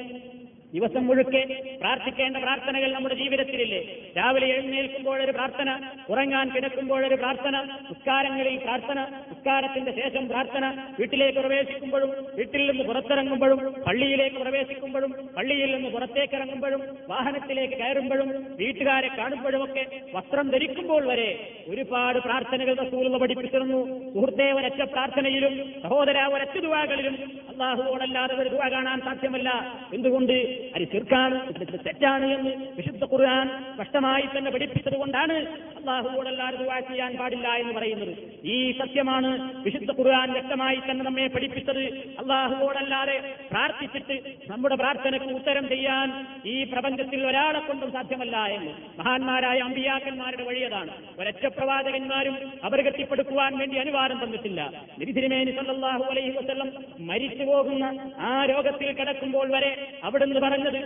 ദിവസം 0.74 1.06
മുഴുക്കെ 1.06 1.40
പ്രാർത്ഥിക്കേണ്ട 1.80 2.36
പ്രാർത്ഥനകൾ 2.36 2.92
നമ്മുടെ 2.92 3.14
ജീവിതത്തിലില്ലേ? 3.14 3.80
രാവിലെ 4.16 4.46
എഴുന്നേൽക്കുമ്പോഴൊരു 4.46 5.32
പ്രാർത്ഥന 5.32 5.70
ഉറങ്ങാൻ 6.08 6.50
കിടക്കുമ്പോഴൊരു 6.54 7.14
പ്രാർത്ഥന 7.14 7.56
ഉസ്കാരങ്ങളിൽ 7.90 8.56
പ്രാർത്ഥന 8.56 9.00
ഉസ്കാരത്തിന്റെ 9.30 9.92
ശേഷം 9.92 10.28
പ്രാർത്ഥന 10.28 10.64
വീട്ടിലേക്ക് 10.98 11.38
പ്രവേശിക്കുമ്പോഴും 11.38 12.10
വീട്ടിൽ 12.34 12.70
നിന്ന് 12.70 12.84
പുറത്തിറങ്ങുമ്പോഴും 12.84 13.74
പള്ളിയിലേക്ക് 13.86 14.36
പ്രവേശിക്കുമ്പോഴും 14.36 15.12
പള്ളിയിൽ 15.36 15.74
നിന്ന് 15.74 15.90
പുറത്തേക്ക് 15.90 16.34
ഇറങ്ങുമ്പോഴും 16.34 16.82
വാഹനത്തിലേക്ക് 17.08 17.74
കയറുമ്പോഴും 17.74 18.56
വീട്ടുകാരെ 18.56 19.08
കാണുമ്പോഴുമൊക്കെ 19.08 19.86
വസ്ത്രം 20.14 20.48
ധരിക്കുമ്പോൾ 20.48 21.06
വരെ 21.06 21.62
ഒരുപാട് 21.68 22.18
പ്രാർത്ഥനകൾ 22.18 22.74
റസൂലുള്ള 22.74 23.18
പഠിപ്പിച്ചിരുന്നു. 23.18 24.10
സുഹൃത്തെ 24.12 24.52
ഒരൊറ്റ 24.52 24.82
പ്രാർത്ഥനയിലും 24.82 25.74
സഹോദര 25.82 26.24
ഒരൊറ്റ 26.24 26.58
ദുവാകളിലും 26.58 27.14
അള്ളാഹുവോടല്ലാതെ 27.48 28.34
ഒരു 28.34 28.48
ദുവ 28.48 28.68
കാണാൻ 28.68 29.00
സാധ്യമല്ല. 29.00 29.50
എന്തുകൊണ്ട്? 29.94 30.61
അത് 30.74 30.84
ചെറുക്കാണ് 30.92 31.36
തെറ്റാണ് 31.86 32.26
എന്ന് 32.36 32.52
വിശുദ്ധ 32.78 33.04
ഖുർആൻ 33.12 33.48
സ്പഷ്ടമായി 33.74 34.26
തന്നെ 34.36 34.50
പഠിപ്പിച്ചത് 34.50 34.96
കൊണ്ടാണ് 34.96 35.36
അള്ളാഹുവോടല്ലാതെ 35.78 36.56
ദുആ 36.56 36.80
ചെയ്യാൻ 36.80 37.12
പാടില്ല 37.20 37.48
എന്ന് 37.62 37.72
പറയുന്നത്. 37.78 38.12
ഈ 38.44 38.56
സത്യമാണ് 38.78 39.30
വിശുദ്ധ 39.64 39.90
ഖുർആൻ 40.00 40.28
വ്യക്തമായി 40.32 40.78
തന്നെ 40.90 41.04
നമ്മെ 41.04 41.26
പഠിപ്പിച്ചത്. 41.26 41.82
അള്ളാഹുവോടല്ലാതെ 42.22 43.16
പ്രാർത്ഥിച്ചിട്ട് 43.50 44.16
നമ്മുടെ 44.50 44.76
പ്രാർത്ഥനയ്ക്ക് 44.76 45.28
ഉത്തരം 45.40 45.68
ചെയ്യാൻ 45.68 46.08
ഈ 46.46 46.64
പ്രപഞ്ചത്തിൽ 46.64 47.26
ഒരാളെ 47.26 47.60
കൊണ്ടും 47.60 47.92
സാധ്യമല്ല 47.92 48.36
എന്ന് 48.56 48.72
മഹാന്മാരായ 48.98 49.58
അമ്പിയാക്കന്മാരുടെ 49.68 50.44
വഴിയതാണ്. 50.50 50.92
ഒരൊറ്റ 51.20 51.46
പ്രവാചകന്മാരും 51.58 52.36
അപകടത്തിപ്പെടുത്തുവാൻ 52.66 53.58
വേണ്ടി 53.58 53.76
അനുവാദം 53.76 54.18
തന്നിട്ടില്ല. 54.24 54.60
നിരിതിരുമേനി 54.98 55.52
സല്ലാഹു 55.58 56.04
അലൈഹി 56.12 56.32
വസല്ലം 56.38 56.70
മരിച്ചു 57.10 57.44
പോകുന്ന 57.44 57.84
ആ 58.28 58.32
രോഗത്തിൽ 58.52 58.92
കിടക്കുമ്പോൾ 58.92 59.46
വരെ 59.56 59.72
അവിടുന്ന് 60.04 60.34
പറഞ്ഞത് 60.52 60.78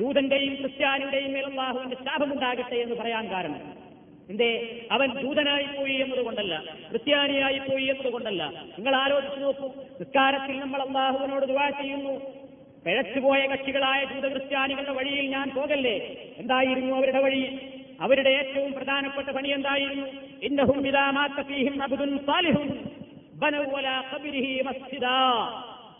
ജൂതന്റെയും 0.00 0.54
ക്രിസ്ത്യാനിയുടെയും 0.54 1.32
മേൽ 1.32 1.50
ശാപമുണ്ടാകട്ടെ 1.94 2.74
എന്ന് 2.74 2.94
പറയാൻ 2.94 3.30
കാരണം. 3.30 3.84
എന്തേ? 4.30 4.80
അവൻ 4.92 5.22
ദൂതനായി 5.22 5.64
പോയി 5.64 5.92
എന്നതുകൊണ്ടല്ല 5.92 6.64
ക്രിസ്ത്യാനിയായി 6.90 7.58
പോയി 7.58 7.84
എന്നതുകൊണ്ടല്ല. 7.84 8.46
നിങ്ങൾ 8.46 8.96
ആലോചിച്ച് 8.96 9.42
നോക്കൂ 9.42 9.66
നിസ്കാരത്തിൽ 10.00 10.60
നമ്മൾ 10.60 10.82
അള്ളാഹുവിനോട് 10.82 11.46
ദുവാ 11.46 11.68
ചെയ്യുന്നു. 11.68 12.44
പിഴച്ചുപോയ 12.86 13.46
കക്ഷികളായ 13.46 14.04
ജൂത 14.04 14.32
ക്രിസ്ത്യാനികളുടെ 14.32 14.92
വഴിയിൽ 14.92 15.26
ഞാൻ 15.30 15.50
പോകല്ലേ? 15.50 15.98
എന്തായിരുന്നു 16.38 16.96
അവരുടെ 16.96 17.20
വഴി? 17.20 17.58
അവരുടെ 18.00 18.30
ഏറ്റവും 18.30 18.72
പ്രധാനപ്പെട്ട 18.72 19.28
പണി 19.28 19.48
എന്തായിരുന്നു? 19.48 20.06
ഇന്നഹും 20.42 20.82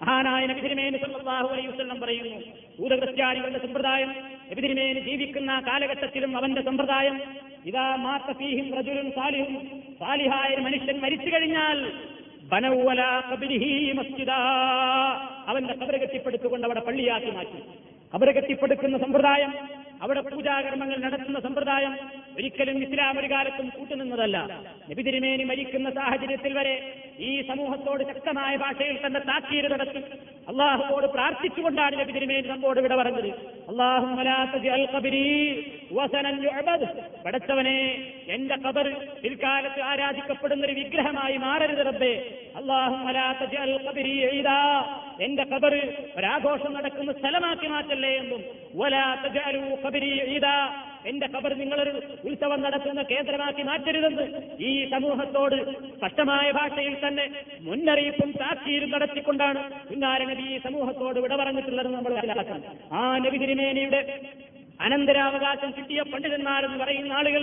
മഹാനായ 0.04 0.42
നബിതിരുമേനി 0.50 0.98
സല്ലല്ലാഹു 1.02 1.46
അലൈഹി 1.52 1.68
വസല്ലം 1.68 1.98
പറയുന്നു 2.00 2.38
ഭൂതക്രിസ്ത്യാനികളുടെ 2.78 3.60
സമ്പ്രദായം 3.62 4.10
നബിതിരുമേനി 4.50 5.00
ജീവിക്കുന്ന 5.06 5.52
കാലഘട്ടത്തിലും 5.68 6.32
അവന്റെ 6.40 6.62
സമ്പ്രദായം 6.66 7.16
ഇതാ 7.70 7.86
മാത്ത 8.04 8.32
ഫീഹിം 8.40 8.66
റജുലുൻ 8.78 9.08
സാലിഹും 9.18 9.54
സാലിഹായ 10.02 10.56
മനുഷ്യൻ 10.66 10.98
മരിച്ചു 11.04 11.30
കഴിഞ്ഞാൽ 11.34 11.78
അവന്റെ 15.50 15.74
കബര 15.80 15.96
കെട്ടിപ്പടുത്തുകൊണ്ട് 16.02 16.64
അവിടെ 16.66 16.82
പള്ളിയാക്കി 16.88 17.30
മാറ്റി. 17.36 17.60
കബര 18.12 18.30
കെട്ടിപ്പടുക്കുന്ന 18.36 18.96
സമ്പ്രദായം 19.04 19.52
അവിടെ 20.04 20.20
പൂജാകർമ്മങ്ങൾ 20.26 20.98
നടത്തുന്ന 21.04 21.38
സമ്പ്രദായം 21.46 21.92
ഒരിക്കലും 22.36 22.76
ഇസ്ലാം 22.86 23.14
ഒരു 23.20 23.28
കാലത്തും 23.32 23.66
കൂട്ടുനിന്നതല്ല. 23.76 24.36
നബിതിരുമേനി 24.90 25.44
മരിക്കുന്ന 25.50 25.88
സാഹചര്യത്തിൽ 25.98 26.52
വരെ 26.58 26.74
ഈ 27.18 27.42
സമൂഹത്തോട് 27.48 28.04
ശക്തമായ 28.04 28.56
ഭാഷയിൽ 28.56 29.06
തന്നെ 29.06 29.20
താക്കീര് 29.20 29.70
നടത്തി 29.70 30.00
അള്ളാഹുവോട് 30.48 31.06
പ്രാർത്ഥിച്ചുകൊണ്ടാണ് 31.06 31.98
നബി 32.00 32.12
തിരുമേൽ 32.12 32.48
നമ്മോട് 32.48 32.78
ഇവിടെ 32.78 32.96
പറഞ്ഞത്. 32.96 33.30
പടച്ചവനെ 37.26 37.76
എന്റെ 38.28 38.56
കബർ 38.56 38.88
പിൽക്കാലത്ത് 39.22 39.80
ആരാധിക്കപ്പെടുന്ന 39.80 40.66
ഒരു 40.66 40.72
വിഗ്രഹമായി 40.72 41.36
മാറരുത് 41.36 41.86
റബ്ബേ. 41.86 42.14
അള്ളാഹു 42.56 42.94
എന്റെ 45.20 45.44
കബർ 45.44 45.74
ഒരാഘോഷം 46.16 46.72
നടക്കുന്ന 46.72 47.12
സ്ഥലമാക്കി 47.12 47.66
മാറ്റല്ലേ 47.66 48.16
എന്നും. 48.16 48.42
എന്റെ 51.06 51.26
കബർ 51.26 51.54
നിങ്ങളൊരു 51.54 51.90
ഉത്സവം 52.28 52.62
നടക്കുന്ന 52.62 53.02
കേന്ദ്രമാക്കി 53.02 53.62
മാറ്റരുതെന്ന് 53.62 54.26
ഈ 54.60 54.90
സമൂഹത്തോട് 54.90 55.56
സ്പഷ്ടമായ 55.96 56.50
ഭാഷയിൽ 56.50 56.94
തന്നെ 57.06 57.24
മുന്നറിയിപ്പും 57.60 58.30
താക്കീരും 58.40 58.90
നടത്തിക്കൊണ്ടാണ് 58.90 59.60
പിന്നാര 59.90 60.22
നബി 60.24 60.46
ഈ 60.54 60.58
സമൂഹത്തോട് 60.58 61.18
വിട 61.18 61.34
പറഞ്ഞിട്ടുള്ളത് 61.36 61.88
നമ്മൾ 61.94 62.12
മനസ്സിലാക്കണം. 62.14 62.64
ആ 62.92 63.00
നബി 63.18 63.36
തിരുമേനിയുടെ 63.36 64.00
അനന്തരാവകാശം 64.80 65.70
കിട്ടിയ 65.70 66.00
പണ്ഡിതന്മാരെന്ന് 66.12 66.78
പറയുന്ന 66.84 67.12
ആളുകൾ 67.12 67.42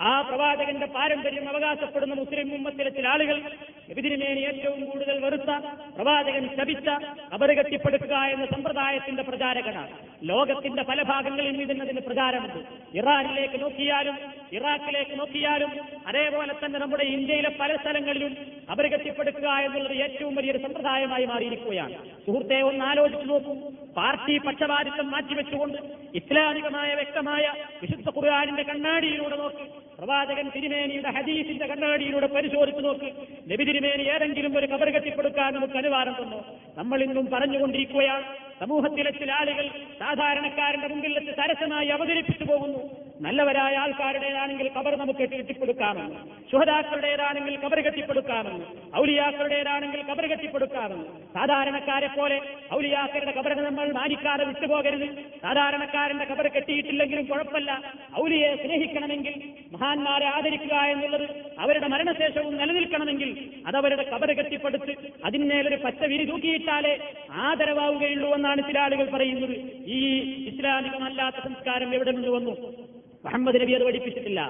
ആ 0.00 0.20
പ്രവാചകന്റെ 0.20 0.86
പാരമ്പര്യം 0.86 1.48
അവകാശപ്പെടുന്ന 1.48 2.14
മുസ്ലിം 2.14 2.54
ഉമ്മത്തിലെ 2.54 2.90
ചില 2.90 3.08
ആളുകൾ 3.08 3.50
എതിരിമേനി 3.88 4.40
ഏറ്റവും 4.40 4.84
കൂടുതൽ 4.84 5.18
വെറുത്ത 5.24 5.50
പ്രവാചകൻ 5.96 6.48
ശപിച്ച 6.56 6.88
അപരകത്തിപ്പെടുത്തുക 7.34 8.14
എന്ന 8.14 8.46
സമ്പ്രദായത്തിന്റെ 8.46 9.22
പ്രചാരകനാണ്. 9.22 9.90
ലോകത്തിന്റെ 10.22 10.82
പല 10.82 11.02
ഭാഗങ്ങളിൽ 11.02 11.62
ഇതിനതിന് 11.62 12.00
പ്രചാരമുണ്ട്. 12.00 12.60
ഇറാനിലേക്ക് 12.98 13.62
നോക്കിയാലും 13.62 14.16
ഇറാഖിലേക്ക് 14.52 15.18
നോക്കിയാലും 15.18 15.70
അതേപോലെ 16.06 16.54
തന്നെ 16.64 16.78
നമ്മുടെ 16.80 17.04
ഇന്ത്യയിലെ 17.04 17.50
പല 17.60 17.76
സ്ഥലങ്ങളിലും 17.76 18.36
അപരകത്തിപ്പെടുക്കുക 18.70 19.48
എന്നുള്ളത് 19.48 19.94
ഏറ്റവും 19.94 20.34
വലിയൊരു 20.34 20.58
സമ്പ്രദായമായി 20.58 21.24
മാറിയിരിക്കുകയാണ്. 21.24 21.92
സുഹൃത്തെ 22.26 22.60
ഒന്ന് 22.60 22.84
ആലോചിച്ചു 22.84 23.26
നോക്കൂ. 23.26 23.54
പാർട്ടി 23.96 24.38
പക്ഷപാതിത്വം 24.38 25.10
മാറ്റിവെച്ചുകൊണ്ട് 25.10 25.78
ഇസ്ലാമികമായ 26.14 26.94
വ്യക്തമായ 26.94 27.54
വിശുദ്ധ 27.82 28.08
ഖുർആാനിന്റെ 28.18 28.62
കണ്ണാടിയിലൂടെ 28.62 29.36
നോക്കി. 29.36 29.89
പ്രവാചകൻ 30.00 30.50
തിരുമേനിയുടെ 30.56 31.10
ഹദീസിന്റെ 31.10 31.66
കണ്ണാടിയിലൂടെ 31.66 32.26
പരിശോധിച്ചു 32.26 32.82
നോക്ക്. 32.82 33.12
നബി 33.52 33.64
തിരുമേനി 33.64 34.02
ഏതെങ്കിലും 34.02 34.58
ഒരു 34.58 34.66
കബർ 34.66 34.90
കെട്ടിക്കൊടുക്കാൻ 34.90 35.54
നമുക്ക് 35.54 35.74
അനുവാദം 35.74 36.16
തന്നു. 36.22 36.44
നമ്മൾ 36.78 37.02
ഇന്നും 37.02 37.26
പറഞ്ഞുകൊണ്ടിരിക്കുകയാണ്. 37.26 38.24
സമൂഹത്തിലെ 38.60 39.10
ചില 39.10 39.32
ആളുകൾ 39.32 39.68
സാധാരണക്കാരന്റെ 39.98 40.88
മുമ്പിൽ 40.88 41.12
വെച്ച് 41.18 41.30
തരസമായി 41.30 41.88
അവതരിപ്പിച്ചു 41.88 42.44
പോകുന്നു. 42.44 43.09
നല്ലവരായ 43.24 43.76
ആൾക്കാരുടേതാണെങ്കിൽ 43.76 44.70
കബർ 44.76 44.96
നമുക്ക് 44.96 45.18
കെട്ടിക്കൊടുക്കാമെന്ന് 45.18 46.18
ശുഹദാക്കളുടേതാണെങ്കിൽ 46.52 47.56
കബർ 47.56 47.80
കെട്ടിക്കൊടുക്കാമെന്ന് 47.80 48.66
ഔലിയാക്കളുടേതാണെങ്കിൽ 49.00 50.02
കബർ 50.02 50.26
കെട്ടിക്കൊടുക്കാമെന്ന്. 50.26 51.04
സാധാരണക്കാരെ 51.34 52.06
പോലെ 52.06 52.40
ഔലിയാക്കളുടെ 52.74 53.32
കബറിനെ 53.32 53.62
നമ്മൾ 53.62 53.92
മാനിക്കാതെ 53.92 54.44
വിട്ടുപോകരുത്. 54.44 55.06
സാധാരണക്കാരന്റെ 55.42 56.24
കബർ 56.24 56.48
കെട്ടിയിട്ടില്ലെങ്കിലും 56.48 57.26
കുഴപ്പമില്ല. 57.26 57.82
ഔലിയെ 58.20 58.56
സ്നേഹിക്കണമെങ്കിൽ 58.56 59.34
മഹാന്മാരെ 59.72 60.26
ആദരിക്കുക 60.26 60.74
എന്നുള്ളത് 60.74 61.26
അവരുടെ 61.58 61.86
മരണശേഷവും 61.86 62.56
നിലനിൽക്കണമെങ്കിൽ 62.56 63.50
അതവരുടെ 63.66 64.02
കബർ 64.02 64.32
കെട്ടിപ്പടുത്ത് 64.32 64.94
അതിന്മേലൊരു 65.24 65.76
പച്ച 65.76 66.02
വിരി 66.04 66.24
തൂക്കിയിട്ടാലേ 66.24 66.94
ആദരവാവുകയുള്ളൂ 67.30 68.34
എന്നാണ് 68.34 68.62
ചില 68.68 68.78
ആളുകൾ 68.78 69.10
പറയുന്നത്. 69.10 69.56
ഈ 69.86 70.00
ഇസ്ലാമികമല്ലാത്ത 70.48 71.36
സംസ്കാരം 71.44 71.94
എവിടെ 71.94 72.10
നിന്ന് 72.10 72.28
വന്നു? 72.28 72.79
മുഹമ്മദ് 73.24 73.60
നബി 73.60 73.72
അത് 73.72 73.84
പഠിപ്പിച്ചിട്ടില്ല. 73.84 74.40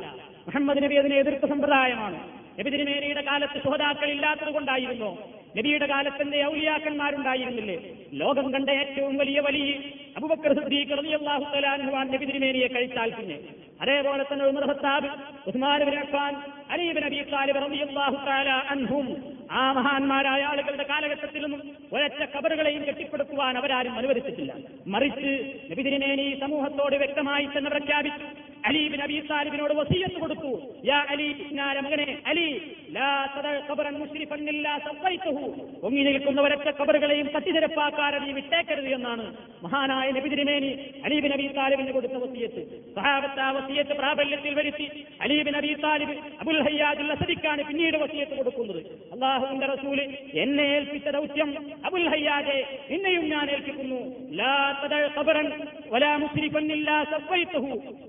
മുഹമ്മദ് 0.47 0.83
നബി 0.85 0.95
അതിനെ 0.95 1.17
എതിർത്ത 1.17 1.47
സമ്പ്രദായമാണ്. 1.47 2.19
നബി 2.59 2.71
കാലത്ത് 3.29 3.59
സുഹതാക്കൾ 3.65 4.09
ഇല്ലാത്തത് 4.11 4.51
കൊണ്ടായിരുന്നു 4.55 5.19
നബിയുടെ 5.57 5.87
കാലത്തിന്റെ 5.87 6.45
ഔലിയാക്കന്മാരുണ്ടായിരുന്നില്ലേ? 6.47 7.77
ലോകം 8.13 8.53
കണ്ട 8.55 8.69
ഏറ്റവും 8.71 9.17
വലിയ 9.17 9.41
വലിയ 9.41 9.71
അബുബക്കർ 10.17 10.53
സിദ്ദീഖ് 10.59 10.99
റളിയല്ലാഹു 10.99 11.45
നബി 12.15 12.25
തിരുമേനിയെ 12.25 12.67
കഴിച്ചാൽ 12.67 13.11
പിന്നെ. 13.11 13.39
അതേപോലെ 13.83 14.25
തന്നെ 14.33 14.45
ഉമർ 14.45 14.65
ഖത്താബ് 14.71 15.11
ഉസ്മാൻ 15.51 15.83
അഫ്ഫാൻ 15.83 16.35
അലി 16.71 16.93
റളിയല്ലാഹു 16.93 18.17
അൻഹും 18.75 19.07
ആ 19.51 19.73
മഹാന്മാരായ 19.73 20.43
ആളുകളുടെ 20.43 20.87
കാലഘട്ടത്തിൽ 20.91 21.43
നിന്നും 21.43 21.63
ഒരൊറ്റ 21.93 22.21
കബറുകളെയും 22.35 22.83
കെട്ടിപ്പടുക്കുവാൻ 22.85 23.59
അവരാരും 23.59 23.95
അനുവദിച്ചിട്ടില്ല. 23.99 24.53
മറിച്ച് 24.87 25.33
നബി 25.71 25.83
തിരുമേനി 25.83 26.39
സമൂഹത്തോട് 26.41 26.97
വ്യക്തമായി 26.97 27.49
തന്നെ 27.57 27.71
പ്രഖ്യാപിച്ചു. 27.71 28.50
അലി 28.69 28.89
ബിൻ 28.93 29.01
അബി 29.03 29.17
താലിബിനോട് 29.31 29.75
വസീയത്ത് 29.75 30.19
കൊടുത്തു. 30.25 30.51
യാ 30.85 30.99
അലി 31.13 31.29
അലി 32.31 32.47
ഒങ്ങി 35.87 36.03
നിൽക്കുന്നവരൊക്കെ 36.03 36.73
കബറുകളെയും 36.81 37.29
തട്ടിനിരപ്പാക്കാതെ 37.35 38.19
നീ 38.25 38.31
വിട്ടേക്കരുത് 38.39 38.91
എന്നാണ് 38.97 39.25
മഹാനായ 39.65 40.11
നബി 40.11 40.29
തിരുമേനി 40.29 40.71
അലി 41.05 41.19
ബിൻ 41.21 41.33
അബി 41.37 41.47
താലിബിന് 41.59 41.93
കൊടുത്ത 41.93 42.17
വസീയത്ത്. 42.25 42.63
സഹാബത്ത് 42.97 43.41
ആ 43.41 43.51
വസീയത്ത് 43.59 43.95
പ്രാബല്യത്തിൽ 44.01 44.55
വരുത്തി. 44.61 44.87
അലി 45.21 45.43
ബിൻ 45.43 45.57
അബി 45.61 45.73
താലിബ് 45.85 46.17
അബുൽ 46.41 46.61
ഹയ്യാദുൽ 46.69 47.13
അസദിക്കാണ് 47.17 47.63
പിന്നീട് 47.71 47.97
വസീയത്ത് 47.97 48.37
കൊടുക്കുന്നത്. 48.41 48.81
അള്ളാഹുവിന്റെ 49.15 49.67
റസൂൽ 49.75 50.01
എന്നെ 50.45 50.67
ഏൽപ്പിച്ച 50.77 51.09
ദൗത്യം 51.19 51.51
അബുൽ 51.85 52.09
ഹയ്യാദെ 52.15 52.59
നിന്നെയും 52.91 53.25
ഞാൻ 53.35 53.47
ഏൽപ്പിക്കുന്നു. 53.57 54.01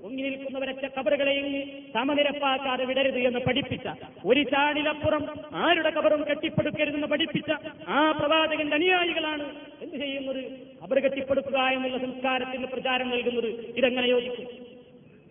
ഒങ്ങി 0.06 0.22
നിൽക്കുന്നവരൊറ്റ 0.42 0.84
കബറുകളെയും 0.98 1.46
സമനിരപ്പാക്കാതെ 1.94 2.84
വിടരുത് 2.84 3.18
എന്ന് 3.18 3.38
പഠിപ്പിച്ച 3.38 3.86
ഒരു 4.24 4.42
ചാടിലപ്പുറം 4.42 5.24
ആരുടെ 5.54 5.90
കബറും 5.90 6.22
കെട്ടിപ്പടുക്കരുതെന്ന് 6.30 7.06
പഠിപ്പിച്ച 7.06 7.50
ആ 7.88 8.10
പ്രവാചകന്റെ 8.10 8.74
അനുയായികളാണ് 8.74 9.44
എന്ത് 9.82 9.96
ചെയ്യുന്നത്? 9.96 10.42
കബർ 10.82 10.98
കെട്ടിപ്പടുക്കുക 10.98 11.58
എന്നുള്ള 11.76 11.98
സംസ്കാരത്തിന് 11.98 12.66
പ്രചാരം 12.66 13.10
നൽകുന്നത് 13.10 13.50
ഇതെങ്ങനെ 13.78 14.06
യോജിക്കും? 14.06 14.48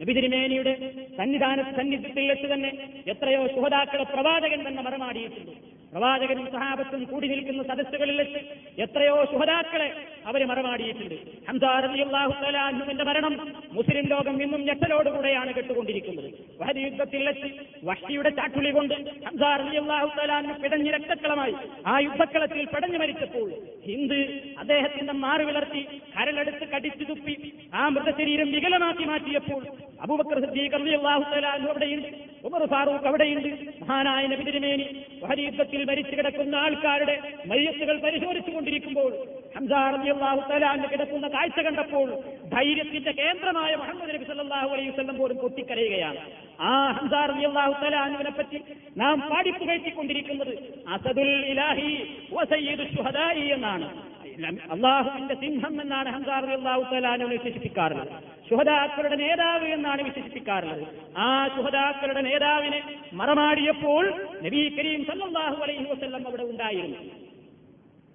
നബിതിരിമേനിയുടെ 0.02 0.74
സന്നിധാന 1.18 1.62
സന്നിധിത്തിൽ 1.78 2.28
വെച്ച് 2.30 2.48
തന്നെ 2.54 2.72
എത്രയോ 3.08 3.48
ശുഹതാക്കളെ 3.48 4.04
പ്രവാചകൻ 4.04 4.68
തന്നെ 4.68 4.82
മറമാടിയിട്ടുണ്ട്. 4.82 5.71
പ്രവാചകനും 5.92 6.46
സഹാബത്തും 6.54 7.02
കൂടി 7.04 7.28
നിൽക്കുന്ന 7.28 7.64
സദസ്സുകളിൽ 7.64 8.18
വെച്ച് 8.18 8.42
എത്രയോ 8.78 9.16
ശുഹതാക്കളെ 9.32 9.88
അവർ 10.26 10.42
മറമാടിയിട്ടുണ്ട് 10.46 11.16
ഹംസാറിയാഹുത്തലാഹുവിന്റെ 11.48 13.04
മരണം 13.04 13.34
മുസ്ലിം 13.74 14.06
ലോകം 14.06 14.36
ഇന്നും 14.42 14.62
ഞെട്ടലോടുകൂടെയാണ് 14.62 15.52
കെട്ടുകൊണ്ടിരിക്കുന്നത്. 15.54 16.30
വഹരി 16.62 16.82
യുദ്ധത്തിൽ 16.82 17.24
വെച്ച് 17.30 17.50
വഷ്ടിയുടെ 17.84 18.30
ചാട്ടുളി 18.30 18.72
കൊണ്ട് 18.72 18.96
ഹംസാറിയാഹുത്തലാന് 19.26 20.56
പിടഞ്ഞ് 20.64 20.92
രക്തക്കളമായി 20.92 21.56
ആ 21.86 21.96
യുദ്ധക്കളത്തിൽ 22.00 22.66
പിടഞ്ഞു 22.74 22.98
മരിച്ചപ്പോൾ 22.98 23.48
ഹിന്ദ് 23.86 24.22
അദ്ദേഹത്തിന്റെ 24.58 25.16
മാറി 25.24 25.44
വിളർത്തി 25.44 25.84
കരലെടുത്ത് 26.16 26.68
കടിച്ചു 26.74 27.08
തുപ്പി 27.10 27.36
ആ 27.74 27.90
മൃതശരീരം 27.90 28.52
വികലമാക്കി 28.58 29.08
മാറ്റിയപ്പോൾ 29.12 29.64
അബൂബക്കർ 30.02 30.40
സിദ്ദീഖ് 30.46 30.76
അൻഹു 31.50 31.70
അവിടെയുണ്ട് 31.70 32.10
ഉമർ 32.48 32.64
ഫാറൂഖ് 32.72 33.08
അവിടെയുണ്ട്. 33.10 33.50
മഹാനായ 33.82 34.24
നബി 34.32 34.44
തിരുമേനി 34.48 34.86
വഹദ് 35.24 35.44
യുദ്ധത്തിൽ 35.48 35.82
മരിച്ചു 35.90 36.16
കിടക്കുന്ന 36.16 36.56
ആൾക്കാരുടെ 36.56 37.16
മയ്യത്തുകൾ 37.52 37.96
പരിശോധിച്ചു 38.06 38.52
കൊണ്ടിരിക്കുമ്പോൾ 38.52 39.12
ഹംസാറിയാഹുത്തലാന്ന് 39.56 40.88
കിടക്കുന്ന 40.92 41.28
കാഴ്ച 41.28 41.60
കണ്ടപ്പോൾ 41.68 42.08
ധൈര്യത്തിന്റെ 42.54 43.12
കേന്ദ്രമായ 43.20 43.72
മുഹമ്മദ് 43.82 44.14
നബി 44.16 44.26
സല്ലാഹു 44.30 44.70
അലൈഹി 44.76 44.90
വസല്ലം 44.90 45.18
പോലും 45.18 45.38
പൊട്ടിക്കരയുകയാണ്. 45.38 46.22
ആ 46.70 46.72
ഹംസ 46.98 47.14
റളിയല്ലാഹു 47.32 47.74
തആല 47.84 48.30
പറ്റി 48.40 48.60
നാം 48.98 49.20
പാടിപ്പുകയറ്റിക്കൊണ്ടിരിക്കുന്നത് 49.32 50.54
അസദുൽ 50.96 51.34
ഇലാഹി 51.54 51.92
എന്നാണ്. 53.58 53.90
അള്ളാഹുവിന്റെ 54.48 55.36
സിംഹം 55.36 55.82
എന്നാണ് 55.82 56.10
ഹംസാർ 56.10 56.46
വിശേഷിപ്പിക്കാറുള്ളത്. 57.30 58.08
ശുഹദാക്കളുടെ 58.50 59.16
നേതാവ് 59.16 59.66
എന്നാണ് 59.66 60.02
വിശേഷിപ്പിക്കാറുള്ളത്. 60.02 60.88
ആ 61.18 61.48
ശുഹദാക്കളുടെ 61.48 62.22
നേതാവിനെ 62.22 62.82
മറമാടിയപ്പോൾ 63.14 64.14
നബി 64.44 64.76
കരീം 64.80 65.06
സല്ലാഹു 65.06 65.64
അലൈഹി 65.64 65.84
വസല്ലം 65.84 66.28
അവിടെ 66.28 66.44
ഉണ്ടായിരുന്നു. 66.44 66.98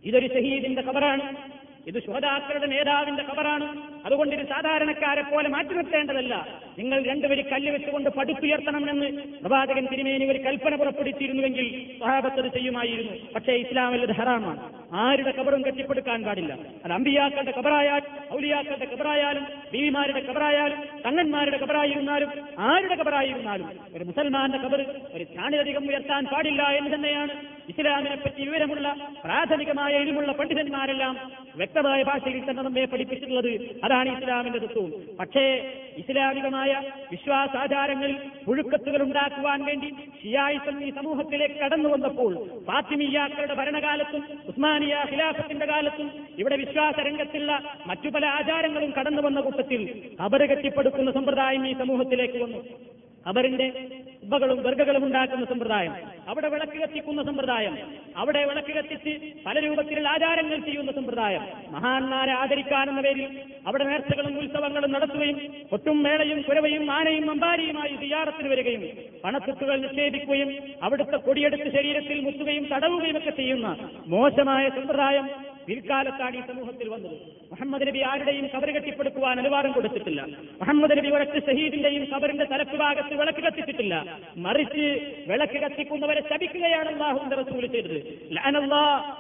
ഇതൊരു 0.05 0.27
ഷഹീദിന്റെ 0.27 0.83
കബറാണ് 0.83 1.56
ഇത് 1.87 1.99
ശുഹദാക്കളുടെ 2.03 2.67
നേതാവിന്റെ 2.67 3.23
കബറാണ് 3.23 3.67
അതുകൊണ്ട് 4.07 4.33
ഇത് 4.37 4.49
സാധാരണക്കാരെ 4.49 5.23
പോലെ 5.23 5.49
മാറ്റി 5.49 5.75
നിർത്തേണ്ടതല്ല. 5.75 6.35
നിങ്ങൾ 6.79 7.05
രണ്ടുപേര് 7.05 7.45
കല്ല് 7.51 7.71
വെച്ചുകൊണ്ട് 7.71 8.11
പടുത്തുയർത്തണമെന്ന് 8.11 9.09
പ്രവാചകൻ 9.43 9.85
തിരുമേനി 9.93 10.25
ഒരു 10.25 10.39
കൽപ്പന 10.39 10.75
പുറപ്പെടുത്തിയിരുന്നുവെങ്കിൽ 10.77 11.67
സഹാബത്തത് 12.01 12.49
ചെയ്യുമായിരുന്നു. 12.57 13.13
പക്ഷേ 13.35 13.53
ഇസ്ലാമിൽ 13.53 14.03
ഇത് 14.03 14.13
ഹറാമാണ്. 14.13 14.61
ആരുടെ 14.93 15.31
കബറും 15.31 15.63
കെട്ടിപ്പടുക്കാൻ 15.67 16.25
പാടില്ല. 16.25 16.53
അത് 16.85 16.93
അമ്പിയാക്കളുടെ 16.93 17.55
കബറായാലും 17.59 18.11
ഔലിയാക്കളുടെ 18.37 18.89
കബറായാലും 18.95 19.45
ബീവിമാരുടെ 19.73 20.21
കബറായാലും 20.21 20.81
തങ്ങന്മാരുടെ 21.07 21.57
കബറായിരുന്നാലും 21.57 22.31
ആരുടെ 22.59 22.95
കബറായിരുന്നാലും 22.95 23.69
ഒരു 23.97 24.05
മുസൽമാന്റെ 24.05 24.59
കബർ 24.59 24.83
ഒരു 25.15 25.25
ചാണിലധികം 25.25 25.87
ഉയർത്താൻ 25.89 26.25
പാടില്ല 26.25 26.63
എന്ന് 26.63 26.95
തന്നെയാണ് 26.95 27.56
ഇസ്ലാമിനെ 27.69 28.17
പറ്റി 28.17 28.43
വിവരമുള്ള 28.43 28.89
പ്രാഥമികമായ 29.23 29.93
ഇരിമുള്ള 30.03 30.33
പണ്ഡിതന്മാരെല്ലാം 30.33 31.15
വ്യക്തമായ 31.57 32.01
ഭാഷയിൽ 32.03 32.43
തന്നെ 32.43 32.63
നമ്മെ 32.63 32.85
പഠിപ്പിച്ചിട്ടുള്ളത് 32.85 33.51
അതാണ് 33.85 34.09
ഇസ്ലാമിന്റെ 34.13 34.59
തത്വവും 34.59 34.91
പക്ഷേ 35.19 35.45
ഇസ്ലാമികമായ 35.99 36.71
വിശ്വാസാചാരങ്ങളിൽ 37.13 38.17
പുഴുക്കത്തുകൾ 38.47 39.03
ഉണ്ടാക്കുവാൻ 39.03 39.61
വേണ്ടി 39.67 39.91
ഷിയായിസം 40.21 40.77
ഈ 40.85 40.91
സമൂഹത്തിലേക്ക് 40.91 41.59
കടന്നു 41.63 41.89
വന്നപ്പോൾ 41.89 42.33
ഫാത്തിമിയാക്കളുടെ 42.67 43.55
ഭരണകാലത്തും 43.55 44.23
ഉസ്മാനിയ 44.49 44.97
ഖിലാഫത്തിന്റെ 45.13 45.67
കാലത്തും 45.67 46.11
ഇവിടെ 46.39 46.57
വിശ്വാസ 46.57 46.97
രംഗത്തുള്ള 47.09 47.53
മറ്റു 47.87 48.11
പല 48.17 48.27
ആചാരങ്ങളും 48.37 48.93
കടന്നു 48.99 49.23
വന്ന 49.23 49.41
കൂട്ടത്തിൽ 49.41 49.83
കബറ് 50.21 50.47
കെട്ടിപ്പടുക്കുന്ന 50.47 51.11
സമ്പ്രദായം 51.13 51.65
ഈ 51.69 51.75
സമൂഹത്തിലേക്ക് 51.75 52.39
വന്നു. 52.45 52.61
അവരിന്റെ 53.27 53.67
ഉബകളും 54.27 54.59
വർഗകളും 54.63 55.03
ഉണ്ടാക്കുന്ന 55.05 55.45
സമ്പ്രദായം 55.45 55.93
അവിടെ 56.29 56.49
വിളക്ക് 56.49 56.79
കത്തിക്കുന്ന 56.79 57.21
സമ്പ്രദായം 57.23 57.75
അവിടെ 58.17 58.41
വിളക്ക് 58.45 58.73
കത്തിച്ച് 58.75 59.13
പല 59.47 59.57
രൂപത്തിലുള്ള 59.61 60.09
ആചാരങ്ങൾ 60.09 60.59
ചെയ്യുന്ന 60.59 60.93
സമ്പ്രദായം 60.93 61.43
മഹാന്മാരെ 61.73 62.33
ആദരിക്കാനെന്ന 62.33 63.03
പേരിൽ 63.03 63.29
അവിടെ 63.67 63.85
നേർച്ചകളും 63.85 64.35
ഉത്സവങ്ങളും 64.39 64.91
നടത്തുകയും 64.93 65.39
ഒട്ടും 65.73 65.99
മേളയും 66.03 66.41
കുരവയും 66.43 66.85
ആനയും 66.91 67.27
അമ്പാരിയുമായി 67.31 67.95
സിയാറത്തിന് 67.97 68.49
വരികയും 68.49 68.83
പണത്തുട്ടുകൾ 69.25 69.77
നിക്ഷേപിക്കുകയും 69.77 70.51
അവിടുത്തെ 70.83 71.19
കൊടിയെടുത്ത് 71.19 71.69
ശരീരത്തിൽ 71.73 72.21
മുത്തുകയും 72.21 72.67
തടവുകയും 72.73 73.19
ഒക്കെ 73.19 73.35
ചെയ്യുന്ന 73.37 73.71
മോശമായ 74.07 74.65
സമ്പ്രദായം 74.69 75.29
പിൽക്കാലത്താണ് 75.69 76.37
ഈ 76.37 76.41
സമൂഹത്തിൽ 76.41 76.89
വന്നത്. 76.89 77.17
മുഹമ്മദ് 77.51 77.87
നബി 77.87 77.99
ആരുടെയും 77.99 78.47
കബർ 78.55 78.71
കെട്ടിപ്പടുക്കുവാൻ 78.71 79.39
അനുവാദം 79.39 79.73
കൊടുത്തിട്ടില്ല. 79.73 80.27
മുഹമ്മദ് 80.61 80.99
നബി 80.99 81.09
ഒരൊറ്റ 81.09 81.47
ഷഹീദിന്റെയും 81.47 82.05
കബറിന്റെ 82.05 82.45
തലപ്പ് 82.45 82.77
ഭാഗത്ത് 82.77 83.15
വിളക്ക് 83.15 83.39
കത്തിച്ചിട്ടില്ല. 83.39 84.19
മറിച്ച് 84.37 84.87
വിളക്ക് 85.29 85.59
കത്തിക്കുന്നവരെ 85.61 86.21
ശപിക്കുകയാണ് 86.21 86.89
അള്ളാഹു 86.89 87.35
റസൂൽ 87.43 87.67
ചെയ്തത്. 87.67 87.99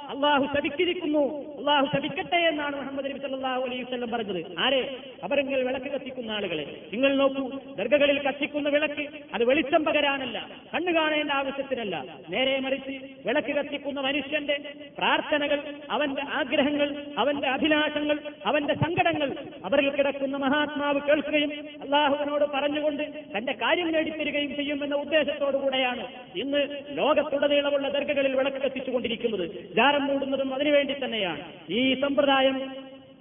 അള്ളാഹു 0.08 0.44
ശപിച്ചിരിക്കുന്നു. 0.56 1.55
അള്ളാഹു 1.68 1.86
ശപിക്കട്ടെ 1.96 2.36
എന്നാണ് 2.36 2.76
മുഹമ്മദ് 2.76 3.06
നബി 3.10 3.18
സല്ലാഹു 3.18 3.62
അലൈഹി 3.62 3.82
വസല്ലം 3.82 4.10
പറഞ്ഞത്. 4.10 4.58
ആരെ? 4.58 4.98
അവരെങ്കിൽ 5.24 5.62
വിളക്ക് 5.62 5.86
കത്തിക്കുന്ന 5.86 6.30
ആളുകളെ. 6.30 6.64
നിങ്ങൾ 6.92 7.16
നോക്കൂ 7.16 7.44
ദർഗകളിൽ 7.78 8.18
കത്തിക്കുന്ന 8.22 8.68
വിളക്ക് 8.68 9.06
അത് 9.34 9.44
വെളിച്ചം 9.44 9.84
പകരാനല്ല 9.84 10.50
കണ്ണു 10.74 10.92
കാണേണ്ട 10.92 11.30
ആവശ്യത്തിനല്ല. 11.30 12.04
നേരെ 12.28 12.60
മറിച്ച് 12.60 12.94
വിളക്ക് 13.26 13.52
കത്തിക്കുന്ന 13.56 14.00
മനുഷ്യന്റെ 14.00 14.56
പ്രാർത്ഥനകൾ 14.98 15.74
അവന്റെ 15.90 16.22
ആഗ്രഹങ്ങൾ 16.22 16.88
അവന്റെ 17.18 17.48
അഭിലാഷങ്ങൾ 17.48 18.20
അവന്റെ 18.46 18.74
സങ്കടങ്ങൾ 18.74 19.36
അവരിൽ 19.64 19.90
കിടക്കുന്ന 19.90 20.36
മഹാത്മാവ് 20.36 21.00
കേൾക്കുകയും 21.00 21.52
അള്ളാഹുവിനോട് 21.82 22.44
പറഞ്ഞുകൊണ്ട് 22.44 23.02
തന്റെ 23.36 23.52
കാര്യം 23.52 23.92
നേടിത്തരികയും 23.92 24.56
ചെയ്യുമെന്ന 24.56 24.94
ഉദ്ദേശത്തോടുകൂടെയാണ് 24.94 26.06
ഇന്ന് 26.36 26.62
ലോകത്തുടനീളമുള്ള 26.90 27.88
ദർഗകളിൽ 27.88 28.36
വിളക്ക് 28.36 28.56
കത്തിച്ചുകൊണ്ടിരിക്കുന്നത്. 28.56 29.74
ജാരം 29.74 30.04
മൂടുന്നതും 30.06 30.54
അതിനുവേണ്ടി 30.54 30.96
തന്നെയാണ്. 31.04 31.55
ഈ 31.71 31.81
സമ്പ്രദായം 32.03 32.57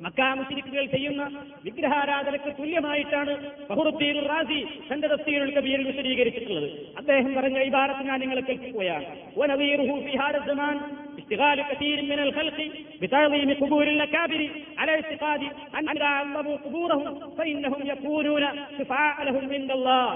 മക്കാമുശിരിക്കുകൾ 0.04 0.84
ചെയ്യുന്ന 0.92 1.22
വിഗ്രഹാരാധനക്ക് 1.64 2.50
തുല്യമായിട്ടാണ് 2.58 3.32
ബഹുറുദ്ദീൻ 3.68 4.18
റാസി 4.28 4.60
തന്റെ 4.88 5.08
തഫ്സീറുൽ 5.12 5.50
കബീറിൽ 5.56 5.84
വിശദീകരിച്ചിട്ടുള്ളത് 5.86 6.68
അദ്ദേഹം 6.96 7.32
പറഞ്ഞ 7.34 7.58
ഈ 7.60 7.70
ഭാരത്ത് 7.70 8.04
ഞാൻ 8.06 8.20
നിങ്ങളെ 8.20 8.42
കേൾപ്പിക്കുകയാണ് 8.42 9.06
وَنَظِيرُهُ 9.36 9.90
في 10.04 10.12
هذا 10.18 10.38
الزمان 10.38 10.76
اشتغال 11.20 11.58
كثير 11.64 12.02
من 12.04 12.18
الخلق 12.18 12.58
بتعظيم 13.02 13.54
قبور 13.54 13.86
الأكابر 13.86 14.40
على 14.78 14.92
اعتقاد 14.92 15.40
أن 15.78 15.88
إذا 15.90 16.08
عظموا 16.08 16.56
قبورهم 16.58 17.04
فإنهم 17.32 17.80
يكونون 17.86 18.44
شفعاء 18.78 19.24
لهم 19.24 19.52
عند 19.52 19.70
الله 19.70 20.06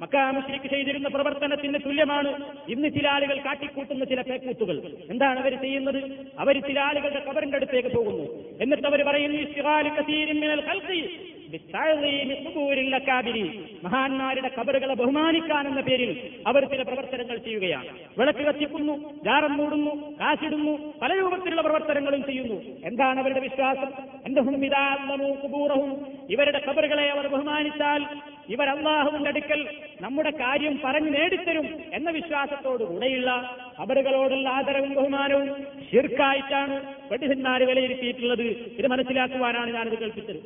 മക്കാമുശ്രിക്ക് 0.00 0.66
ചെയ്തിരുന്ന 0.66 1.08
പ്രവർത്തനത്തിന് 1.08 1.78
തുല്യമാണ്. 1.86 2.44
ഇന്ന് 2.68 2.88
ചില 2.88 3.08
ആളുകൾ 3.08 3.38
കാട്ടിക്കൂട്ടുന്ന 3.38 4.04
ചില 4.04 4.22
പേക്കൂത്തുകൾ. 4.22 4.92
എന്താണ് 5.10 5.40
അവർ 5.40 5.60
ചെയ്യുന്നത്? 5.60 6.26
അവർ 6.38 6.60
ചില 6.60 6.80
ആളുകളുടെ 6.80 7.24
കബറിന്റെ 7.30 7.56
അടുത്തേക്ക് 7.56 7.88
പോകുന്നു. 7.88 8.24
എന്നിട്ട് 8.60 8.86
അവർ 8.86 9.02
പറയുന്നു. 9.02 9.36
മഹാന്മാരുടെ 13.84 14.50
കബറുകളെ 14.60 14.94
ബഹുമാനിക്കാൻ 14.94 15.68
എന്ന 15.68 15.80
പേരിൽ 15.80 16.30
അവർ 16.46 16.64
ചില 16.64 16.82
പ്രവർത്തനങ്ങൾ 16.82 17.36
ചെയ്യുകയാണ്. 17.36 17.88
വിളക്ക് 18.18 18.38
കത്തിക്കുന്നു 18.38 19.14
ജാറം 19.24 19.56
മൂടുന്നു 19.56 20.16
കാശിടുന്നു 20.20 20.94
പല 21.02 21.20
രൂപത്തിലുള്ള 21.20 21.62
പ്രവർത്തനങ്ങളും 21.62 22.24
ചെയ്യുന്നു. 22.24 22.62
എന്താണ് 22.84 23.20
അവരുടെ 23.20 23.40
വിശ്വാസം? 23.40 23.90
കുബൂറഹും 25.34 26.06
ഇവരുടെ 26.30 26.60
കബറുകളെ 26.68 27.10
അവർ 27.10 27.26
ബഹുമാനിച്ചാൽ 27.26 28.04
ഇവർ 28.48 28.68
അള്ളാഹുവിന്റെ 28.68 29.28
അടുക്കൽ 29.28 29.68
നമ്മുടെ 30.00 30.30
കാര്യം 30.30 30.80
പറഞ്ഞു 30.84 31.10
നേടിത്തരും 31.10 31.66
എന്ന 31.92 32.10
വിശ്വാസത്തോടുകൂടെയുള്ള 32.10 33.30
അവരുകളോടുള്ള 33.78 34.48
ആദരവും 34.48 34.94
ബഹുമാനവും 34.94 35.48
ശിർക്കായിട്ടാണ് 35.90 36.76
പണ്ഡിതന്മാർ 37.10 37.62
വിലയിരുത്തിയിട്ടുള്ളത്. 37.62 38.42
ഇത് 38.78 38.86
മനസ്സിലാക്കുവാനാണ് 38.86 39.74
ഞാനിത് 39.74 39.98
കേൾപ്പിച്ചത്. 39.98 40.40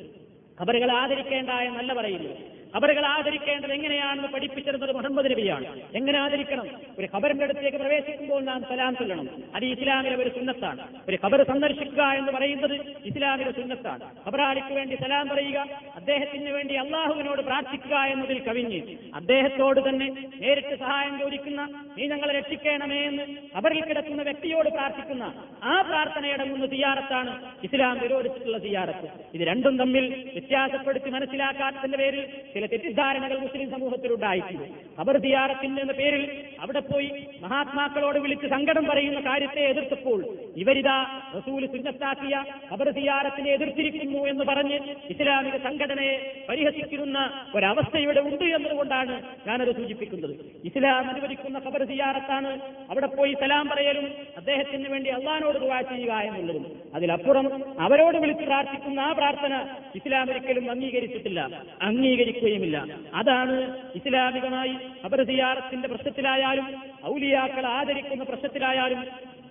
അവരുകളെ 0.60 0.94
ആദരിക്കേണ്ട 0.94 1.50
എന്നല്ല 1.50 1.94
പറയുന്നത്. 1.94 2.49
ഖബറുകൾ 2.76 3.06
ആദരിക്കേണ്ടത് 3.06 3.72
എങ്ങനെയാണെന്ന് 3.72 4.28
പഠിപ്പിച്ചിരുന്നത് 4.28 4.92
മുഹമ്മദ് 4.94 5.30
നബിയാണ്. 5.30 5.80
എങ്ങനെ 5.94 6.18
ആദരിക്കണം? 6.18 6.66
ഒരു 6.98 7.09
ഖബറിന്റെ 7.16 7.44
അടുത്തേക്ക് 7.44 7.78
പ്രവേശിക്കുമ്പോൾ 7.78 8.44
നാം 8.44 8.62
സലാം 8.62 8.96
ചൊല്ലണം. 8.96 9.28
അത് 9.54 9.64
ഇസ്ലാമിലെ 9.64 10.16
ഒരു 10.16 10.28
സുന്നത്താണ്. 10.28 10.80
ഒരു 11.09 11.18
ഖബർ 11.24 11.42
സന്ദർശിക്കുക 11.42 12.02
എന്ന് 12.02 12.33
പറയുന്നത് 12.33 12.80
ഇസ്ലാമിലെ 13.04 13.52
സുന്നത്താണ്. 13.52 14.04
ഖബറാളിക്ക് 14.26 14.72
വേണ്ടി 14.72 14.94
സലാം 14.94 15.28
പറയുക 15.28 15.66
അദ്ദേഹത്തിന് 15.96 16.50
വേണ്ടി 16.50 16.74
അള്ളാഹുവിനോട് 16.74 17.42
പ്രാർത്ഥിക്കുക 17.42 17.96
എന്നതിൽ 17.96 18.38
കവിഞ്ഞ് 18.38 18.96
അദ്ദേഹത്തോട് 19.14 19.88
തന്നെ 19.88 20.09
നേരിട്ട് 20.40 20.74
സഹായം 20.78 21.18
ചോദിക്കുന്ന 21.18 21.85
നീ 21.98 22.06
ഞങ്ങളെ 22.06 22.33
രക്ഷിക്കണമേ 22.38 23.00
എന്ന് 23.00 23.22
ഖബറിൽ 23.56 23.85
കിടക്കുന്ന 23.85 24.22
വ്യക്തിയോട് 24.22 24.68
പ്രാർത്ഥിക്കുന്ന 24.68 25.44
ആ 25.64 25.80
പ്രാർത്ഥനയടങ്ങുന്ന 25.80 26.66
സിയാറത്താണ് 26.66 27.52
ഇസ്ലാം 27.62 27.98
വിരോധിച്ചിട്ടുള്ള 27.98 28.59
സിയാറത്ത്. 28.59 29.09
ഇത് 29.35 29.48
രണ്ടും 29.48 29.78
തമ്മിൽ 29.78 30.30
വ്യത്യാസപ്പെടുത്തി 30.33 31.11
മനസ്സിലാക്കാത്തതിന്റെ 31.11 31.98
പേരിൽ 31.98 32.28
ചില 32.61 32.68
തെറ്റിദ്ധാരണകൾ 32.73 33.37
മുസ്ലിം 33.42 33.68
സമൂഹത്തിലുണ്ടായിട്ടുണ്ട് 33.75 34.64
ഖബർ 34.96 35.16
സിയാറത്തിന്റെ 35.25 35.81
എന്ന 35.85 35.94
പേരിൽ 36.01 36.25
അവിടെ 36.64 36.81
പോയി 36.88 37.07
മഹാത്മാക്കളോട് 37.44 38.18
വിളിച്ച് 38.25 38.46
സങ്കടം 38.55 38.85
പറയുന്ന 38.90 39.20
കാര്യത്തെ 39.29 39.62
എതിർത്തപ്പോൾ 39.70 40.18
ഇവരിതാ 40.62 40.96
റസൂൽ 41.37 41.62
സുന്നത്താക്കിയ 41.75 42.35
ഖബർ 42.70 42.88
സിയാറത്തിനെ 42.96 43.51
എതിർത്തിരിക്കുന്നു 43.57 44.20
എന്ന് 44.33 44.44
പറഞ്ഞ് 44.51 44.79
ഇസ്ലാമിക 45.14 45.57
സംഘടനയെ 45.66 46.16
പരിഹസിക്കുന്ന 46.49 47.18
ഒരവസ്ഥ 47.57 47.94
ഇവിടെ 48.05 48.23
ഉണ്ട് 48.31 48.44
എന്നതുകൊണ്ടാണ് 48.57 49.16
ഞാനത് 49.46 49.73
സൂചിപ്പിക്കുന്നത്. 49.79 50.35
ഇസ്ലാം 50.70 51.09
അനുവദിക്കുന്ന 51.12 51.59
ഖബർ 51.68 51.85
സിയാറത്താണ് 51.92 52.53
അവിടെ 52.90 53.11
പോയി 53.16 53.33
സലാം 53.42 53.66
പറയലും 53.73 54.07
അദ്ദേഹത്തിന് 54.42 54.90
വേണ്ടി 54.94 55.11
അള്ളഹാനോട് 55.18 55.59
ദുവാ 55.64 55.81
ചെയ്യുക 55.92 56.20
എന്നുള്ളതും. 56.29 56.66
അതിലപ്പുറം 56.99 57.49
അവരോട് 57.87 58.18
വിളിച്ച് 58.27 58.46
പ്രാർത്ഥിക്കുന്ന 58.51 59.01
ആ 59.09 59.11
പ്രാർത്ഥന 59.23 59.55
ഇസ്ലാം 60.01 60.29
ഒരിക്കലും 60.35 60.68
അംഗീകരിച്ചിട്ടില്ല. 60.77 61.40
അംഗീകരിക്കുകയുമില്ല 62.50 62.78
അതാണ് 63.14 63.56
ഇസ്ലാമികമായി 63.94 64.74
ഖബർ 65.04 65.20
സിയാറത്തിന്റെ 65.24 65.88
പ്രശ്നത്തിലായാലും 65.88 66.66
ഔലിയാക്കൾ 67.06 67.66
ആദരിക്കുന്ന 67.70 68.24
പ്രശ്നത്തിലായാലും 68.24 69.02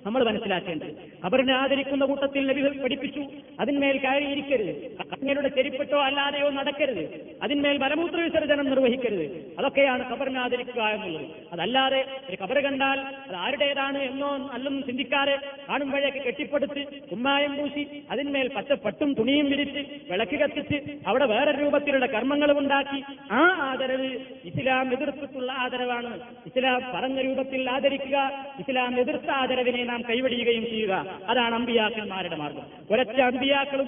നമ്മൾ 0.05 0.23
മനസ്സിലാക്കേണ്ടത്. 0.23 0.91
ഖബറിനെ 1.25 1.53
ആദരിക്കുന്ന 1.53 2.05
കൂട്ടത്തിൽ 2.05 2.47
നബികൾ 2.47 2.83
പഠിപ്പിച്ചു. 2.83 3.25
അതിന്മേൽ 3.59 3.97
കയറിയിരിക്കരുത്. 3.97 4.97
അങ്ങനെയുടെ 5.01 5.47
ചെരിപ്പിട്ടോ 5.47 6.01
അല്ലാതെയോ 6.01 6.49
നടക്കരുത്. 6.49 7.37
അതിന്മേൽ 7.43 7.77
മലമൂത്ര 7.77 8.15
വിസർജനം 8.15 8.69
നിർവഹിക്കരുത്. 8.69 9.55
അതൊക്കെയാണ് 9.59 10.11
ഖബറിനെ 10.11 10.39
ആദരിക്കുക 10.39 10.81
എന്നുള്ളത്. 10.81 11.25
അതല്ലാതെ 11.53 12.05
ഒരു 12.29 12.37
ഖബർ 12.43 12.59
കണ്ടാൽ 12.59 12.99
അത് 12.99 13.35
ആരുടേതാണ് 13.35 13.97
എന്നോ 13.97 14.49
അല്ലെന്ന് 14.53 14.83
ചിന്തിക്കാതെ 14.83 15.39
കാണുമ്പോഴേക്ക് 15.69 16.17
കെട്ടിപ്പടുത്ത് 16.17 16.85
കുമ്മായം 17.11 17.57
പൂശി 17.57 18.03
അതിന്മേൽ 18.11 18.47
പച്ച 18.47 18.71
പട്ടും 18.71 19.13
തുണിയും 19.13 19.45
വിരിച്ച് 19.45 20.11
വിളക്ക് 20.11 20.39
കത്തിച്ച് 20.39 20.91
അവിടെ 21.07 21.25
വേറെ 21.25 21.51
രൂപത്തിലുള്ള 21.51 22.05
കർമ്മങ്ങളും 22.05 22.57
ഉണ്ടാക്കി 22.57 23.03
ആ 23.31 23.39
ആദരവ് 23.61 24.17
ഇസ്ലാം 24.45 24.93
എതിർത്തിട്ടുള്ള 24.93 25.51
ആദരവാണ്. 25.51 26.19
ഇസ്ലാം 26.45 26.81
പറഞ്ഞ 26.95 27.21
രൂപത്തിൽ 27.21 27.69
ആദരിക്കുക. 27.69 28.45
ഇസ്ലാം 28.59 28.99
എതിർത്ത 28.99 29.29
ആദരവിനെ 29.29 29.88
നാം 29.89 30.01
കൈവടിയുകയും 30.09 30.65
ചെയ്യുക. 30.69 31.19
അതാണ് 31.27 31.55
അമ്പിയാക്കന്മാരുടെ 31.55 32.35
മാർഗം. 32.35 32.65
ഒരൊറ്റ 32.91 33.21
അമ്പിയാക്കളും 33.21 33.87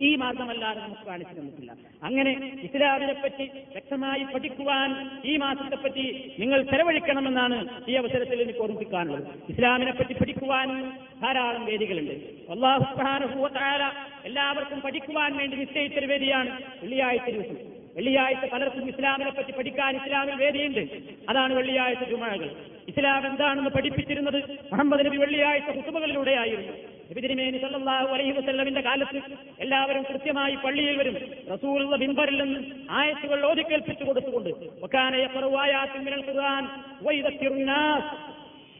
ഈ 0.00 0.16
മാർഗമല്ലാതെ 0.16 0.80
നമുക്ക് 0.80 1.06
കാണിച്ചു 1.06 1.34
തന്നിട്ടില്ല. 1.34 1.72
അങ്ങനെ 2.02 2.30
ഇസ്ലാമിനെ 2.62 3.12
പറ്റി 3.12 3.44
വ്യക്തമായി 3.44 4.24
പഠിക്കുവാൻ 4.34 4.90
ഈ 5.24 5.36
മാസത്തെ 5.36 5.76
പറ്റി 5.76 6.32
നിങ്ങൾ 6.38 6.62
ചെലവഴിക്കണമെന്നാണ് 6.62 7.84
ഈ 7.88 7.94
അവസരത്തിൽ 7.94 8.42
എനിക്ക് 8.42 8.58
ഓർമ്മിപ്പിക്കാനുള്ളത്. 8.58 9.24
ഇസ്ലാമിനെ 9.48 9.92
പറ്റി 9.92 10.12
പഠിക്കുവാൻ 10.12 10.90
ധാരാളം 11.22 11.64
വേദികളുണ്ട്. 11.66 12.12
അള്ളാഹു 12.52 13.48
എല്ലാവർക്കും 14.24 14.80
പഠിക്കുവാൻ 14.80 15.36
വേണ്ടി 15.36 15.56
നിശ്ചയിച്ചൊരു 15.56 16.06
വേദിയാണ് 16.06 16.62
വെള്ളിയാഴ്ച 16.82 17.30
ദിവസം. 17.30 17.75
വെള്ളിയാഴ്ച 17.96 18.44
പലർക്കും 18.52 18.88
ഇസ്ലാമിനെ 18.88 19.30
പറ്റി 19.30 19.52
പഠിക്കാൻ 19.52 19.92
ഇസ്ലാമിൽ 19.96 20.34
വേദിയുണ്ട്. 20.34 20.82
അതാണ് 21.28 21.52
വെള്ളിയാഴ്ച 21.54 22.04
ജുമാകൾ. 22.10 22.50
ഇസ്ലാം 22.88 23.22
എന്താണെന്ന് 23.26 23.70
പഠിപ്പിച്ചിരുന്നത് 23.70 24.38
മുഹമ്മദ് 24.72 25.06
നബി 25.06 25.16
വെള്ളിയാഴ്ച 25.16 25.70
കുത്തുമകളിലൂടെയായിരുന്നു 25.76 26.74
നബിതിരിമേനി 27.10 27.58
സല്ലാഹു 27.58 28.08
അലൈഹി 28.14 28.32
വസ്ല്ലമിന്റെ 28.38 28.80
കാലത്ത് 28.80 29.18
എല്ലാവരും 29.64 30.02
കൃത്യമായി 30.02 30.54
പള്ളിയിൽ 30.64 30.96
വരും. 31.00 31.16
റസൂലുള്ള 31.52 31.96
ബിംബറിൽ 31.96 32.36
നിന്ന് 32.42 32.60
ആയത്തുകൾ 32.90 33.40
ഓതിക്കേൽപ്പിച്ചു 33.50 34.04
കൊടുത്തുകൊണ്ട് 34.04 34.50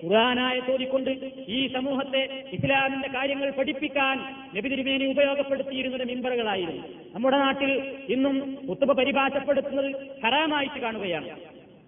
ഖുർആനായ 0.05 0.61
തോതിക്കൊണ്ട് 0.61 1.11
ഈ 1.49 1.61
സമൂഹത്തെ 1.75 2.23
ഇസ്ലാമിന്റെ 2.53 3.09
കാര്യങ്ങൾ 3.09 3.51
പഠിപ്പിക്കാൻ 3.51 4.17
നബി 4.57 4.69
തിരുമേനി 4.69 5.05
ഉപയോഗപ്പെടുത്തിയിരുന്നത് 5.05 6.05
മിമ്പറുകളായിരുന്നു. 6.05 6.85
നമ്മുടെ 7.15 7.39
നാട്ടിൽ 7.39 7.73
ഇന്നും 8.15 8.37
കുത്തുബ 8.69 8.93
പരിഭാഷപ്പെടുത്തുന്നത് 8.93 9.91
ഹറാമായിട്ട് 10.25 10.81
കാണുകയാണ്. 10.81 11.31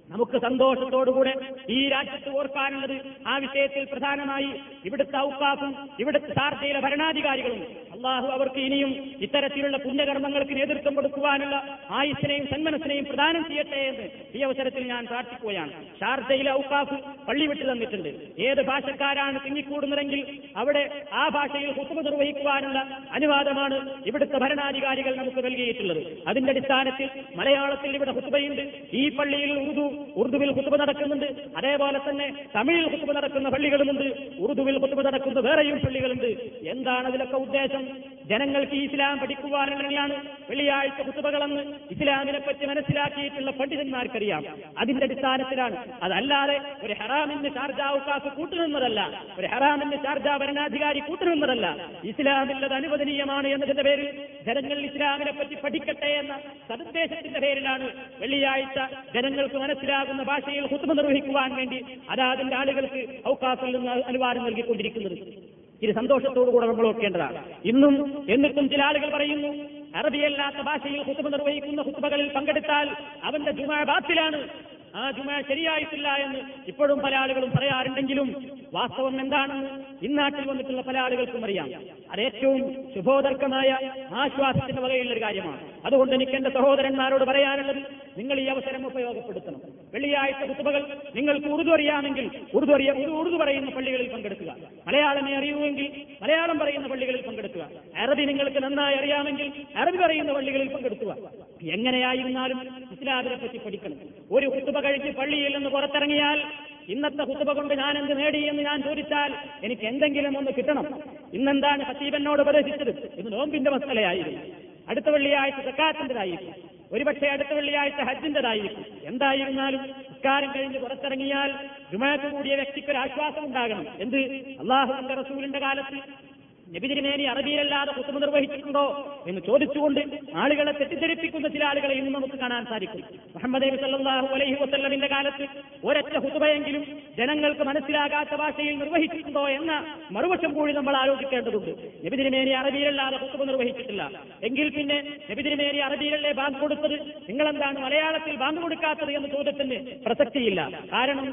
നമുക്ക് 0.08 0.36
സന്തോഷത്തോടുകൂടെ 0.38 1.32
ഈ 1.70 1.88
രാജ്യത്ത് 1.88 2.30
ഓർക്കാനുള്ളത് 2.36 2.94
ആ 3.26 3.38
വിഷയത്തിൽ 3.38 3.84
പ്രധാനമായി 3.84 4.50
ഇവിടുത്തെ 4.84 5.18
ഔപ്പാഫും 5.18 5.72
ഇവിടുത്തെ 6.00 6.30
ഷാർജയിലെ 6.34 6.80
ഭരണാധികാരികളും 6.80 7.60
അള്ളാഹു 7.98 8.26
അവർക്ക് 8.26 8.60
ഇനിയും 8.60 8.90
ഇത്തരത്തിലുള്ള 9.20 9.76
പുണ്യകർമ്മങ്ങൾക്ക് 9.76 10.56
നേതൃത്വം 10.56 10.94
കൊടുക്കുവാനുള്ള 10.94 11.78
ആയുസിനെയും 11.90 12.46
സന്മനസ്സിനെയും 12.46 13.04
പ്രദാനം 13.04 13.44
ചെയ്യട്ടെ 13.48 13.76
എന്ന് 13.76 14.36
ഈ 14.38 14.42
അവസരത്തിൽ 14.42 14.82
ഞാൻ 14.82 15.06
പ്രാർത്ഥിക്കുകയാണ്. 15.06 15.72
ഷാർജയിലെ 16.00 16.50
ഔക്കാഫ് 16.52 16.94
പള്ളി 17.28 17.46
വിട്ടു 17.46 17.64
തന്നിട്ടുണ്ട്. 17.64 18.08
ഏത് 18.42 18.62
ഭാഷക്കാരാണ് 18.62 19.40
തിങ്ങിക്കൂടുന്നതെങ്കിൽ 19.46 20.40
അവിടെ 20.56 21.04
ആ 21.12 21.28
ഭാഷയിൽ 21.28 21.72
ഹുക്കുമ 21.72 22.00
നിർവഹിക്കുവാനുള്ള 22.00 22.78
അനുവാദമാണ് 23.10 23.98
ഇവിടുത്തെ 24.06 24.38
ഭരണാധികാരികൾ 24.38 25.16
നമുക്ക് 25.16 25.44
നൽകിയിട്ടുള്ളത്. 25.44 26.02
അതിന്റെ 26.28 26.50
അടിസ്ഥാനത്തിൽ 26.50 27.10
മലയാളത്തിൽ 27.36 27.96
ഇവിടെ 27.96 28.10
ഹുത്തുബയുണ്ട്. 28.10 28.62
ഈ 28.92 29.08
പള്ളിയിൽ 29.08 29.52
ഉറുദു 29.52 29.86
ഉറുദുവിൽ 30.16 30.52
ഹുത്തുബ 30.52 30.76
നടക്കുന്നുണ്ട്. 30.76 31.26
അതേപോലെ 31.56 31.98
തന്നെ 32.10 32.32
തമിഴിൽ 32.56 32.88
ഹുത്തുബ 32.88 33.12
നടക്കുന്ന 33.12 33.48
പള്ളികളുമുണ്ട്. 33.48 34.08
ഉറുദുവിൽ 34.38 34.78
ഹുത്തുബ 34.78 35.00
നടക്കുന്ന 35.00 35.40
വേറെയും 35.40 35.78
പള്ളികളുണ്ട്. 35.78 36.30
എന്താണ് 36.68 37.06
അതിലൊക്കെ 37.06 37.36
ഉദ്ദേശം? 37.36 37.87
ജനങ്ങൾക്ക് 38.24 38.72
ഇസ്ലാം 38.72 39.18
പഠിക്കുവാനുള്ളതാണ് 39.18 40.28
വെള്ളിയാഴ്ച 40.50 41.00
കുത്തുബകളെന്ന് 41.00 41.62
ഇസ്ലാമിനെ 41.90 42.38
പറ്റി 42.38 42.66
മനസ്സിലാക്കിയിട്ടുള്ള 42.66 43.50
പണ്ഡിതന്മാർക്കറിയാം. 43.50 44.44
അതിന്റെ 44.78 45.04
അടിസ്ഥാനത്തിലാണ്. 45.04 45.76
അതല്ലാതെ 46.02 46.60
ഒരു 46.82 46.92
ഹറാമിന് 46.92 47.48
ഉക്കാസ് 47.78 48.34
കൂട്ടുനിന്നതല്ല. 48.34 49.24
ഒരു 49.38 49.46
ഹറാമിന് 49.46 50.04
ഷാർജ 50.04 50.28
ഭരണാധികാരി 50.28 50.98
കൂട്ടുനിന്നതല്ല. 50.98 51.88
ഇസ്ലാമില്ലത് 52.04 52.72
അനുവദനീയമാണ് 52.72 53.48
എന്നതിന്റെ 53.48 53.82
പേരിൽ 53.82 54.26
ജനങ്ങൾ 54.46 54.78
ഇസ്ലാമിനെ 54.78 55.32
പറ്റി 55.32 55.54
പഠിക്കട്ടെ 55.54 56.06
എന്ന 56.06 56.38
സദുദ്ദേശത്തിന്റെ 56.68 57.40
പേരിലാണ് 57.40 57.90
വെള്ളിയാഴ്ച 58.18 58.94
ജനങ്ങൾക്ക് 59.14 59.54
മനസ്സിലാകുന്ന 59.54 60.22
ഭാഷയിൽ 60.22 60.66
ഹുത്തുമ 60.66 60.92
നിർവഹിക്കുവാൻ 60.92 61.54
വേണ്ടി 61.54 61.84
അതാതിന്റെ 62.10 62.56
ആളുകൾക്ക് 62.56 63.28
ഔക്കാസിൽ 63.28 63.76
നിന്ന് 63.76 63.90
അനുവാദം 63.90 64.44
നൽകിക്കൊണ്ടിരിക്കുന്നത്. 64.44 65.47
ഇത് 65.82 65.94
സന്തോഷത്തോടുകൂടെ 65.94 66.66
നമ്മൾ 66.66 66.86
ഓർക്കേണ്ടതാണ്. 66.86 67.42
ഇന്നും 67.64 68.24
എന്നിട്ടും 68.28 68.68
ചില 68.68 68.82
ആളുകൾ 68.82 69.10
പറയുന്നു 69.16 69.50
അറബിയല്ലാത്ത 69.98 70.56
ഭാഷയിൽ 70.56 71.02
ഹുത്തുബ 71.02 71.28
നിർവഹിക്കുന്ന 71.28 71.82
ഹുത്തുബകളിൽ 71.82 72.28
പങ്കെടുത്താൽ 72.28 72.88
അവന്റെ 73.22 73.52
ജുമാ 73.52 73.82
ബാത്തിലാണ്. 73.82 74.48
ആ 74.94 75.10
ജുമ 75.10 75.40
ശരിയായിട്ടില്ല 75.48 76.08
എന്ന് 76.08 76.40
ഇപ്പോഴും 76.68 76.98
പല 76.98 77.14
ആളുകളും 77.14 77.50
പറയാറുണ്ടെങ്കിലും 77.50 78.28
വാസ്തവം 78.74 79.20
എന്താണെന്ന് 79.20 79.70
ഇന്നാട്ടിൽ 80.04 80.48
വന്നിട്ടുള്ള 80.48 80.82
പല 80.82 80.98
ആളുകൾക്കും 80.98 81.44
അറിയാം. 81.44 81.68
അത് 82.12 82.20
ഏറ്റവും 82.20 82.60
ശുഭോദർക്കമായ 82.94 83.70
ആശ്വാസത്തിന്റെ 84.14 84.82
വകയുള്ള 84.82 85.12
ഒരു 85.12 85.22
കാര്യമാണ്. 85.22 85.60
അതുകൊണ്ട് 85.84 86.14
എനിക്ക് 86.14 86.32
എന്റെ 86.32 86.50
സഹോദരന്മാരോട് 86.50 87.24
പറയാനുള്ളത് 87.24 87.82
നിങ്ങൾ 88.18 88.40
ഈ 88.40 88.46
അവസരം 88.46 88.86
ഉപയോഗപ്പെടുത്തണം. 88.86 89.77
വെള്ളിയാഴ്ച 89.94 90.48
കുത്തുബകൾ 90.48 90.96
നിങ്ങൾക്ക് 91.14 91.46
ഉറുദു 91.46 91.70
അറിയാമെങ്കിൽ 91.70 92.30
ഉറുദു 92.54 92.72
അറിയ 92.72 92.92
ഉറുദു 92.92 93.36
പറയുന്ന 93.36 93.70
പള്ളികളിൽ 93.70 94.12
പങ്കെടുക്കുക. 94.12 94.56
മലയാളമേ 94.86 95.34
അറിയുമെങ്കിൽ 95.34 96.02
മലയാളം 96.22 96.58
പറയുന്ന 96.58 96.86
പള്ളികളിൽ 96.86 97.22
പങ്കെടുക്കുക. 97.22 97.70
അറബി 97.96 98.24
നിങ്ങൾക്ക് 98.24 98.62
നന്നായി 98.62 98.96
അറിയാമെങ്കിൽ 98.96 99.52
അറബി 99.76 99.96
പറയുന്ന 99.96 100.32
പള്ളികളിൽ 100.32 100.68
പങ്കെടുക്കുക. 100.74 101.16
എങ്ങനെയായിരുന്നാലും 101.62 102.60
ഇസ്ലാമിനെ 102.92 103.36
പറ്റി 103.36 103.58
പഠിക്കണം. 103.58 103.94
ഒരു 104.32 104.46
കുത്തുബ 104.46 104.80
കഴിച്ച് 104.80 105.08
പള്ളിയിൽ 105.08 105.54
നിന്ന് 105.54 105.70
പുറത്തിറങ്ങിയാൽ 105.70 106.42
ഇന്നത്തെ 106.88 107.24
കുത്തുബ 107.24 107.52
കൊണ്ട് 107.52 107.74
ഞാൻ 107.74 107.98
എന്ത് 107.98 108.18
നേടി 108.18 108.46
എന്ന് 108.46 108.62
ഞാൻ 108.62 108.82
ചോദിച്ചാൽ 108.82 109.34
എനിക്ക് 109.64 109.82
എന്തെങ്കിലും 109.82 110.38
ഒന്ന് 110.38 110.50
കിട്ടണം. 110.56 110.86
ഇന്നെന്താണ് 111.32 111.82
ഹസീബനോട് 111.82 112.40
ഉപദേശിച്ചത്? 112.40 113.12
ഇത് 113.14 113.32
നോമ്പിന്റെ 113.32 113.70
മസലയായിരുന്നു. 113.70 114.40
അടുത്ത 114.88 115.08
വെള്ളിയാഴ്ച 115.08 115.64
സക്കാത്തിന്റെതായിരിക്കും. 115.64 116.67
ഒരുപക്ഷെ 116.92 117.26
അടുത്ത 117.26 117.48
വെള്ളിയാഴ്ച 117.48 118.00
ഹജ്ജിന്റേതായിരിക്കും. 118.00 118.84
എന്തായിരുന്നാലും 119.04 119.82
നിസ്കാരം 119.82 120.54
കഴിഞ്ഞ് 120.54 120.78
പുറത്തിറങ്ങിയാൽ 120.78 121.52
ജുമാക്ക് 121.92 122.24
കൂടിയ 122.24 122.54
വ്യക്തിക്ക് 122.54 122.88
ഒരു 122.88 122.98
ആശ്വാസം 122.98 123.44
ഉണ്ടാകണം. 123.44 123.86
എന്ത്? 123.98 124.16
അള്ളാഹുവിന്റെ 124.60 125.14
റസൂലിന്റെ 125.14 125.58
കാലത്ത് 125.58 126.27
നബിതിരുമേനി 126.74 127.22
അറബിയിലല്ലാതെ 127.22 127.92
കുത്തുമ 127.92 128.18
നിർവഹിച്ചിട്ടുണ്ടോ 128.18 128.82
എന്ന് 129.26 129.40
ചോദിച്ചുകൊണ്ട് 129.46 130.00
ആളുകളെ 130.36 130.72
തെറ്റിദ്ധരിപ്പിക്കുന്ന 130.72 131.48
ചില 131.48 131.64
ആളുകളെ 131.64 131.94
ഇന്ന് 131.94 132.10
നമുക്ക് 132.14 132.38
കാണാൻ 132.42 132.64
സാധിക്കും. 132.70 133.04
മുഹമ്മദ് 133.34 133.62
നബി 133.62 133.76
സല്ലല്ലാഹു 133.76 134.26
അലൈഹി 134.36 134.56
വസ്ല്ലമിന്റെ 134.62 135.06
കാലത്ത് 135.06 135.44
ഒരൊറ്റ 135.84 136.14
ഹുതുബയെങ്കിലും 136.24 136.84
ജനങ്ങൾക്ക് 137.18 137.62
മനസ്സിലാകാത്ത 137.62 138.34
ഭാഷയിൽ 138.42 138.78
നിർവഹിച്ചിട്ടുണ്ടോ 138.78 139.44
എന്ന 139.48 139.72
മറുവശം 140.10 140.52
കൂടി 140.58 140.72
നമ്മൾ 140.72 140.96
ആലോചിക്കേണ്ടതുണ്ട്. 140.96 141.72
നബിതിരുമേനി 142.04 142.50
അറബിയിലല്ലാതെ 142.50 143.16
കുത്തുമ 143.16 143.44
നിർവഹിച്ചിട്ടില്ല. 143.44 144.10
എങ്കിൽ 144.42 144.68
പിന്നെ 144.76 144.98
നബി 145.30 145.42
തിരുമേനി 145.42 145.78
അറബിയിലല്ലേ 145.78 146.32
ബാങ്ക് 146.32 146.60
കൊടുത്തത്? 146.60 146.96
നിങ്ങളെന്താണ് 147.28 147.78
മലയാളത്തിൽ 147.86 148.36
ബാങ്ക് 148.44 148.60
കൊടുക്കാത്തത് 148.60 149.12
എന്ന് 149.12 149.28
ചോദ്യത്തിന് 149.28 149.78
പ്രസക്തിയില്ല. 150.06 150.60
കാരണം 150.92 151.26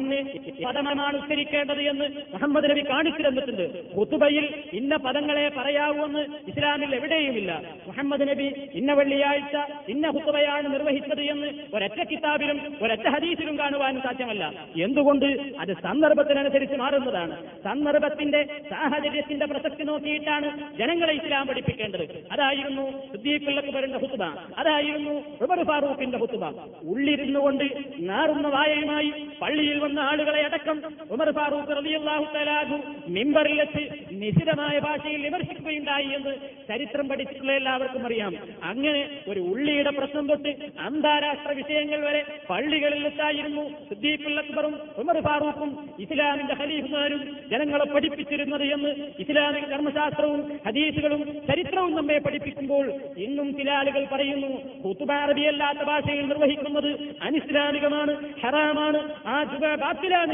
ഇന്ന് 0.00 0.20
പദമാണ് 0.64 1.16
ഉച്ചരിക്കേണ്ടത് 1.22 1.82
എന്ന് 1.92 2.08
മുഹമ്മദ് 2.34 2.70
നബി 2.70 2.84
കാണിച്ചു 2.90 3.22
തന്നിട്ടുണ്ട്. 3.28 3.66
ഹുത്തുബയിൽ 3.96 4.46
ഇന്ന 4.80 4.96
പദങ്ങളെ 4.96 5.48
പറയാവൂന്ന് 5.56 6.18
ഇസ്ലാമിൽ 6.48 6.94
എവിടെയുമില്ല. 6.94 7.62
മുഹമ്മദ് 7.86 8.28
നബി 8.28 8.46
ഇന്ന 8.74 8.92
വെള്ളിയാഴ്ച 8.92 9.56
ഇന്ന 9.88 10.10
ഹുത്തുബയാണ് 10.10 10.74
നിർവഹിച്ചത് 10.74 11.20
എന്ന് 11.20 11.48
ഒരൊറ്റ 11.74 12.02
കിതാബിലും 12.02 12.58
ഒരൊറ്റ 12.82 13.08
ഹദീസിലും 13.08 13.58
കാണുവാൻ 13.58 14.00
സാധ്യമല്ല. 14.00 14.44
എന്തുകൊണ്ട്? 14.82 15.26
അത് 15.58 15.72
സന്ദർഭത്തിനനുസരിച്ച് 15.82 16.76
മാറുന്നതാണ്. 16.76 17.36
സന്ദർഭത്തിന്റെ 17.64 18.40
സാഹചര്യത്തിന്റെ 18.70 19.46
പ്രസക്തി 19.46 19.82
നോക്കിയിട്ടാണ് 19.82 20.48
ജനങ്ങളെ 20.78 21.12
ഇസ്ലാം 21.12 21.46
പഠിപ്പിക്കേണ്ടത്. 21.46 22.04
അതായിരുന്നു 22.32 22.84
സിദ്ദീഖുല്ലക്ബറിന്റെ 23.12 23.98
ഹുത്തുബ. 23.98 24.22
അതായിരുന്നു 24.58 25.14
ഉമർ 25.40 25.64
ഫാറൂഖിന്റെ 25.64 26.18
ഹുത്തുബ. 26.18 26.44
ഉള്ളിരുന്നു 26.84 27.40
കൊണ്ട് 27.40 27.64
നാറുന്ന 28.00 28.48
വായയുമായി 28.48 29.12
പള്ളിയിൽ 29.42 29.78
വന്ന 29.78 30.00
ആളുകളെ 30.00 30.44
അടക്കം 30.44 30.82
ഉമർ 31.10 31.30
ഫാറൂഖ് 31.30 31.76
റളിയല്ലാഹു 31.76 32.24
തലാഹു 32.34 32.76
മിമ്പറിൽ 33.08 33.60
നിശിതമായ 34.12 34.69
ഭാഷയിൽ 34.78 35.22
വിമർശിക്കുകയുണ്ടായി 35.22 36.06
എന്ന് 36.06 36.34
ചരിത്രം 36.68 37.08
പഠിച്ചിട്ടുള്ള 37.08 37.52
എല്ലാവർക്കും 37.52 38.06
അറിയാം. 38.06 38.36
അങ്ങനെ 38.62 39.08
ഒരു 39.28 39.40
ഉള്ളിയുടെ 39.40 39.90
പ്രശ്നം 39.90 40.28
തൊട്ട് 40.28 40.48
അന്താരാഷ്ട്ര 40.78 41.52
വിഷയങ്ങൾ 41.52 42.00
വരെ 42.00 42.24
പള്ളികളിൽ 42.50 43.06
എത്തായിരുന്നു 43.06 43.70
സിദ്ദീഖുൽ 43.88 44.38
അക്ബറും 44.38 44.78
ഉമർ 44.98 45.20
ഫാറൂഖും 45.20 45.88
ഇസ്ലാമിന്റെ 45.98 46.54
ഖലീഫുമാരും 46.54 47.36
ജനങ്ങളെ 47.50 47.84
പഠിപ്പിച്ചിരുന്നത് 47.84 48.62
എന്ന് 48.62 48.88
ഇസ്ലാമിക 49.18 49.64
ധർമ്മശാസ്ത്രവും 49.64 50.60
ഹദീസുകളും 50.66 51.24
ചരിത്രവും 51.48 51.94
നമ്മെ 51.94 52.18
പഠിപ്പിക്കുമ്പോൾ 52.18 52.92
ഇന്നും 53.16 53.56
ചില 53.56 53.70
ആളുകൾ 53.70 54.06
പറയുന്നു 54.12 54.80
അറബിയല്ലാത്ത 55.10 55.78
ഭാഷയിൽ 55.78 56.26
നിർവഹിക്കുന്നത് 56.26 56.90
അനിസ്ലാമികമാണ് 57.22 58.40
ഹറാമാണ് 58.40 59.14
ആ 59.26 59.44
ജുബ 59.44 59.64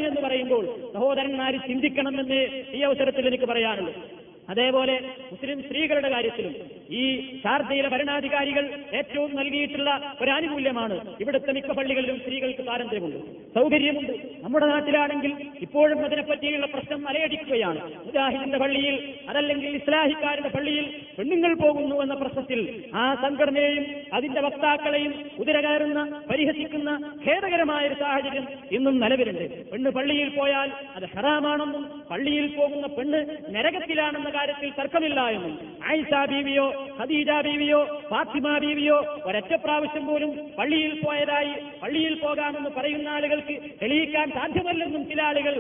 എന്ന് 0.09 0.21
പറയുമ്പോൾ 0.21 0.93
സഹോദരന്മാർ 0.93 1.57
ചിന്തിക്കണമെന്ന് 1.57 2.63
ഈ 2.75 2.81
അവസരത്തിൽ 2.81 3.27
എനിക്ക് 3.27 3.45
പറയാനുള്ളൂ. 3.45 4.26
അതേപോലെ 4.49 4.97
മുസ്ലിം 5.31 5.61
സ്ത്രീകളുടെ 5.63 6.09
കാര്യത്തിലും 6.09 6.55
ഈ 6.91 7.03
ഷാർജയിലെ 7.43 7.89
ഭരണാധികാരികൾ 7.89 8.65
ഏറ്റവും 8.93 9.37
നൽകിയിട്ടുള്ള 9.37 10.17
ഒരു 10.21 10.31
ആനുകൂല്യമാണ് 10.31 11.01
ഇവിടുത്തെ 11.21 11.53
മിക്ക 11.53 11.73
പള്ളികളിലും 11.73 12.19
സ്ത്രീകൾക്ക് 12.19 12.63
സ്വാതന്ത്ര്യമുണ്ട്. 12.63 13.19
സൗകര്യമുണ്ട്. 13.55 14.13
നമ്മുടെ 14.43 14.67
നാട്ടിലാണെങ്കിൽ 14.67 15.33
ഇപ്പോഴും 15.61 16.05
അതിനെപ്പറ്റിയുള്ള 16.05 16.67
പ്രശ്നം 16.67 17.09
അലയടിക്കുകയാണ് 17.09 17.81
മുജാഹിദിന്റെ 18.07 18.59
പള്ളിയിൽ 18.59 18.97
അതല്ലെങ്കിൽ 19.29 19.77
ഇസ്ലാഹിക്കാരുടെ 19.77 20.49
പള്ളിയിൽ 20.49 20.87
പെണ്ണുങ്ങൾ 21.19 21.55
പോകുന്നു 21.55 22.03
എന്ന 22.03 22.15
പ്രശ്നത്തിൽ 22.15 22.61
ആ 22.95 23.15
സംഘടനയെയും 23.15 23.87
അതിന്റെ 24.13 24.41
വക്താക്കളെയും 24.41 25.13
കുതിരകയറുന്ന 25.39 26.23
പരിഹസിക്കുന്ന 26.31 26.91
ഖേദകരമായ 27.27 27.87
ഒരു 27.87 27.95
സാഹചര്യം 27.95 28.49
ഇന്നും 28.71 29.01
നിലവിലുണ്ട്. 29.01 29.71
പെണ്ണ് 29.73 29.91
പള്ളിയിൽ 29.91 30.29
പോയാൽ 30.29 30.71
അത് 30.97 31.07
ഹറാമാണെന്നും 31.17 31.85
പള്ളിയിൽ 32.11 32.47
പോകുന്ന 32.57 32.87
പെണ്ണ് 32.87 33.21
നരകത്തിലാണെന്ന 33.55 34.31
കാര്യത്തിൽ 34.31 34.71
തർക്കമില്ല 34.79 35.21
എന്നും 35.29 35.59
ആയിഷ 35.89 36.27
ബീവിയോ 36.31 36.67
ഖദീജ 36.99 37.31
ബീവിയോ 37.43 37.81
ഫാത്തിമ 38.09 38.59
ബീവിയോ 38.59 38.99
ഒരൊറ്റ 39.25 39.53
പ്രാവശ്യം 39.57 40.07
പോലും 40.07 40.31
പള്ളിയിൽ 40.59 40.93
പോയതായി 41.01 41.53
പള്ളിയിൽ 41.83 42.15
പോകാമെന്ന് 42.21 42.71
പറയുന്ന 42.71 43.09
ആളുകൾക്ക് 43.09 43.57
തെളിയിക്കാൻ 43.83 44.31
സാധ്യമല്ലെന്നും 44.31 45.05
ചില 45.09 45.23
ആളുകൾ 45.23 45.57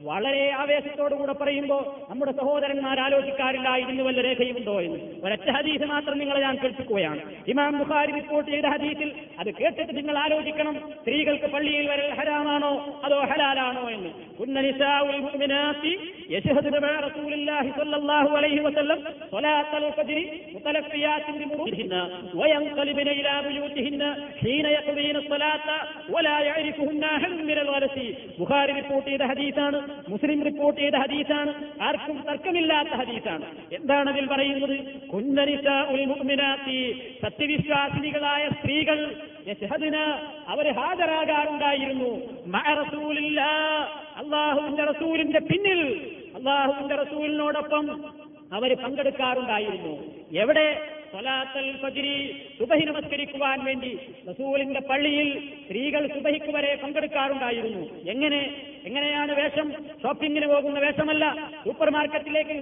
വളരെ 0.00 0.50
ആവേശത്തോടുകൂടെ 0.50 1.32
പറയുമ്പോൾ 1.32 2.10
നമ്മുടെ 2.10 2.32
സഹോദരന്മാർ 2.32 3.00
ആലോചിക്കാറില്ല 3.00 3.76
ഇതിന് 3.76 4.02
വല്ല 4.02 4.20
രേഖയുണ്ടോ 4.20 4.80
എന്ന്. 4.80 4.98
ഒരൊറ്റ 5.24 5.50
ഹദീസ് 5.50 5.82
മാത്രം 5.82 6.18
നിങ്ങളെ 6.18 6.40
ഞാൻ 6.40 6.56
കേൾപ്പിക്കുകയാണ്. 6.56 7.20
ഇമാം 7.48 7.78
ബുഖാരി 7.78 8.12
റിപ്പോർട്ട് 8.12 8.50
ചെയ്ത 8.50 8.64
ഹദീസിൽ 8.64 9.12
അത് 9.38 9.54
കേട്ടിട്ട് 9.54 9.96
നിങ്ങൾ 9.96 10.18
ആലോചിക്കണം 10.18 10.92
സ്ത്രീകൾക്ക് 11.00 11.44
പള്ളിയിൽ 11.44 11.90
വരൽ 11.90 12.14
ഹരാമാണോ 12.14 13.00
അതോ 13.04 13.20
ഹലാലാണോ 13.20 13.90
എന്ന്. 13.90 14.10
റിപ്പോർട്ട് 28.76 29.10
ചെയ്ത 29.10 29.22
ഹദീസാണ് 29.22 29.85
മുസ്ലിം 30.08 30.44
റിപ്പോർട്ട് 30.44 30.80
ചെയ്ത 30.80 30.94
ഹദീസാണ്. 30.94 31.82
ആർക്കും 31.82 32.24
തർക്കമില്ലാത്ത 32.30 32.88
ഹദീസാണ്. 32.88 33.44
എന്താണ് 33.72 34.10
അതിൽ 34.10 34.26
പറയുന്നത്? 34.26 35.06
കുന്നരിസ 35.08 35.66
മുഅ്മിനാത്തി. 36.08 37.02
സത്യവിശ്വാസിനികളായ 37.22 38.48
സ്ത്രീകൾ 38.48 39.16
അവർ 40.48 40.72
ഹാജരാകാറുണ്ടായിരുന്നു. 40.72 42.10
മഅ 42.46 42.74
റസൂലില്ലാ. 42.74 43.50
അള്ളാഹുവിന്റെ 44.16 44.84
റസൂലിന്റെ 44.84 45.40
പിന്നിൽ 45.40 46.10
അള്ളാഹുവിന്റെ 46.36 46.94
റസൂലിനോടൊപ്പം 46.94 48.04
അവർ 48.52 48.76
പങ്കെടുക്കാറുണ്ടായിരുന്നു. 48.76 49.94
എവിടെ? 50.32 50.95
സുബഹി 52.58 52.84
നമസ്കരിക്കുവാൻ 52.84 53.64
വേണ്ടി 53.64 53.98
റസൂലിന്റെ 54.28 54.80
പള്ളിയിൽ 54.80 55.28
സ്ത്രീകൾ 55.64 56.06
സുബഹിക്ക് 56.06 56.50
വരെ 56.54 56.78
പങ്കെടുക്കാറുണ്ടായിരുന്നു. 56.82 58.00
എങ്ങനെ? 58.06 58.50
എങ്ങനെയാണ് 58.84 59.32
വേഷം? 59.32 59.72
ഷോപ്പിംഗിന് 60.02 60.46
പോകുന്ന 60.46 60.78
വേഷമല്ല. 60.78 61.48
സൂപ്പർ 61.64 61.90
മാർക്കറ്റിലേക്ക് 61.90 62.56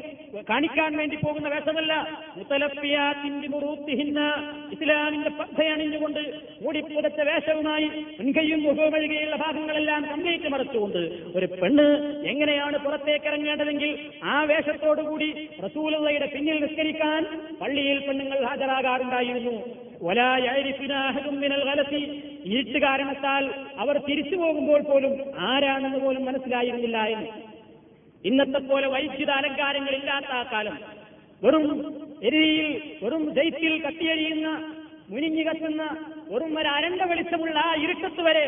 കാണിക്കാൻ 0.51 0.97
വേണ്ടി 0.97 1.17
പോകുന്ന 1.17 1.49
വേഷമല്ല. 1.49 2.19
മുത്തലപ്പിയാത്തിന്റെ 2.37 3.49
മുറൂത്തിഹിന്ന 3.49 4.21
ഇസ്ലാമിന്റെ 4.73 5.31
പദ്ധയണിഞ്ഞുകൊണ്ട് 5.31 6.21
മൂടിപ്പുതച്ച 6.63 7.21
വേഷവുമായി 7.21 7.89
മുൻകൈയും 8.21 8.63
മുഖമൊഴികയുള്ള 8.63 9.37
ഭാഗങ്ങളെല്ലാം 9.37 10.07
കംപ്ലീറ്റ് 10.11 10.49
മറച്ചുകൊണ്ട് 10.49 10.99
ഒരു 11.37 11.47
പെണ്ണ് 11.47 11.87
എങ്ങനെയാണ് 12.29 12.79
പുറത്തേക്ക് 12.79 13.27
ഇറങ്ങേണ്ടതെങ്കിൽ 13.27 13.99
ആ 14.25 14.45
വേഷത്തോടുകൂടി 14.45 15.49
റസൂലയുടെ 15.65 16.27
പിന്നിൽ 16.27 16.61
നിസ്കരിക്കാൻ 16.61 17.23
പള്ളിയിൽ 17.61 17.99
പെണ്ണുങ്ങൾ 17.99 18.44
ഹാജരാകാറുണ്ടായിരുന്നു. 18.45 19.57
ഇരുട്ട് 22.45 22.79
കാരണത്താൽ 22.79 23.45
അവർ 23.79 23.97
തിരിച്ചു 23.99 24.37
പോകുമ്പോൾ 24.37 24.81
പോലും 24.81 25.13
ആരാണെന്ന് 25.39 25.99
പോലും 25.99 26.25
മനസ്സിലായിരുന്നില്ല 26.25 26.99
എന്ന്. 27.15 27.29
ഇന്നത്തെ 28.25 28.59
പോലെ 28.59 28.87
വൈദ്യുത 28.87 29.31
അലങ്കാരങ്ങളില്ലാത്ത 29.31 30.31
ആ 30.33 30.43
കാലം. 30.53 30.77
വെറും 31.43 31.67
എരിയിൽ 32.23 32.69
വെറും 33.03 33.25
ദൈത്തിൽ 33.31 33.73
കത്തിയഴിയുന്ന 33.83 34.49
മുനിഞ്ഞു 35.11 35.43
കത്തുന്ന 35.43 35.83
വെറും 36.29 36.59
ഒരു 36.59 36.69
അരണ്ട 36.69 37.03
വെളിച്ചമുള്ള 37.03 37.59
ആ 37.59 37.75
ഇരുട്ടത്ത് 37.75 38.21
വരെ 38.21 38.47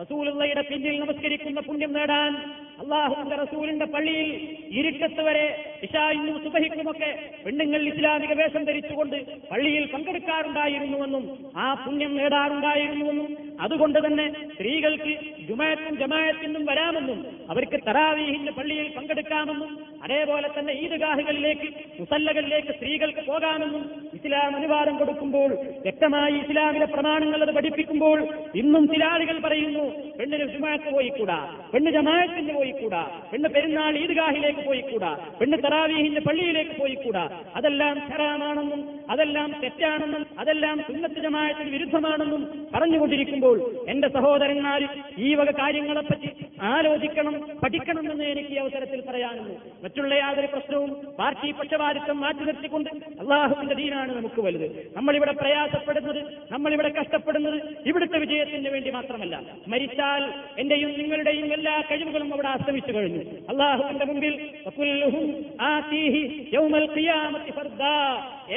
റസൂലുള്ളയുടെ 0.00 0.62
പിന്നിൽ 0.62 1.00
നമസ്കരിക്കുന്ന 1.00 1.60
പുണ്യം 1.60 1.92
നേടാൻ 1.92 2.32
അള്ളാഹുവിന്റെ 2.78 3.36
റസൂലിന്റെ 3.36 3.86
പള്ളിയിൽ 3.86 4.28
ഇരുട്ടത്ത് 4.70 5.22
വരെ 5.22 5.46
ഇഷായിനും 5.82 6.36
സുബഹിക്കുമൊക്കെ 6.44 7.10
പെണ്ണുങ്ങൾ 7.44 7.80
ഇസ്ലാമിക 7.82 8.32
വേഷം 8.32 8.64
ധരിച്ചുകൊണ്ട് 8.64 9.16
പള്ളിയിൽ 9.50 9.84
പങ്കെടുക്കാറുണ്ടായിരുന്നുവെന്നും 9.86 11.24
ആ 11.56 11.74
പുണ്യം 11.74 12.16
നേടാറുണ്ടായിരുന്നുവെന്നും 12.16 13.28
അതുകൊണ്ട് 13.60 13.98
തന്നെ 13.98 14.26
സ്ത്രീകൾക്ക് 14.54 15.12
ജുമായത്തും 15.48 15.94
ജമായത്തിനും 15.98 16.64
വരാമെന്നും 16.66 17.18
അവർക്ക് 17.50 17.78
തറാവീഹിന്റെ 17.88 18.52
പള്ളിയിൽ 18.52 18.88
പങ്കെടുക്കാമെന്നും 18.96 19.70
അതേപോലെ 20.04 20.48
തന്നെ 20.48 20.72
ഈദ്ഗാഹുകളിലേക്ക് 20.74 21.68
മുസല്ലകളിലേക്ക് 22.00 22.72
സ്ത്രീകൾക്ക് 22.74 23.24
പോകാമെന്നും 23.26 23.84
ഇസ്ലാം 24.14 24.54
അനുവാദം 24.56 24.94
കൊടുക്കുമ്പോൾ 24.98 25.50
വ്യക്തമായി 25.82 26.36
ഇസ്ലാമിലെ 26.36 26.86
പ്രമാണങ്ങൾ 26.86 27.42
അത് 27.42 27.52
പഠിപ്പിക്കുമ്പോൾ 27.54 28.18
ഇന്നും 28.54 28.86
ചില 28.88 29.04
ആളുകൾ 29.04 29.38
പറയുന്നു 29.38 29.84
പെണ്ണിന് 30.18 30.46
ജുമായത്ത് 30.46 30.92
പോയിക്കൂടാ 30.92 31.40
പെണ്ണ് 31.72 31.90
ജമായത്തിന് 31.90 32.54
പോയിക്കൂടാ. 32.68 33.02
പെണ്ണ് 33.32 33.48
പെരുന്നാൾ 33.54 33.92
ഈദ്ഗാഹിലേക്ക് 33.98 34.62
പോയിക്കൂടാ. 34.68 35.10
പെണ്ണ് 35.40 35.56
തറാവീഹിന്റെ 35.64 36.20
പള്ളിയിലേക്ക് 36.20 36.74
പോയിക്കൂടാ. 36.80 37.24
അതെല്ലാം 37.56 37.96
ഹറാമാണെന്നും 38.10 38.80
അതെല്ലാം 39.10 39.50
തെറ്റാണെന്നും 39.62 40.27
അതെല്ലാം 40.38 40.82
സുന്നത്ത് 40.86 41.70
വിരുദ്ധമാണെന്നും 41.70 42.68
പറഞ്ഞുകൊണ്ടിരിക്കുമ്പോൾ 42.74 43.84
എന്റെ 43.88 44.08
സഹോദരന്മാർ 44.08 44.82
ഈ 45.18 45.34
വക 45.34 45.50
കാര്യങ്ങളെപ്പറ്റി 45.50 46.30
ആലോചിക്കണം 46.62 47.34
പഠിക്കണമെന്ന് 47.62 48.24
എനിക്ക് 48.24 48.50
ഈ 48.50 48.56
അവസരത്തിൽ 48.56 49.00
പറയാനുള്ളൂ. 49.08 49.56
മറ്റുള്ള 49.82 50.14
യാതൊരു 50.14 50.46
പ്രശ്നവും 50.46 50.90
പാർട്ടി 51.18 51.52
പക്ഷപാതിത്വം 51.52 52.20
മാറ്റി 52.20 52.44
നിർത്തിക്കൊണ്ട് 52.44 52.90
അള്ളാഹുവിന്റെ 52.90 53.74
ദീനാണ് 53.74 54.16
നമുക്ക് 54.16 54.40
വലുത്. 54.40 54.92
നമ്മളിവിടെ 54.96 55.32
പ്രയാസപ്പെടുന്നത് 55.32 56.20
നമ്മളിവിടെ 56.52 56.88
കഷ്ടപ്പെടുന്നത് 56.88 57.62
ഇവിടുത്തെ 57.86 58.18
വിജയത്തിന് 58.18 58.68
വേണ്ടി 58.68 58.90
മാത്രമല്ല. 58.90 59.40
മരിച്ചാൽ 59.68 60.24
എന്റെയും 60.58 60.98
നിങ്ങളുടെയും 60.98 61.52
എല്ലാ 61.52 61.82
കഴിവുകളും 61.90 62.32
അവിടെ 62.32 62.48
ആശ്രമിച്ചു 62.48 62.92
കഴിഞ്ഞു. 62.92 63.24
അള്ളാഹുവിന്റെ 63.48 64.04
മുമ്പിൽ. 64.04 64.34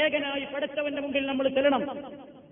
ഏകനായി 0.02 0.46
പടച്ചവന്റെ 0.56 1.02
മുമ്പിൽ 1.02 1.26
നമ്മൾ 1.26 1.48
ചെല്ലണം. 1.48 1.71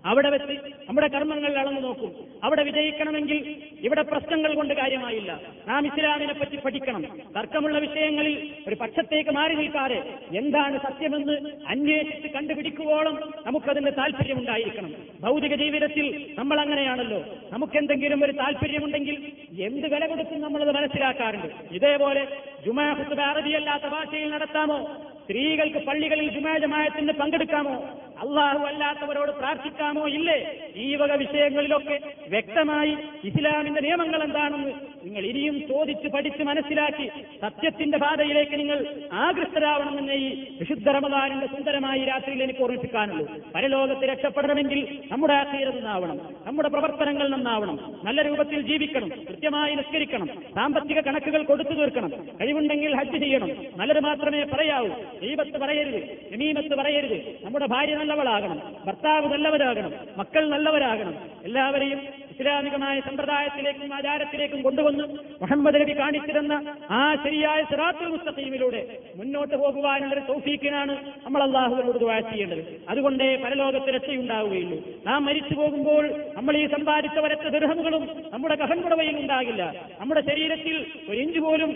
അവിടെ 0.04 0.30
വെച്ച് 0.30 0.52
നമ്മുടെ 0.88 1.08
കർമ്മങ്ങൾ 1.08 1.58
അളന്നു 1.58 1.80
നോക്കും. 1.80 2.12
അവിടെ 2.44 2.62
വിജയിക്കണമെങ്കിൽ 2.62 3.56
ഇവിടെ 3.80 4.02
പ്രശ്നങ്ങൾ 4.02 4.54
കൊണ്ട് 4.54 4.74
കാര്യമായില്ല. 4.74 5.40
നാം 5.68 5.86
ഇസ്ലാമിനെ 5.86 6.34
പറ്റി 6.34 6.56
പഠിക്കണം. 6.56 7.02
തർക്കമുള്ള 7.36 7.78
വിഷയങ്ങളിൽ 7.78 8.54
ഒരു 8.68 8.74
പക്ഷത്തേക്ക് 8.74 9.30
മാറി 9.30 9.54
നിൽക്കാതെ 9.54 9.98
എന്താണ് 10.32 10.78
സത്യമെന്ന് 10.78 11.36
അന്വേഷിച്ച് 11.66 12.28
കണ്ടുപിടിക്കുവോളം 12.28 13.32
നമുക്കതിന്റെ 13.46 13.90
താല്പര്യമുണ്ടായിരിക്കണം 13.90 14.94
ഭൗതിക 15.20 15.54
ജീവിതത്തിൽ 15.54 16.34
നമ്മൾ 16.38 16.60
അങ്ങനെയാണല്ലോ. 16.60 17.24
നമുക്കെന്തെങ്കിലും 17.50 18.24
ഒരു 18.24 18.32
താല്പര്യമുണ്ടെങ്കിൽ 18.32 19.32
എന്ത് 19.60 19.86
വില 19.94 20.06
കൊടുക്കും 20.06 20.40
നമ്മളത് 20.40 20.74
മനസ്സിലാക്കാറുണ്ട്. 20.74 21.74
ഇതേപോലെ 21.74 22.26
ജുമാ 22.66 22.88
അറബിയല്ലാത്ത 23.30 23.82
ഭാഷയിൽ 23.82 24.30
നടത്താമോ? 24.30 24.78
സ്ത്രീകൾക്ക് 25.22 25.86
പള്ളികളിൽ 25.86 26.30
ജുമാജമായത്തിന് 26.30 27.12
പങ്കെടുക്കാമോ? 27.12 27.74
അള്ളാഹു 28.20 28.66
അല്ലാത്തവരോട് 28.66 29.30
പ്രാർത്ഥിക്കാമോ? 29.30 30.08
ഇല്ലേ? 30.08 30.56
ഈ 30.76 30.94
വക 30.94 31.12
വിഷയങ്ങളിലൊക്കെ 31.12 32.00
വ്യക്തമായി 32.28 32.96
ഇസ്ലാമിന്റെ 33.24 33.80
നിയമങ്ങൾ 33.80 34.24
എന്താണെന്ന് 34.24 34.72
നിങ്ങൾ 35.04 35.20
ഇനിയും 35.20 35.68
ചോദിച്ച് 35.68 36.08
പഠിച്ച് 36.08 36.42
മനസ്സിലാക്കി 36.42 37.10
സത്യത്തിന്റെ 37.40 37.98
പാതയിലേക്ക് 37.98 38.52
നിങ്ങൾ 38.52 38.86
ആകൃഷ്ടരാവണമെന്ന് 39.12 40.12
ഈ 40.12 40.44
വിശുദ്ധ 40.60 40.88
റമദാനിന്റെ 40.88 41.46
സുന്ദരമായി 41.46 42.04
രാത്രിയിൽ 42.04 42.42
എനിക്ക് 42.42 42.60
ഓർമ്മിപ്പിക്കാനുള്ളൂ. 42.60 43.26
പരലോകത്ത് 43.54 44.02
രക്ഷപ്പെടണമെങ്കിൽ 44.02 44.98
നമ്മുടെ 45.10 45.34
ആശീരം 45.34 45.76
നന്നാവണം. 45.76 46.20
നമ്മുടെ 46.46 46.68
പ്രവർത്തനങ്ങൾ 46.68 47.28
നന്നാവണം. 47.28 48.00
നല്ല 48.04 48.22
രൂപത്തിൽ 48.22 48.60
ജീവിക്കണം. 48.60 49.08
കൃത്യമായി 49.08 49.74
നിസ്കരിക്കണം. 49.74 50.26
സാമ്പത്തിക 50.26 51.00
കണക്കുകൾ 51.00 51.42
കൊടുത്തു 51.42 51.70
തീർക്കണം. 51.70 52.10
കഴിവുണ്ടെങ്കിൽ 52.40 52.96
ഹജ്ജ് 52.96 53.16
ചെയ്യണം. 53.16 53.48
നല്ലത് 53.76 54.00
മാത്രമേ 54.00 54.44
പറയാവൂ. 54.44 54.88
ദൈവത്ത് 55.20 55.58
പറയരുത്. 55.58 56.30
ജമീമത്ത് 56.30 56.74
പറയരുത്. 56.74 57.38
നമ്മുടെ 57.42 57.66
ഭാര്യ 57.66 58.09
നല്ലവളാകണം. 58.10 58.58
ഭർത്താവ് 58.86 59.26
നല്ലവരാകണം. 59.32 59.92
മക്കൾ 60.16 60.48
നല്ലവരാകണം. 60.48 61.14
എല്ലാവരെയും 61.44 62.00
ഇസ്ലാമികമായ 62.30 63.00
സമ്പ്രദായത്തിലേക്കും 63.00 63.94
ആചാരത്തിലേക്കും 63.94 64.62
കൊണ്ടുവന്ന് 64.62 65.04
മുഹമ്മദ് 65.42 65.80
നബി 65.80 65.98
കാണിച്ചിരുന്ന 65.98 66.76
ആ 66.90 67.14
ശരിയായ 67.14 67.62
സിറാത്തുൽ 67.62 68.06
മുസ്തഖീമിലൂടെ 68.06 68.98
മുന്നോട്ട് 69.16 69.54
പോകുവാനുള്ളൊരു 69.54 70.22
സൗഫീക്കിനാണ് 70.26 70.94
നമ്മൾ 71.24 71.42
അള്ളാഹുവിനോട് 71.42 71.98
ദുആ 71.98 72.18
ചെയ്യേണ്ടത്. 72.18 72.62
അതുകൊണ്ടേ 72.88 73.36
പരലോകത്ത് 73.36 73.94
രക്ഷയുണ്ടാവുകയുള്ളൂ. 73.94 74.78
നാം 75.06 75.24
മരിച്ചു 75.24 75.54
പോകുമ്പോൾ 75.54 76.04
നമ്മൾ 76.36 76.56
ഈ 76.56 76.66
സമ്പാദിച്ച 76.66 77.18
വരച്ച 77.18 77.46
ദൃഹമുകളും 77.46 78.08
നമ്മുടെ 78.30 78.54
കഫൻകുടവയിൽ 78.54 79.16
ഉണ്ടാകില്ല. 79.16 79.62
നമ്മുടെ 80.00 80.20
ശരീരത്തിൽ 80.30 80.86
ഒരു 81.08 81.20
ഇഞ്ച് 81.20 81.38
പോലും 81.38 81.70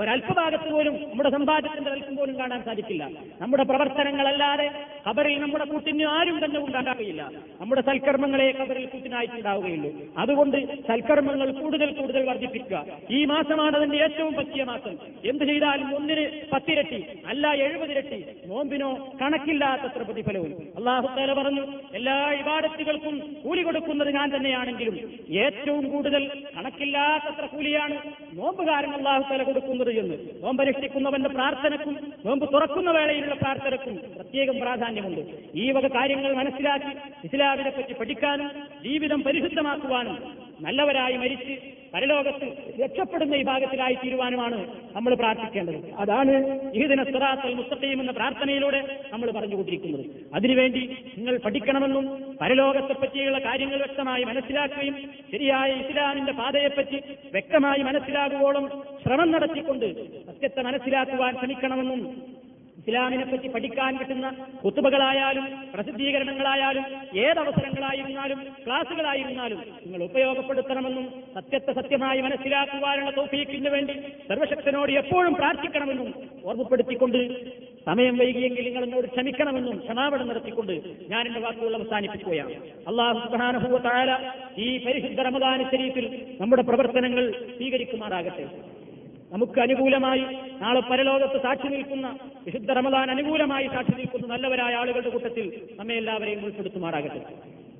ഒരല്പഭാഗത്ത് 0.00 0.68
പോലും 0.72 0.94
നമ്മുടെ 1.10 1.30
സമ്പാദ്യത്തിന്റെ 1.30 1.90
അല്പം 1.90 2.16
പോലും 2.16 2.38
കാണാൻ 2.38 2.60
സാധിക്കില്ല. 2.64 3.04
നമ്മുടെ 3.40 3.64
പ്രവർത്തനങ്ങളല്ലാതെ 3.70 4.66
ഖബറിൽ 5.06 5.36
നമ്മുടെ 5.40 5.64
കൂട്ടിന് 5.64 6.04
ആരും 6.16 6.44
തന്നെ 6.44 6.58
ഉണ്ടാകുകയില്ല 6.60 7.22
നമ്മുടെ 7.60 7.82
സൽക്കർമ്മങ്ങളെ 7.88 8.54
ഖബറിൽ 8.58 8.86
കൂട്ടിനായിട്ടുണ്ടാവുകയുള്ളൂ. 8.86 9.90
അതുകൊണ്ട് 10.18 10.58
സൽക്കർമ്മങ്ങൾ 10.88 11.48
കൂടുതൽ 11.60 11.90
കൂടുതൽ 12.00 12.22
വർദ്ധിപ്പിക്കുക. 12.30 12.82
ഈ 13.10 13.24
മാസമാണ് 13.24 13.76
അതിന്റെ 13.76 13.98
ഏറ്റവും 14.06 14.34
പറ്റിയ 14.34 14.64
മാസം. 14.72 14.94
എന്ത് 15.24 15.44
ചെയ്താലും 15.44 15.88
ഒന്നിന് 15.96 16.26
പത്തിരട്ടി 16.52 17.00
അല്ല 17.32 17.54
എഴുപതിരട്ടി 17.66 18.20
നോമ്പിനോ 18.52 18.90
കണക്കില്ലാത്തത്ര 19.22 20.02
പ്രതിഫലവും. 20.02 20.52
അള്ളാഹു 20.78 21.08
തല 21.18 21.32
പറഞ്ഞു 21.40 21.64
എല്ലാ 21.94 22.16
ഇബാദത്തുകൾക്കും 22.42 23.16
കൂലി 23.44 23.62
കൊടുക്കുന്നത് 23.62 24.12
ഞാൻ 24.14 24.36
തന്നെയാണെങ്കിലും 24.36 24.96
ഏറ്റവും 25.44 25.84
കൂടുതൽ 25.94 26.22
കണക്കില്ലാത്തത്ര 26.56 27.46
കൂലിയാണ് 27.56 27.96
നോമ്പുകാരൻ 28.36 28.90
അള്ളാഹു 28.90 29.32
തല 29.32 29.42
കൊടുക്കുന്നത് 29.42 29.90
എന്ന്. 29.90 30.16
നോമ്പ് 30.42 30.62
പ്രാർത്ഥനക്കും 31.28 32.12
നോമ്പ് 32.26 32.52
തുറക്കുന്ന 32.52 32.90
വേളയിലുള്ള 32.90 33.34
പ്രാർത്ഥനക്കും 33.34 33.96
പ്രത്യേകം 34.16 34.60
പ്രാധാന്യമുണ്ട്. 34.60 35.20
ഈ 35.54 35.70
വക 35.70 35.86
കാര്യങ്ങൾ 35.86 36.34
മനസ്സിലാക്കി 36.34 36.92
ഇസ്ലാമിനെ 37.24 37.70
പറ്റി 37.70 37.92
പഠിക്കാനും 37.92 38.50
ജീവിതം 38.84 39.22
പരിശുദ്ധമാക്കുവാനും 39.22 40.45
നല്ലവരായി 40.64 41.16
മരിച്ച് 41.16 41.54
പരലോകത്ത് 41.94 42.46
രക്ഷപ്പെടുന്ന 42.80 43.34
ഈ 43.34 43.42
ഭാഗത്തിലായി 43.42 43.94
തീരുവാനുമാണ് 43.94 44.58
നമ്മൾ 44.96 45.14
പ്രാർത്ഥിക്കേണ്ടത്. 45.14 45.78
അതാണ് 45.98 46.32
ഈദിന 46.80 47.02
സിറാത്തൽ 47.02 47.54
മുസ്തഖീം 47.54 48.00
എന്ന 48.00 48.12
പ്രാർത്ഥനയിലൂടെ 48.12 48.80
നമ്മൾ 49.12 49.30
പറഞ്ഞുകൊണ്ടിരിക്കുന്നത്. 49.30 50.04
അതിനുവേണ്ടി 50.34 50.82
നിങ്ങൾ 51.16 51.36
പഠിക്കണമെന്നും 51.38 52.06
പരലോകത്തെ 52.40 52.92
പറ്റിയുള്ള 52.92 53.38
കാര്യങ്ങൾ 53.38 53.76
വ്യക്തമായി 53.76 54.24
മനസ്സിലാക്കുകയും 54.24 54.96
ശരിയായ 55.32 55.70
ഇസ്ലാമിന്റെ 55.72 56.32
പാതയെപ്പറ്റി 56.32 57.00
വ്യക്തമായി 57.36 57.82
മനസ്സിലാകുവോളം 57.82 58.66
ശ്രമം 59.04 59.30
നടത്തിക്കൊണ്ട് 59.32 59.88
സത്യത്തെ 60.26 60.62
മനസ്സിലാക്കുവാൻ 60.62 61.34
ശ്രമിക്കണമെന്നും 61.36 62.02
ഇസ്ലാമിനെ 62.86 63.24
പറ്റി 63.24 63.48
പഠിക്കാൻ 63.48 63.92
കിട്ടുന്ന 63.98 64.26
കുത്തുബകളായാലും 64.62 65.44
പ്രസിദ്ധീകരണങ്ങളായാലും 65.72 66.84
ഏതവസരങ്ങളായിരുന്നാലും 67.24 68.40
ക്ലാസുകളായിരുന്നാലും 68.66 69.60
നിങ്ങൾ 69.86 70.02
ഉപയോഗപ്പെടുത്തണമെന്നും 70.02 71.06
സത്യത്തെ 71.34 71.72
സത്യമായി 71.72 72.20
മനസ്സിലാക്കുവാനുള്ള 72.20 73.10
തോഫീക്കിന് 73.10 73.70
വേണ്ടി 73.70 73.96
സർവശക്തനോട് 74.28 74.92
എപ്പോഴും 74.92 75.34
പ്രാർത്ഥിക്കണമെന്നും 75.34 76.10
ഓർമ്മപ്പെടുത്തിക്കൊണ്ട് 76.44 77.20
സമയം 77.86 78.14
വൈകിയെങ്കിൽ 78.18 78.64
നിങ്ങൾ 78.64 78.84
എന്നോട് 78.84 79.06
ക്ഷമിക്കണമെന്നും 79.06 79.76
ക്ഷമാപണം 79.78 80.28
നടത്തിക്കൊണ്ട് 80.28 80.72
ഞാൻ 81.08 81.22
എന്റെ 81.26 81.40
വാക്കുകൾ 81.40 81.74
അവസാനിപ്പിക്കുകയാണ് 81.74 82.54
അള്ളാഹു 82.86 83.18
സുബ്ഹാനഹു 83.18 83.78
താര 83.86 84.10
ഈ 84.58 84.70
പരിശുദ്ധ 84.86 85.20
റമദാന 85.20 85.68
ശരീഫിൽ 85.70 86.08
നമ്മുടെ 86.40 86.62
പ്രവർത്തനങ്ങൾ 86.62 87.26
സ്വീകരിക്കുമാറാകട്ടെ. 87.52 88.46
നമുക്ക് 89.32 89.60
അനുകൂലമായി 89.60 90.24
നാളെ 90.62 90.80
പരലോകത്ത് 90.80 91.38
സാക്ഷി 91.42 91.68
നിൽക്കുന്ന 91.68 92.06
വിശുദ്ധ 92.46 92.70
റമദാൻ 92.70 93.10
അനുകൂലമായി 93.10 93.66
സാക്ഷി 93.66 93.94
നിൽക്കുന്ന 93.96 94.26
നല്ലവരായ 94.26 94.74
ആളുകളുടെ 94.74 95.10
കൂട്ടത്തിൽ 95.10 95.46
നമ്മെ 95.78 95.94
എല്ലാവരെയും 95.94 96.44
ഉൾപ്പെടുത്തുമാറാകട്ടെ. 96.44 97.20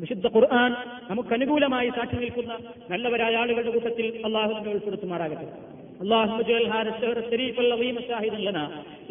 വിശുദ്ധ 0.00 0.26
ഖുർആൻ 0.26 0.72
നമുക്ക് 1.10 1.32
അനുകൂലമായി 1.34 1.88
സാക്ഷി 1.88 2.16
നിൽക്കുന്ന 2.16 2.58
നല്ലവരായ 2.90 3.36
ആളുകളുടെ 3.36 3.70
കൂട്ടത്തിൽ 3.70 4.22
അള്ളാഹു 4.24 4.52
നമ്മെ 4.52 4.72
ഉൾപ്പെടുത്തുമാറാകട്ടെ. 4.72 5.75
اللهم 6.02 6.38
اجعل 6.44 6.64
هذا 6.76 6.90
الشهر 6.96 7.16
الشريف 7.24 7.60
العظيم 7.60 7.96
شاهدا 8.08 8.38
لنا. 8.48 8.64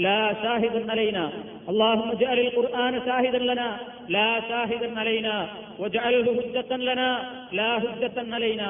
لا 0.06 0.34
شاهدا 0.44 0.92
علينا. 0.92 1.26
اللهم 1.72 2.08
اجعل 2.16 2.40
القرآن 2.40 2.94
شاهدا 3.06 3.42
لنا. 3.50 3.70
لا 4.10 4.30
شاهدا 4.50 5.00
علينا. 5.00 5.36
واجعله 5.80 6.28
هجة 6.40 6.72
لنا. 6.90 7.10
لا 7.52 7.72
هجة 7.84 8.18
علينا. 8.36 8.70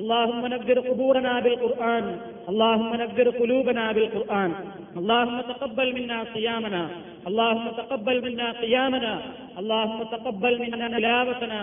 اللهم 0.00 0.46
نبذر 0.46 0.78
قبورنا 0.88 1.32
بالقرآن. 1.44 2.04
اللهم 2.50 2.90
نبذر 3.02 3.28
قلوبنا 3.40 3.84
بالقرآن. 3.92 4.50
اللهم 4.96 5.36
تقبل 5.40 5.88
منا 5.96 6.18
صيامنا. 6.34 6.82
اللهم 7.28 7.66
تقبل 7.80 8.16
منا 8.26 8.48
قيامنا. 8.62 9.14
اللهم 9.60 9.98
تقبل 10.14 10.54
منا 10.62 10.86
تلاوتنا 10.98 11.60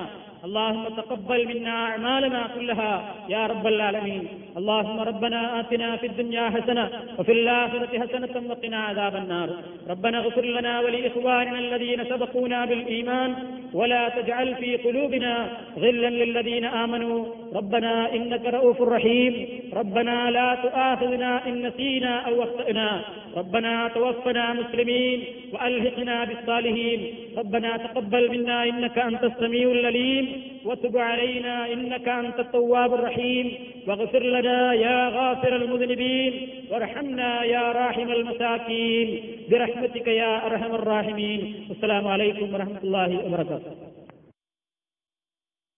اللهم 0.47 0.83
تقبل 0.99 1.47
منا 1.47 1.75
أعمالنا 1.87 2.41
كلها 2.55 2.93
يا 3.29 3.47
رب 3.47 3.67
العالمين. 3.67 4.23
اللهم 4.59 4.99
ربنا 4.99 5.59
آتنا 5.59 5.95
في 5.95 6.07
الدنيا 6.07 6.49
حسنة 6.49 6.89
وفي 7.19 7.31
الآخرة 7.31 7.91
حسنة 8.01 8.49
وقنا 8.49 8.77
عذاب 8.77 9.15
النار. 9.15 9.49
ربنا 9.89 10.17
اغفر 10.19 10.45
لنا 10.45 10.79
ولإخواننا 10.79 11.59
الذين 11.59 12.03
سبقونا 12.03 12.65
بالإيمان 12.65 13.35
ولا 13.73 14.09
تجعل 14.09 14.55
في 14.55 14.77
قلوبنا 14.77 15.47
غلا 15.77 16.09
للذين 16.09 16.65
آمنوا. 16.65 17.25
ربنا 17.53 18.13
إنك 18.15 18.45
رؤوف 18.45 18.81
رحيم. 18.81 19.33
ربنا 19.73 20.31
لا 20.31 20.55
تؤاخذنا 20.63 21.47
إن 21.47 21.67
نسينا 21.67 22.19
أو 22.19 22.43
أخطأنا. 22.43 23.01
ربنا 23.37 23.87
توفنا 23.95 24.53
مسلمين 24.53 25.23
وألحقنا 25.53 26.23
بالصالحين. 26.23 26.99
ربنا 27.37 27.77
تقبل 27.77 28.23
منا 28.31 28.63
إنك 28.63 28.97
أنت 28.97 29.23
السميع 29.23 29.71
العليم. 29.71 30.32
وتب 30.64 30.96
علينا 30.96 31.72
إنك 31.72 32.08
أنت 32.08 32.38
التواب 32.40 32.94
الرحيم 32.94 33.46
واغفر 33.86 34.22
لنا 34.22 34.72
يا 34.74 35.08
غافر 35.08 35.56
المذنبين 35.56 36.32
وارحمنا 36.70 37.44
يا 37.44 37.72
راحم 37.72 38.08
المساكين 38.12 39.08
برحمتك 39.50 40.06
يا 40.06 40.46
أرحم 40.46 40.74
الراحمين 40.74 41.40
السلام 41.70 42.06
عليكم 42.08 42.54
ورحمة 42.54 42.80
الله 42.84 43.10
وبركاته 43.26 43.91